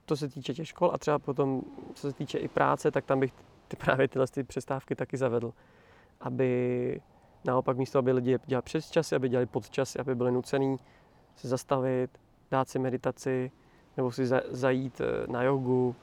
to 0.06 0.16
se 0.18 0.28
týče 0.28 0.54
těch 0.54 0.68
škol 0.68 0.92
a 0.94 0.98
třeba 0.98 1.20
potom, 1.20 1.62
co 1.94 2.08
se 2.08 2.14
týče 2.14 2.38
i 2.38 2.48
práce, 2.48 2.92
tak 2.92 3.06
tam 3.06 3.20
bych 3.20 3.34
ty 3.68 3.76
právě 3.86 4.08
tyhle 4.08 4.28
ty 4.28 4.44
přestávky 4.44 4.96
taky 4.96 5.18
zavedl. 5.18 5.54
Aby 6.20 7.02
naopak 7.46 7.78
místo, 7.78 8.00
aby 8.00 8.12
lidi 8.12 8.38
dělali 8.46 8.64
přes 8.64 8.92
časy, 8.92 9.16
aby 9.16 9.30
dělali 9.30 9.46
pod 9.46 9.70
časy, 9.70 10.00
aby 10.00 10.16
byli 10.16 10.32
nucený 10.32 10.78
se 11.36 11.48
zastavit, 11.48 12.10
dát 12.52 12.70
si 12.70 12.80
meditaci, 12.80 13.52
nebo 13.98 14.12
si 14.12 14.26
zajít 14.50 15.02
eh, 15.02 15.28
na 15.28 15.44
jogu, 15.44 15.96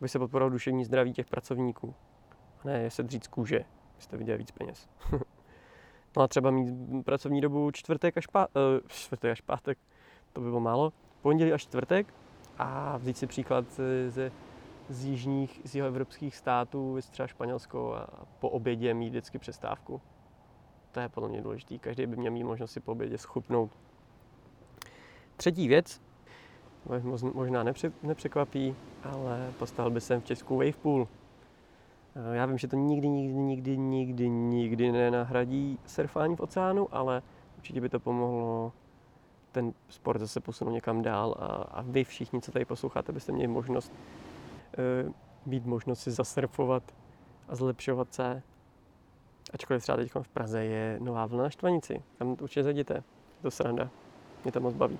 aby 0.00 0.08
se 0.08 0.18
podporoval 0.18 0.50
duševní 0.50 0.84
zdraví 0.84 1.12
těch 1.12 1.26
pracovníků. 1.26 1.94
A 2.64 2.68
ne 2.68 2.90
se 2.90 3.02
dřít 3.02 3.24
z 3.24 3.28
kůže, 3.28 3.64
abyste 3.94 4.16
viděli 4.16 4.38
víc 4.38 4.50
peněz. 4.50 4.88
no 6.16 6.22
a 6.22 6.28
třeba 6.28 6.50
mít 6.50 7.04
pracovní 7.04 7.40
dobu 7.40 7.70
čtvrtek 7.70 8.16
až, 8.18 8.28
pá- 8.28 8.46
uh, 8.56 8.88
čtvrtek 8.88 9.32
až 9.32 9.40
pátek, 9.40 9.78
to 10.32 10.40
by 10.40 10.46
bylo 10.46 10.60
málo. 10.60 10.92
Pondělí 11.22 11.52
až 11.52 11.62
čtvrtek, 11.62 12.14
a 12.58 12.96
vzít 12.96 13.18
si 13.18 13.26
příklad 13.26 13.64
ze, 14.08 14.32
z 14.88 15.04
jižních, 15.04 15.60
z 15.64 15.74
jeho 15.74 15.88
evropských 15.88 16.36
států, 16.36 16.98
třeba 17.10 17.26
Španělsko 17.26 17.94
a 17.94 18.26
po 18.38 18.48
obědě 18.48 18.94
mít 18.94 19.08
vždycky 19.08 19.38
přestávku. 19.38 20.00
To 20.92 21.00
je 21.00 21.08
podle 21.08 21.28
mě 21.28 21.42
důležité. 21.42 21.78
Každý 21.78 22.06
by 22.06 22.16
měl 22.16 22.32
mít 22.32 22.44
možnost 22.44 22.72
si 22.72 22.80
po 22.80 22.92
obědě 22.92 23.18
schupnout. 23.18 23.70
Třetí 25.36 25.68
věc, 25.68 26.00
možná 27.34 27.64
nepřekvapí, 28.02 28.76
ale 29.04 29.52
postavil 29.58 29.90
by 29.90 30.00
jsem 30.00 30.20
v 30.20 30.24
Česku 30.24 30.56
wavepool. 30.56 31.08
Já 32.32 32.46
vím, 32.46 32.58
že 32.58 32.68
to 32.68 32.76
nikdy, 32.76 33.08
nikdy, 33.08 33.34
nikdy, 33.38 33.76
nikdy, 33.76 34.28
nikdy 34.28 34.92
nenahradí 34.92 35.78
surfání 35.86 36.36
v 36.36 36.40
oceánu, 36.40 36.88
ale 36.92 37.22
určitě 37.56 37.80
by 37.80 37.88
to 37.88 38.00
pomohlo 38.00 38.72
ten 39.52 39.72
sport 39.88 40.20
zase 40.20 40.40
posunul 40.40 40.74
někam 40.74 41.02
dál 41.02 41.34
a, 41.38 41.46
a 41.46 41.82
vy 41.82 42.04
všichni, 42.04 42.40
co 42.40 42.52
tady 42.52 42.64
posloucháte, 42.64 43.12
byste 43.12 43.32
měli 43.32 43.48
možnost 43.48 43.92
uh, 45.06 45.12
mít 45.46 45.66
možnost 45.66 46.00
si 46.00 46.10
zasurfovat 46.10 46.82
a 47.48 47.56
zlepšovat 47.56 48.14
se. 48.14 48.42
Ačkoliv 49.54 49.82
třeba 49.82 49.96
teď 49.96 50.12
v 50.22 50.28
Praze 50.28 50.64
je 50.64 50.98
nová 51.00 51.26
vlna 51.26 51.42
na 51.42 51.50
Štvanici. 51.50 52.02
Tam 52.18 52.36
určitě 52.40 52.62
zajděte. 52.62 52.94
Je 52.94 53.42
to 53.42 53.50
sranda. 53.50 53.90
Mě 54.44 54.52
to 54.52 54.60
moc 54.60 54.74
baví. 54.74 54.98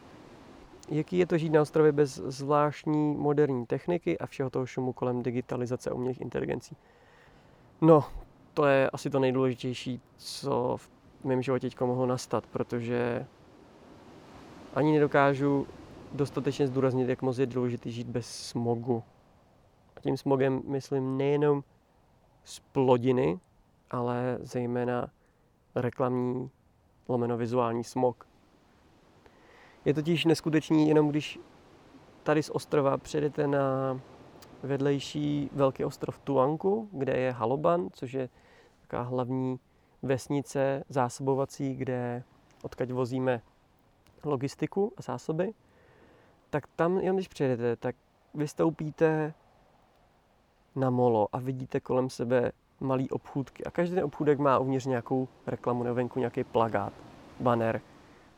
Jaký 0.90 1.18
je 1.18 1.26
to 1.26 1.38
žít 1.38 1.52
na 1.52 1.62
ostrově 1.62 1.92
bez 1.92 2.14
zvláštní 2.14 3.16
moderní 3.16 3.66
techniky 3.66 4.18
a 4.18 4.26
všeho 4.26 4.50
toho 4.50 4.66
šumu 4.66 4.92
kolem 4.92 5.22
digitalizace 5.22 5.90
a 5.90 5.94
umělých 5.94 6.20
inteligencí? 6.20 6.76
No, 7.80 8.04
to 8.54 8.66
je 8.66 8.90
asi 8.90 9.10
to 9.10 9.18
nejdůležitější, 9.18 10.00
co 10.16 10.76
v 10.76 10.90
mém 11.24 11.42
životě 11.42 11.70
teď 11.70 11.80
mohlo 11.80 12.06
nastat, 12.06 12.46
protože 12.46 13.26
ani 14.74 14.92
nedokážu 14.92 15.66
dostatečně 16.12 16.66
zdůraznit, 16.66 17.08
jak 17.08 17.22
moc 17.22 17.38
je 17.38 17.46
důležité 17.46 17.90
žít 17.90 18.06
bez 18.06 18.26
smogu. 18.26 19.02
A 19.96 20.00
tím 20.00 20.16
smogem 20.16 20.62
myslím 20.66 21.16
nejenom 21.16 21.64
z 22.44 22.60
plodiny, 22.60 23.40
ale 23.90 24.38
zejména 24.40 25.10
reklamní 25.74 26.50
lomeno 27.08 27.36
vizuální 27.36 27.84
smog. 27.84 28.26
Je 29.88 29.94
totiž 29.94 30.24
neskutečný 30.24 30.88
jenom 30.88 31.08
když 31.08 31.38
tady 32.22 32.42
z 32.42 32.50
ostrova 32.50 32.98
přejdete 32.98 33.46
na 33.46 34.00
vedlejší 34.62 35.50
velký 35.52 35.84
ostrov 35.84 36.18
Tuanku, 36.18 36.88
kde 36.92 37.12
je 37.12 37.32
Haloban, 37.32 37.88
což 37.92 38.12
je 38.12 38.28
taková 38.80 39.02
hlavní 39.02 39.60
vesnice 40.02 40.84
zásobovací, 40.88 41.74
kde 41.74 42.22
odkaď 42.62 42.92
vozíme 42.92 43.42
logistiku 44.24 44.92
a 44.96 45.02
zásoby, 45.02 45.52
tak 46.50 46.66
tam, 46.76 46.98
jen 46.98 47.14
když 47.14 47.28
přijedete, 47.28 47.76
tak 47.76 47.96
vystoupíte 48.34 49.34
na 50.76 50.90
molo 50.90 51.28
a 51.32 51.38
vidíte 51.38 51.80
kolem 51.80 52.10
sebe 52.10 52.52
malý 52.80 53.10
obchůdky. 53.10 53.64
A 53.64 53.70
každý 53.70 54.02
obchůdek 54.02 54.38
má 54.38 54.58
uvnitř 54.58 54.86
nějakou 54.86 55.28
reklamu 55.46 55.82
na 55.82 55.92
venku, 55.92 56.18
nějaký 56.18 56.44
plagát, 56.44 56.92
banner, 57.40 57.80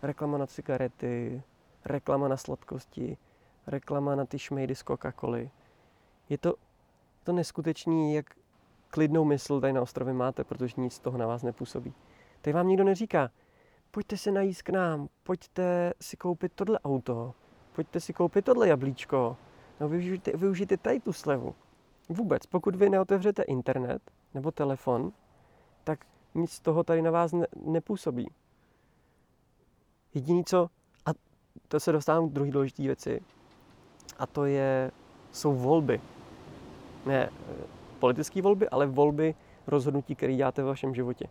reklama 0.02 0.38
na 0.38 0.46
cigarety, 0.46 1.42
reklama 1.84 2.28
na 2.28 2.36
sladkosti, 2.36 3.16
reklama 3.66 4.14
na 4.14 4.24
ty 4.24 4.38
šmejdy 4.38 4.74
z 4.74 4.84
Coca-Coly. 4.84 5.50
Je 6.28 6.38
to, 6.38 6.54
to 7.24 7.32
neskutečný, 7.32 8.14
jak 8.14 8.26
klidnou 8.90 9.24
mysl 9.24 9.60
tady 9.60 9.72
na 9.72 9.82
ostrově 9.82 10.14
máte, 10.14 10.44
protože 10.44 10.74
nic 10.76 10.92
z 10.94 10.98
toho 10.98 11.18
na 11.18 11.26
vás 11.26 11.42
nepůsobí. 11.42 11.94
Tady 12.40 12.54
vám 12.54 12.68
nikdo 12.68 12.84
neříká, 12.84 13.30
pojďte 13.90 14.16
se 14.16 14.30
najíst 14.30 14.62
k 14.62 14.70
nám, 14.70 15.08
pojďte 15.22 15.92
si 16.00 16.16
koupit 16.16 16.52
tohle 16.54 16.78
auto, 16.78 17.34
pojďte 17.72 18.00
si 18.00 18.12
koupit 18.12 18.44
tohle 18.44 18.68
jablíčko, 18.68 19.36
no 19.80 19.88
využijte, 19.88 20.32
využijte 20.36 20.76
tady 20.76 21.00
tu 21.00 21.12
slevu. 21.12 21.54
Vůbec, 22.08 22.46
pokud 22.46 22.76
vy 22.76 22.90
neotevřete 22.90 23.42
internet 23.42 24.02
nebo 24.34 24.50
telefon, 24.50 25.12
tak 25.84 26.06
nic 26.34 26.52
z 26.52 26.60
toho 26.60 26.84
tady 26.84 27.02
na 27.02 27.10
vás 27.10 27.32
ne, 27.32 27.46
nepůsobí. 27.64 28.30
Jediný 30.14 30.44
co, 30.44 30.68
a 31.06 31.10
to 31.68 31.80
se 31.80 31.92
dostávám 31.92 32.28
k 32.28 32.32
druhé 32.32 32.50
důležité 32.50 32.82
věci, 32.82 33.20
a 34.18 34.26
to 34.26 34.44
je, 34.44 34.90
jsou 35.32 35.54
volby. 35.54 36.00
Ne 37.06 37.30
eh, 37.30 37.64
politické 37.98 38.42
volby, 38.42 38.68
ale 38.68 38.86
volby 38.86 39.34
rozhodnutí, 39.66 40.14
které 40.14 40.36
děláte 40.36 40.62
v 40.62 40.66
vašem 40.66 40.94
životě. 40.94 41.26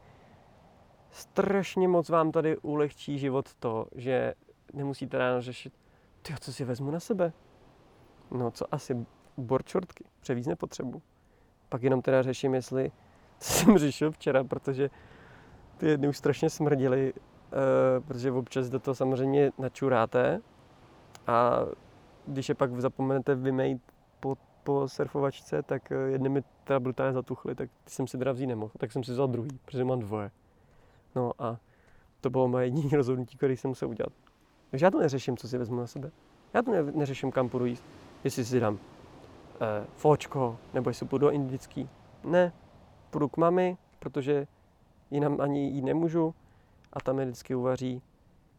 Strašně 1.11 1.87
moc 1.87 2.09
vám 2.09 2.31
tady 2.31 2.57
ulehčí 2.57 3.19
život 3.19 3.53
to, 3.53 3.87
že 3.95 4.33
nemusíte 4.73 5.17
ráno 5.17 5.41
řešit, 5.41 5.73
ty 6.21 6.33
co 6.39 6.53
si 6.53 6.65
vezmu 6.65 6.91
na 6.91 6.99
sebe? 6.99 7.33
No 8.31 8.51
co 8.51 8.73
asi, 8.73 9.05
borčortky, 9.37 10.03
převíz 10.19 10.47
nepotřebu. 10.47 11.01
Pak 11.69 11.83
jenom 11.83 12.01
teda 12.01 12.23
řeším, 12.23 12.53
jestli 12.53 12.91
jsem 13.39 13.77
řešil 13.77 14.11
včera, 14.11 14.43
protože 14.43 14.89
ty 15.77 15.87
jedny 15.87 16.07
už 16.07 16.17
strašně 16.17 16.49
smrdily, 16.49 17.13
protože 18.07 18.31
občas 18.31 18.69
do 18.69 18.79
toho 18.79 18.95
samozřejmě 18.95 19.51
načuráte 19.57 20.41
a 21.27 21.65
když 22.25 22.49
je 22.49 22.55
pak 22.55 22.81
zapomenete 22.81 23.35
vymejt 23.35 23.81
po, 24.19 24.37
po 24.63 24.87
surfovačce, 24.87 25.63
tak 25.63 25.91
eh, 25.91 25.95
jedny 25.95 26.29
mi 26.29 26.43
teda 26.63 26.79
brutálně 26.79 27.13
zatuchly, 27.13 27.55
tak 27.55 27.69
jsem 27.87 28.07
si 28.07 28.17
teda 28.17 28.31
vzít 28.31 28.47
nemohl, 28.47 28.71
tak 28.77 28.91
jsem 28.91 29.03
si 29.03 29.11
vzal 29.11 29.27
druhý, 29.27 29.59
protože 29.65 29.83
mám 29.83 29.99
dvoje. 29.99 30.31
No 31.15 31.31
a 31.39 31.57
to 32.21 32.29
bylo 32.29 32.47
moje 32.47 32.65
jediné 32.65 32.89
rozhodnutí, 32.97 33.37
které 33.37 33.53
jsem 33.53 33.69
musel 33.69 33.89
udělat. 33.89 34.13
Takže 34.71 34.85
já 34.85 34.91
to 34.91 34.99
neřeším, 34.99 35.37
co 35.37 35.47
si 35.47 35.57
vezmu 35.57 35.77
na 35.77 35.87
sebe. 35.87 36.11
Já 36.53 36.61
to 36.61 36.71
ne, 36.71 36.83
neřeším, 36.83 37.31
kam 37.31 37.49
půjdu 37.49 37.65
jíst. 37.65 37.83
Jestli 38.23 38.45
si 38.45 38.59
dám 38.59 38.79
eh, 39.61 39.85
fočko, 39.95 40.57
nebo 40.73 40.89
jestli 40.89 41.05
půjdu 41.05 41.29
indický. 41.29 41.89
Ne, 42.23 42.53
půjdu 43.09 43.27
k 43.27 43.37
mami, 43.37 43.77
protože 43.99 44.47
jinam 45.11 45.41
ani 45.41 45.69
jít 45.69 45.81
nemůžu 45.81 46.35
a 46.93 46.99
tam 46.99 47.15
mi 47.15 47.25
vždycky 47.25 47.55
uvaří 47.55 48.01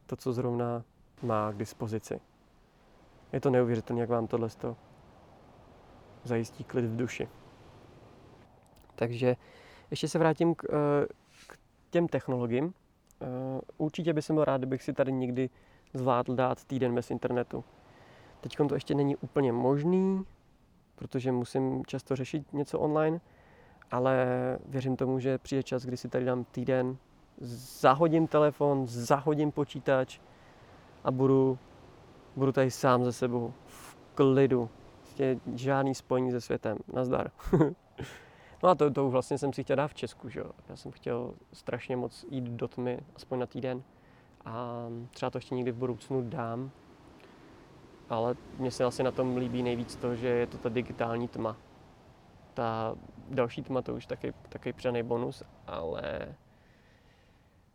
to, 0.07 0.16
co 0.16 0.33
zrovna 0.33 0.85
má 1.22 1.53
k 1.53 1.57
dispozici. 1.57 2.20
Je 3.33 3.41
to 3.41 3.51
neuvěřitelné, 3.51 4.01
jak 4.01 4.11
vám 4.11 4.26
tohle 4.26 4.49
zajistí 6.24 6.64
klid 6.64 6.85
v 6.85 6.97
duši. 6.97 7.28
Takže 8.95 9.37
ještě 9.91 10.09
se 10.09 10.18
vrátím 10.18 10.55
k, 10.55 10.64
eh, 10.64 11.07
k 11.47 11.59
těm 11.91 12.09
technologiím. 12.09 12.74
Eh, 13.22 13.26
určitě 13.78 14.12
bych 14.12 14.31
byl 14.31 14.45
rád, 14.45 14.57
kdybych 14.57 14.83
si 14.83 14.93
tady 14.93 15.12
někdy 15.12 15.51
zvládl 15.95 16.35
dát 16.35 16.64
týden 16.64 16.95
bez 16.95 17.11
internetu. 17.11 17.64
Teď 18.41 18.57
to 18.68 18.74
ještě 18.74 18.95
není 18.95 19.16
úplně 19.16 19.53
možný, 19.53 20.24
protože 20.97 21.33
musím 21.33 21.85
často 21.87 22.16
řešit 22.16 22.53
něco 22.53 22.78
online, 22.78 23.20
ale 23.91 24.26
věřím 24.66 24.97
tomu, 24.97 25.18
že 25.18 25.39
přijde 25.39 25.62
čas, 25.62 25.85
kdy 25.85 25.97
si 25.97 26.09
tady 26.09 26.24
dám 26.24 26.45
týden, 26.45 26.97
zahodím 27.41 28.26
telefon, 28.26 28.86
zahodím 28.86 29.53
počítač 29.53 30.18
a 31.05 31.11
budu, 31.11 31.59
budu 32.36 32.53
tady 32.53 32.70
sám 32.70 33.05
ze 33.05 33.12
sebou, 33.12 33.53
v 33.66 33.97
klidu. 34.14 34.70
Prostě 35.01 35.41
žádný 35.55 35.95
spojení 35.95 36.30
se 36.30 36.41
světem. 36.41 36.78
Nazdar. 36.93 37.30
no 38.62 38.68
a 38.68 38.74
to, 38.74 38.91
to 38.91 39.11
vlastně 39.11 39.38
jsem 39.38 39.53
si 39.53 39.62
chtěl 39.62 39.76
dát 39.76 39.88
v 39.88 39.95
Česku, 39.95 40.28
že 40.28 40.41
jo. 40.41 40.51
Já 40.68 40.76
jsem 40.76 40.93
chtěl 40.93 41.34
strašně 41.53 41.97
moc 41.97 42.24
jít 42.30 42.45
do 42.45 42.68
tmy, 42.68 43.01
aspoň 43.16 43.38
na 43.38 43.47
týden. 43.47 43.82
A 44.45 44.86
třeba 45.11 45.30
to 45.30 45.38
ještě 45.38 45.55
někdy 45.55 45.72
v 45.72 45.76
budoucnu 45.76 46.22
dám, 46.28 46.70
ale 48.09 48.34
mně 48.59 48.70
se 48.70 48.84
asi 48.84 49.03
na 49.03 49.11
tom 49.11 49.36
líbí 49.36 49.62
nejvíc 49.62 49.97
to, 49.97 50.16
že 50.16 50.28
je 50.28 50.47
to 50.47 50.59
ta 50.59 50.68
digitální 50.68 51.28
tma. 51.28 51.57
Ta 52.55 52.95
další 53.30 53.62
tma 53.62 53.82
to 53.82 53.95
už 53.95 54.07
taky, 54.07 54.32
taky 54.49 54.72
přenej 54.72 55.03
bonus, 55.03 55.43
ale 55.66 56.34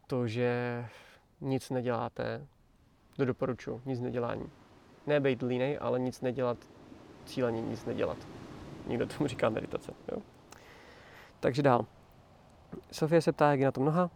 to, 0.07 0.27
že 0.27 0.85
nic 1.41 1.69
neděláte, 1.69 2.47
to 3.15 3.25
doporučuji, 3.25 3.81
nic 3.85 3.99
nedělání. 3.99 4.49
Ne 5.07 5.19
být 5.19 5.41
línej, 5.41 5.77
ale 5.81 5.99
nic 5.99 6.21
nedělat, 6.21 6.57
cíleně 7.25 7.61
nic 7.61 7.85
nedělat. 7.85 8.17
Někdo 8.87 9.07
tomu 9.07 9.27
říká 9.27 9.49
meditace. 9.49 9.91
Jo? 10.11 10.17
Takže 11.39 11.63
dál. 11.63 11.85
Sofie 12.91 13.21
se 13.21 13.31
ptá, 13.31 13.51
jak 13.51 13.59
je 13.59 13.65
na 13.65 13.71
tom 13.71 13.85
noha. 13.85 14.09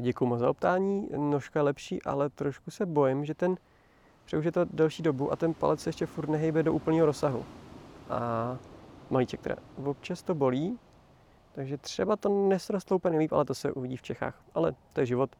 Děkuji 0.00 0.26
moc 0.26 0.40
za 0.40 0.50
optání. 0.50 1.08
Nožka 1.16 1.58
je 1.58 1.64
lepší, 1.64 2.02
ale 2.02 2.30
trošku 2.30 2.70
se 2.70 2.86
bojím, 2.86 3.24
že 3.24 3.34
ten 3.34 3.56
už 4.38 4.44
je 4.44 4.52
to 4.52 4.64
delší 4.64 5.02
dobu 5.02 5.32
a 5.32 5.36
ten 5.36 5.54
palec 5.54 5.80
se 5.80 5.88
ještě 5.88 6.06
furt 6.06 6.28
nehejbe 6.28 6.62
do 6.62 6.72
úplného 6.72 7.06
rozsahu. 7.06 7.44
A 8.10 8.58
malíček 9.10 9.40
teda. 9.40 9.56
Občas 9.84 10.22
to 10.22 10.34
bolí, 10.34 10.78
takže 11.52 11.78
třeba 11.78 12.16
to 12.16 12.28
nesrostlo 12.28 12.96
úplně 12.96 13.18
líp, 13.18 13.32
ale 13.32 13.44
to 13.44 13.54
se 13.54 13.72
uvidí 13.72 13.96
v 13.96 14.02
Čechách. 14.02 14.42
Ale 14.54 14.74
to 14.92 15.00
je 15.00 15.06
život. 15.06 15.36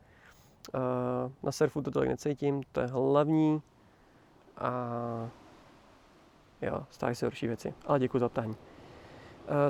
Na 1.43 1.53
surfu 1.53 1.83
to 1.83 1.91
tolik 1.91 2.09
necítím, 2.09 2.63
to 2.73 2.81
je 2.81 2.87
hlavní. 2.87 3.63
A 4.59 4.71
jo, 6.63 6.87
stávají 6.91 7.17
se 7.17 7.27
horší 7.27 7.47
věci. 7.47 7.75
Ale 7.87 7.99
děkuji 7.99 8.19
za 8.19 8.29
ptání. 8.29 8.57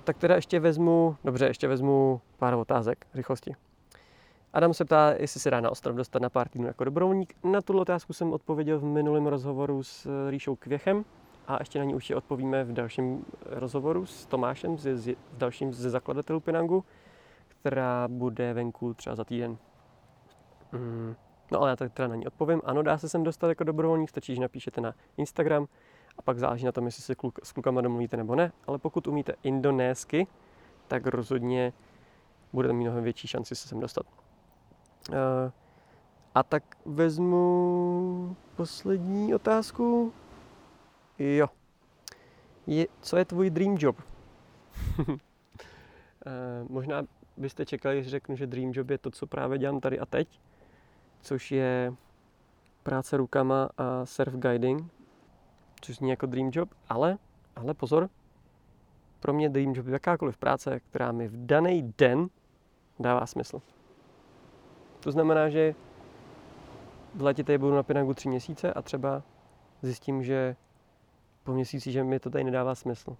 Tak 0.05 0.19
teda 0.19 0.35
ještě 0.35 0.61
vezmu, 0.61 1.17
dobře, 1.25 1.47
ještě 1.47 1.69
vezmu 1.69 2.21
pár 2.37 2.55
otázek 2.55 3.07
rychlosti. 3.15 3.55
Adam 4.53 4.75
se 4.75 4.85
ptá, 4.85 5.15
jestli 5.19 5.41
se 5.41 5.51
dá 5.51 5.61
na 5.61 5.71
ostrov 5.71 5.97
dostat 5.97 6.23
na 6.23 6.31
pár 6.31 6.49
týdnů 6.49 6.67
jako 6.67 6.85
dobrovolník. 6.85 7.35
Na 7.45 7.61
tuto 7.61 7.81
otázku 7.81 8.13
jsem 8.13 8.33
odpověděl 8.33 8.79
v 8.79 8.85
minulém 8.85 9.27
rozhovoru 9.27 9.83
s 9.83 10.29
Ríšou 10.31 10.57
Kvěchem 10.57 11.05
a 11.47 11.57
ještě 11.61 11.79
na 11.79 11.85
ní 11.85 11.95
určitě 11.95 12.17
odpovíme 12.17 12.65
v 12.65 12.73
dalším 12.73 13.25
rozhovoru 13.47 14.07
s 14.07 14.27
Tomášem, 14.27 14.79
z, 14.79 14.97
z, 14.97 15.17
dalším 15.33 15.73
ze 15.73 15.91
zakladatelů 15.91 16.41
Pinangu, 16.41 16.85
která 17.49 18.09
bude 18.09 18.53
venku 18.53 18.95
třeba 18.95 19.17
za 19.17 19.25
týden. 19.25 19.57
Mm. 20.73 21.15
No 21.51 21.61
ale 21.61 21.71
já 21.71 21.77
tak 21.77 21.93
teda 21.93 22.09
na 22.09 22.17
ní 22.17 22.27
odpovím. 22.27 22.63
Ano, 22.65 22.83
dá 22.83 22.99
se 22.99 23.09
sem 23.09 23.23
dostat 23.23 23.49
jako 23.49 23.65
dobrovolník, 23.65 24.11
stačí, 24.11 24.35
že 24.35 24.41
napíšete 24.41 24.81
na 24.81 24.95
Instagram 25.17 25.67
a 26.19 26.23
pak 26.23 26.39
záleží 26.39 26.65
na 26.65 26.73
tom, 26.73 26.87
jestli 26.87 27.03
se 27.03 27.15
kluk, 27.15 27.39
s 27.43 27.53
klukama 27.53 27.81
domluvíte 27.81 28.17
nebo 28.17 28.35
ne. 28.35 28.53
Ale 28.67 28.79
pokud 28.79 29.07
umíte 29.07 29.35
indonésky, 29.43 30.27
tak 30.89 31.07
rozhodně 31.07 31.73
budete 32.53 32.73
mít 32.75 32.85
mnohem 32.85 33.05
větší 33.05 33.29
šanci 33.29 33.55
se 33.55 33.69
sem 33.69 33.81
dostat. 33.81 34.07
Uh, 35.11 35.17
a 36.35 36.43
tak 36.43 36.63
vezmu 36.87 38.37
poslední 38.57 39.35
otázku. 39.35 40.13
Jo. 41.19 41.47
Je, 42.67 42.87
co 43.01 43.17
je 43.17 43.25
tvůj 43.25 43.51
dream 43.51 43.77
job? 43.79 43.97
uh, 45.09 45.17
možná 46.69 47.03
byste 47.37 47.67
čekali, 47.67 48.03
že 48.03 48.11
řeknu, 48.11 48.37
že 48.37 48.47
dream 48.47 48.73
job 48.75 48.91
je 48.91 48.99
to, 48.99 49.11
co 49.11 49.27
právě 49.27 49.59
dělám 49.59 49.81
tady 49.81 49.99
a 49.99 50.07
teď, 50.07 50.41
což 51.21 51.53
je 51.53 51.95
práce 52.83 53.17
rukama 53.17 53.71
a 53.79 54.07
surf 54.07 54.35
guiding, 54.35 54.93
což 55.81 55.97
zní 55.97 56.11
jako 56.11 56.27
dream 56.27 56.51
job, 56.53 56.69
ale, 56.89 57.19
ale 57.57 57.75
pozor, 57.75 58.11
pro 59.21 59.33
mě 59.33 59.49
dream 59.49 59.73
job 59.75 59.87
je 59.87 59.93
jakákoliv 59.93 60.37
práce, 60.37 60.81
která 60.81 61.13
mi 61.13 61.29
v 61.29 61.47
daný 61.47 61.95
den 61.99 62.29
dává 62.99 63.27
smysl. 63.27 63.63
To 65.01 65.13
znamená, 65.13 65.49
že 65.49 65.75
v 67.15 67.23
letě 67.23 67.45
tady 67.45 67.59
budu 67.59 67.75
na 67.75 67.83
Pinangu 67.83 68.15
tři 68.15 68.29
měsíce 68.29 68.73
a 68.73 68.83
třeba 68.83 69.23
zjistím, 69.83 70.23
že 70.23 70.57
po 71.45 71.53
měsíci, 71.53 71.93
že 71.93 72.05
mi 72.05 72.21
to 72.21 72.31
tady 72.31 72.45
nedává 72.45 72.75
smysl. 72.75 73.17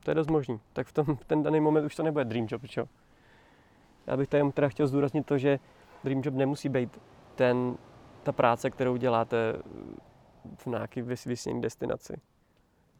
To 0.00 0.10
je 0.10 0.14
dost 0.14 0.30
možný. 0.30 0.60
Tak 0.72 0.86
v, 0.86 0.92
tom, 0.92 1.18
ten 1.26 1.42
daný 1.42 1.60
moment 1.60 1.84
už 1.84 1.94
to 1.94 2.02
nebude 2.02 2.24
dream 2.24 2.46
job, 2.50 2.66
čo? 2.66 2.88
Já 4.06 4.16
bych 4.16 4.28
tady 4.28 4.52
teda 4.52 4.68
chtěl 4.68 4.86
zdůraznit 4.86 5.26
to, 5.26 5.38
že 5.38 5.58
dream 6.04 6.22
job 6.24 6.34
nemusí 6.34 6.68
být 6.68 7.00
ten, 7.34 7.76
ta 8.22 8.32
práce, 8.32 8.70
kterou 8.70 8.96
děláte 8.96 9.62
v 10.56 10.66
nějaké 10.66 11.02
vysněné 11.02 11.60
destinaci. 11.60 12.20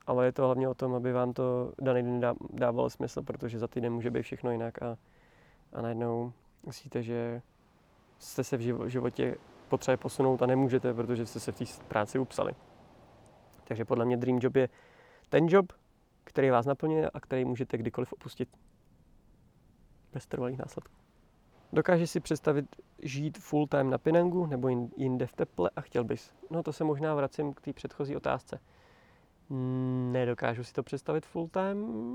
Ale 0.06 0.26
je 0.26 0.32
to 0.32 0.44
hlavně 0.44 0.68
o 0.68 0.74
tom, 0.74 0.94
aby 0.94 1.12
vám 1.12 1.32
to 1.32 1.72
daný 1.82 2.02
den 2.02 2.34
dávalo 2.50 2.90
smysl, 2.90 3.22
protože 3.22 3.58
za 3.58 3.68
týden 3.68 3.92
může 3.92 4.10
být 4.10 4.22
všechno 4.22 4.50
jinak 4.50 4.82
a, 4.82 4.96
a 5.72 5.82
najednou 5.82 6.32
myslíte, 6.66 7.02
že 7.02 7.42
jste 8.18 8.44
se 8.44 8.56
v 8.56 8.88
životě 8.88 9.36
potřebuje 9.68 9.96
posunout 9.96 10.42
a 10.42 10.46
nemůžete, 10.46 10.94
protože 10.94 11.26
jste 11.26 11.40
se 11.40 11.52
v 11.52 11.58
té 11.58 11.64
práci 11.88 12.18
upsali. 12.18 12.54
Takže 13.66 13.84
podle 13.84 14.04
mě 14.04 14.16
dream 14.16 14.38
job 14.42 14.56
je 14.56 14.68
ten 15.28 15.46
job, 15.48 15.72
který 16.24 16.50
vás 16.50 16.66
naplňuje 16.66 17.10
a 17.10 17.20
který 17.20 17.44
můžete 17.44 17.78
kdykoliv 17.78 18.12
opustit. 18.12 18.48
Bez 20.12 20.26
trvalých 20.26 20.58
následků. 20.58 20.94
Dokáže 21.72 22.06
si 22.06 22.20
představit 22.20 22.76
žít 23.02 23.38
full 23.38 23.66
time 23.66 23.90
na 23.90 23.98
Pinangu 23.98 24.46
nebo 24.46 24.68
jinde 24.96 25.26
v 25.26 25.32
teple 25.32 25.70
a 25.76 25.80
chtěl 25.80 26.04
bys? 26.04 26.32
No 26.50 26.62
to 26.62 26.72
se 26.72 26.84
možná 26.84 27.14
vracím 27.14 27.54
k 27.54 27.60
té 27.60 27.72
předchozí 27.72 28.16
otázce. 28.16 28.60
Nedokážu 30.12 30.64
si 30.64 30.72
to 30.72 30.82
představit 30.82 31.26
full 31.26 31.48
time 31.48 32.06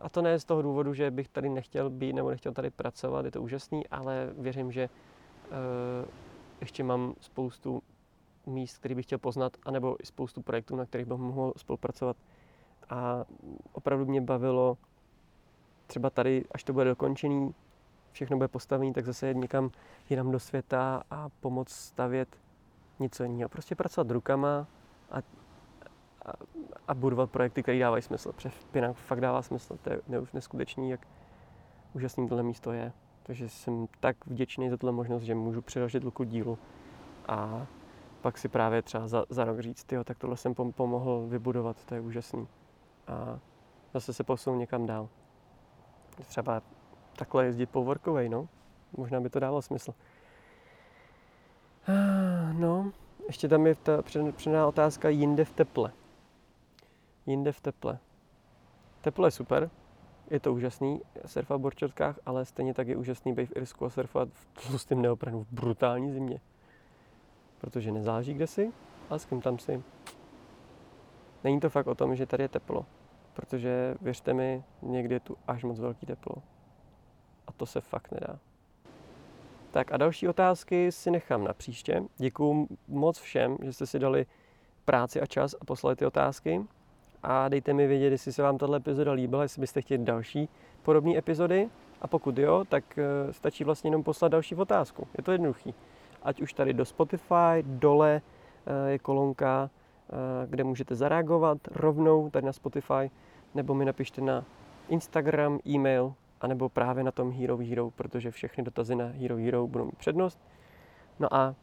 A 0.00 0.08
to 0.08 0.22
ne 0.22 0.38
z 0.38 0.44
toho 0.44 0.62
důvodu, 0.62 0.94
že 0.94 1.10
bych 1.10 1.28
tady 1.28 1.48
nechtěl 1.48 1.90
být 1.90 2.12
nebo 2.12 2.30
nechtěl 2.30 2.52
tady 2.52 2.70
pracovat, 2.70 3.24
je 3.24 3.30
to 3.30 3.42
úžasný, 3.42 3.86
ale 3.86 4.30
věřím, 4.38 4.72
že 4.72 4.88
ještě 6.60 6.84
mám 6.84 7.14
spoustu 7.20 7.82
míst, 8.46 8.78
který 8.78 8.94
bych 8.94 9.06
chtěl 9.06 9.18
poznat, 9.18 9.56
anebo 9.64 9.96
i 10.02 10.06
spoustu 10.06 10.42
projektů, 10.42 10.76
na 10.76 10.84
kterých 10.84 11.06
bych 11.06 11.18
mohl 11.18 11.52
spolupracovat. 11.56 12.16
A 12.90 13.24
opravdu 13.72 14.06
mě 14.06 14.20
bavilo 14.20 14.78
třeba 15.86 16.10
tady, 16.10 16.44
až 16.50 16.64
to 16.64 16.72
bude 16.72 16.84
dokončený, 16.84 17.54
všechno 18.12 18.36
bude 18.36 18.48
postavený, 18.48 18.92
tak 18.92 19.04
zase 19.04 19.26
jet 19.26 19.36
někam 19.36 19.70
jinam 20.10 20.30
do 20.30 20.40
světa 20.40 21.02
a 21.10 21.28
pomoct 21.40 21.72
stavět 21.72 22.36
něco 22.98 23.22
jiného. 23.22 23.48
Prostě 23.48 23.74
pracovat 23.74 24.10
rukama 24.10 24.66
a, 25.10 25.18
a, 25.18 26.32
a 26.88 26.94
budovat 26.94 27.30
projekty, 27.30 27.62
které 27.62 27.78
dávají 27.78 28.02
smysl. 28.02 28.32
Protože 28.32 28.50
fakt 28.92 29.20
dává 29.20 29.42
smysl. 29.42 29.78
To 29.82 29.90
je 29.90 30.20
už 30.20 30.32
neskutečný, 30.32 30.90
jak 30.90 31.06
úžasný 31.94 32.28
tohle 32.28 32.42
místo 32.42 32.72
je. 32.72 32.92
Takže 33.22 33.48
jsem 33.48 33.88
tak 34.00 34.26
vděčný 34.26 34.70
za 34.70 34.76
tuhle 34.76 34.92
možnost, 34.92 35.22
že 35.22 35.34
můžu 35.34 35.62
přiložit 35.62 36.04
luku 36.04 36.24
dílu 36.24 36.58
a 37.28 37.66
pak 38.26 38.38
si 38.38 38.48
právě 38.48 38.82
třeba 38.82 39.08
za, 39.08 39.24
za 39.28 39.44
rok 39.44 39.60
říct, 39.60 39.84
tyjo, 39.84 40.04
tak 40.04 40.18
tohle 40.18 40.36
jsem 40.36 40.54
pomohl 40.54 41.26
vybudovat, 41.28 41.84
to 41.84 41.94
je 41.94 42.00
úžasný. 42.00 42.48
A 43.06 43.38
zase 43.94 44.12
se 44.12 44.24
posunu 44.24 44.56
někam 44.58 44.86
dál. 44.86 45.08
Třeba 46.26 46.62
takhle 47.16 47.44
jezdit 47.44 47.66
po 47.66 47.84
Workaway, 47.84 48.28
no. 48.28 48.48
Možná 48.96 49.20
by 49.20 49.30
to 49.30 49.40
dávalo 49.40 49.62
smysl. 49.62 49.94
Ah, 51.88 52.52
no, 52.52 52.92
ještě 53.26 53.48
tam 53.48 53.66
je 53.66 53.74
ta 53.74 54.02
předná 54.36 54.66
otázka 54.66 55.08
jinde 55.08 55.44
v 55.44 55.52
teple. 55.52 55.92
Jinde 57.26 57.52
v 57.52 57.60
teple. 57.60 57.98
Teple 59.00 59.26
je 59.26 59.30
super, 59.30 59.70
je 60.30 60.40
to 60.40 60.52
úžasný 60.52 61.00
surfovat 61.26 61.60
v 61.60 61.62
borčotkách, 61.62 62.18
ale 62.26 62.44
stejně 62.44 62.74
tak 62.74 62.88
je 62.88 62.96
úžasný 62.96 63.32
být 63.32 63.46
v 63.46 63.56
Irsku 63.56 63.84
a 63.84 63.90
surfovat 63.90 64.28
v 64.32 64.68
tlustém 64.68 65.02
neoprenu 65.02 65.44
v 65.44 65.52
brutální 65.52 66.12
zimě. 66.12 66.40
Protože 67.58 67.92
nezáleží 67.92 68.34
kde 68.34 68.46
si, 68.46 68.72
ale 69.10 69.18
s 69.18 69.24
kým 69.24 69.40
tam 69.40 69.58
si. 69.58 69.82
Není 71.44 71.60
to 71.60 71.70
fakt 71.70 71.86
o 71.86 71.94
tom, 71.94 72.16
že 72.16 72.26
tady 72.26 72.44
je 72.44 72.48
teplo. 72.48 72.86
Protože 73.34 73.94
věřte 74.00 74.34
mi, 74.34 74.64
někdy 74.82 75.14
je 75.14 75.20
tu 75.20 75.36
až 75.48 75.64
moc 75.64 75.80
velký 75.80 76.06
teplo. 76.06 76.34
A 77.46 77.52
to 77.52 77.66
se 77.66 77.80
fakt 77.80 78.12
nedá. 78.12 78.38
Tak 79.70 79.92
a 79.92 79.96
další 79.96 80.28
otázky 80.28 80.92
si 80.92 81.10
nechám 81.10 81.44
na 81.44 81.52
příště. 81.52 82.02
Děkuju 82.16 82.68
moc 82.88 83.18
všem, 83.18 83.56
že 83.62 83.72
jste 83.72 83.86
si 83.86 83.98
dali 83.98 84.26
práci 84.84 85.20
a 85.20 85.26
čas 85.26 85.54
a 85.60 85.64
poslali 85.64 85.96
ty 85.96 86.06
otázky. 86.06 86.64
A 87.22 87.48
dejte 87.48 87.72
mi 87.72 87.86
vědět, 87.86 88.10
jestli 88.10 88.32
se 88.32 88.42
vám 88.42 88.58
tato 88.58 88.74
epizoda 88.74 89.12
líbila, 89.12 89.42
jestli 89.42 89.60
byste 89.60 89.82
chtěli 89.82 90.04
další 90.04 90.48
podobné 90.82 91.18
epizody. 91.18 91.68
A 92.00 92.06
pokud 92.06 92.38
jo, 92.38 92.64
tak 92.68 92.98
eh, 92.98 93.32
stačí 93.32 93.64
vlastně 93.64 93.88
jenom 93.88 94.02
poslat 94.02 94.28
další 94.28 94.54
otázku. 94.54 95.08
Je 95.18 95.24
to 95.24 95.32
jednoduchý. 95.32 95.74
Ať 96.22 96.40
už 96.40 96.52
tady 96.52 96.72
do 96.72 96.84
Spotify, 96.84 97.62
dole 97.62 98.22
eh, 98.66 98.90
je 98.90 98.98
kolonka, 98.98 99.70
eh, 99.70 100.46
kde 100.46 100.64
můžete 100.64 100.94
zareagovat 100.94 101.58
rovnou 101.70 102.30
tady 102.30 102.46
na 102.46 102.52
Spotify, 102.52 103.10
nebo 103.54 103.74
mi 103.74 103.84
napište 103.84 104.20
na 104.20 104.44
Instagram, 104.88 105.58
e-mail, 105.66 106.14
anebo 106.40 106.68
právě 106.68 107.04
na 107.04 107.10
tom 107.10 107.32
Hero 107.32 107.56
Hero, 107.56 107.90
protože 107.90 108.30
všechny 108.30 108.64
dotazy 108.64 108.94
na 108.94 109.06
Hero 109.06 109.36
Hero 109.36 109.66
budou 109.66 109.84
mít 109.84 109.98
přednost. 109.98 110.40
No 111.18 111.34
a 111.34 111.54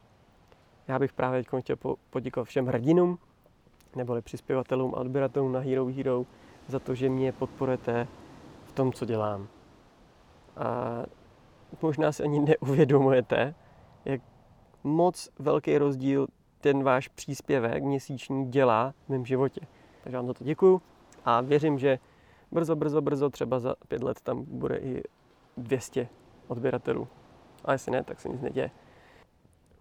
já 0.88 0.98
bych 0.98 1.12
právě 1.12 1.44
teď 1.44 1.62
chtěl 1.62 1.76
poděkovat 2.10 2.48
všem 2.48 2.66
hrdinům, 2.66 3.18
neboli 3.96 4.22
přispěvatelům 4.22 4.94
a 4.94 4.98
odběratelům 4.98 5.52
na 5.52 5.60
Hero 5.60 5.86
Hero 5.86 6.24
za 6.68 6.78
to, 6.78 6.94
že 6.94 7.08
mě 7.08 7.32
podporujete 7.32 8.06
v 8.64 8.72
tom, 8.72 8.92
co 8.92 9.04
dělám. 9.04 9.48
A 10.56 11.02
možná 11.82 12.12
si 12.12 12.22
ani 12.22 12.40
neuvědomujete, 12.40 13.54
jak 14.04 14.20
moc 14.84 15.28
velký 15.38 15.78
rozdíl 15.78 16.26
ten 16.60 16.82
váš 16.82 17.08
příspěvek 17.08 17.82
měsíční 17.82 18.50
dělá 18.50 18.94
v 19.06 19.08
mém 19.08 19.26
životě. 19.26 19.60
Takže 20.02 20.16
vám 20.16 20.26
za 20.26 20.34
to 20.34 20.44
děkuju 20.44 20.82
a 21.24 21.40
věřím, 21.40 21.78
že 21.78 21.98
brzo, 22.52 22.76
brzo, 22.76 23.00
brzo, 23.00 23.30
třeba 23.30 23.58
za 23.58 23.74
pět 23.88 24.02
let 24.02 24.20
tam 24.20 24.44
bude 24.44 24.76
i 24.76 25.02
200 25.56 26.08
odběratelů. 26.48 27.08
A 27.64 27.72
jestli 27.72 27.92
ne, 27.92 28.04
tak 28.04 28.20
se 28.20 28.28
nic 28.28 28.40
neděje. 28.40 28.70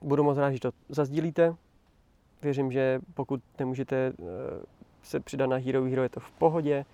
Budu 0.01 0.23
moc 0.23 0.37
rád, 0.37 0.51
že 0.51 0.59
to 0.59 0.71
zazdílíte. 0.89 1.55
Věřím, 2.41 2.71
že 2.71 2.99
pokud 3.13 3.41
nemůžete 3.59 3.95
eh, 3.95 4.13
se 5.03 5.19
přidat 5.19 5.47
na 5.47 5.57
Hero 5.57 5.83
Hero, 5.83 6.03
je 6.03 6.09
to 6.09 6.19
v 6.19 6.31
pohodě. 6.31 6.85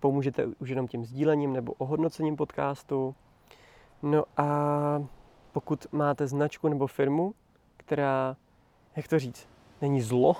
Pomůžete 0.00 0.46
už 0.46 0.68
jenom 0.68 0.88
tím 0.88 1.04
sdílením 1.04 1.52
nebo 1.52 1.72
ohodnocením 1.72 2.36
podcastu. 2.36 3.14
No 4.02 4.24
a 4.36 5.04
pokud 5.52 5.86
máte 5.92 6.26
značku 6.26 6.68
nebo 6.68 6.86
firmu, 6.86 7.34
která, 7.76 8.36
jak 8.96 9.08
to 9.08 9.18
říct, 9.18 9.48
není 9.82 10.00
zlo, 10.00 10.36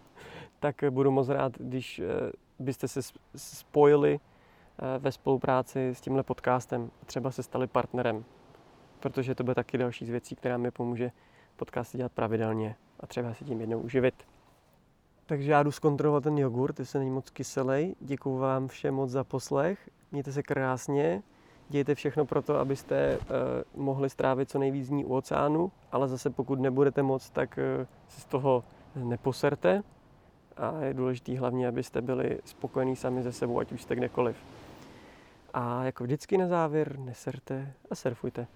tak 0.60 0.76
budu 0.90 1.10
moc 1.10 1.28
rád, 1.28 1.52
když 1.58 1.98
eh, 1.98 2.32
byste 2.58 2.88
se 2.88 3.00
spojili 3.36 4.20
eh, 4.20 4.98
ve 4.98 5.12
spolupráci 5.12 5.88
s 5.88 6.00
tímhle 6.00 6.22
podcastem, 6.22 6.90
třeba 7.06 7.30
se 7.30 7.42
stali 7.42 7.66
partnerem, 7.66 8.24
protože 9.00 9.34
to 9.34 9.44
bude 9.44 9.54
taky 9.54 9.78
další 9.78 10.06
z 10.06 10.10
věcí, 10.10 10.36
která 10.36 10.56
mi 10.56 10.70
pomůže 10.70 11.10
podcasty 11.56 11.98
dělat 11.98 12.12
pravidelně 12.12 12.76
a 13.00 13.06
třeba 13.06 13.34
se 13.34 13.44
tím 13.44 13.60
jednou 13.60 13.80
uživit. 13.80 14.14
Takže 15.26 15.52
já 15.52 15.62
jdu 15.62 15.72
zkontrolovat 15.72 16.24
ten 16.24 16.38
jogurt, 16.38 16.80
se 16.82 16.98
není 16.98 17.10
moc 17.10 17.30
kyselý. 17.30 17.96
Děkuji 18.00 18.38
vám 18.38 18.68
všem 18.68 18.94
moc 18.94 19.10
za 19.10 19.24
poslech. 19.24 19.90
Mějte 20.12 20.32
se 20.32 20.42
krásně. 20.42 21.22
Dějte 21.68 21.94
všechno 21.94 22.24
pro 22.24 22.42
to, 22.42 22.58
abyste 22.58 23.18
uh, 23.18 23.82
mohli 23.84 24.10
strávit 24.10 24.50
co 24.50 24.58
nejvíc 24.58 24.88
dní 24.88 25.04
u 25.04 25.14
oceánu, 25.14 25.72
ale 25.92 26.08
zase 26.08 26.30
pokud 26.30 26.60
nebudete 26.60 27.02
moc, 27.02 27.30
tak 27.30 27.58
uh, 27.78 27.86
se 28.08 28.20
z 28.20 28.24
toho 28.24 28.64
neposerte 28.94 29.82
a 30.56 30.80
je 30.80 30.94
důležité 30.94 31.38
hlavně, 31.38 31.68
abyste 31.68 32.00
byli 32.00 32.38
spokojení 32.44 32.96
sami 32.96 33.22
ze 33.22 33.32
sebou, 33.32 33.58
ať 33.58 33.72
už 33.72 33.82
jste 33.82 33.96
kdekoliv. 33.96 34.36
A 35.54 35.84
jako 35.84 36.04
vždycky 36.04 36.38
na 36.38 36.46
závěr, 36.46 36.98
neserte 36.98 37.72
a 37.90 37.94
surfujte. 37.94 38.46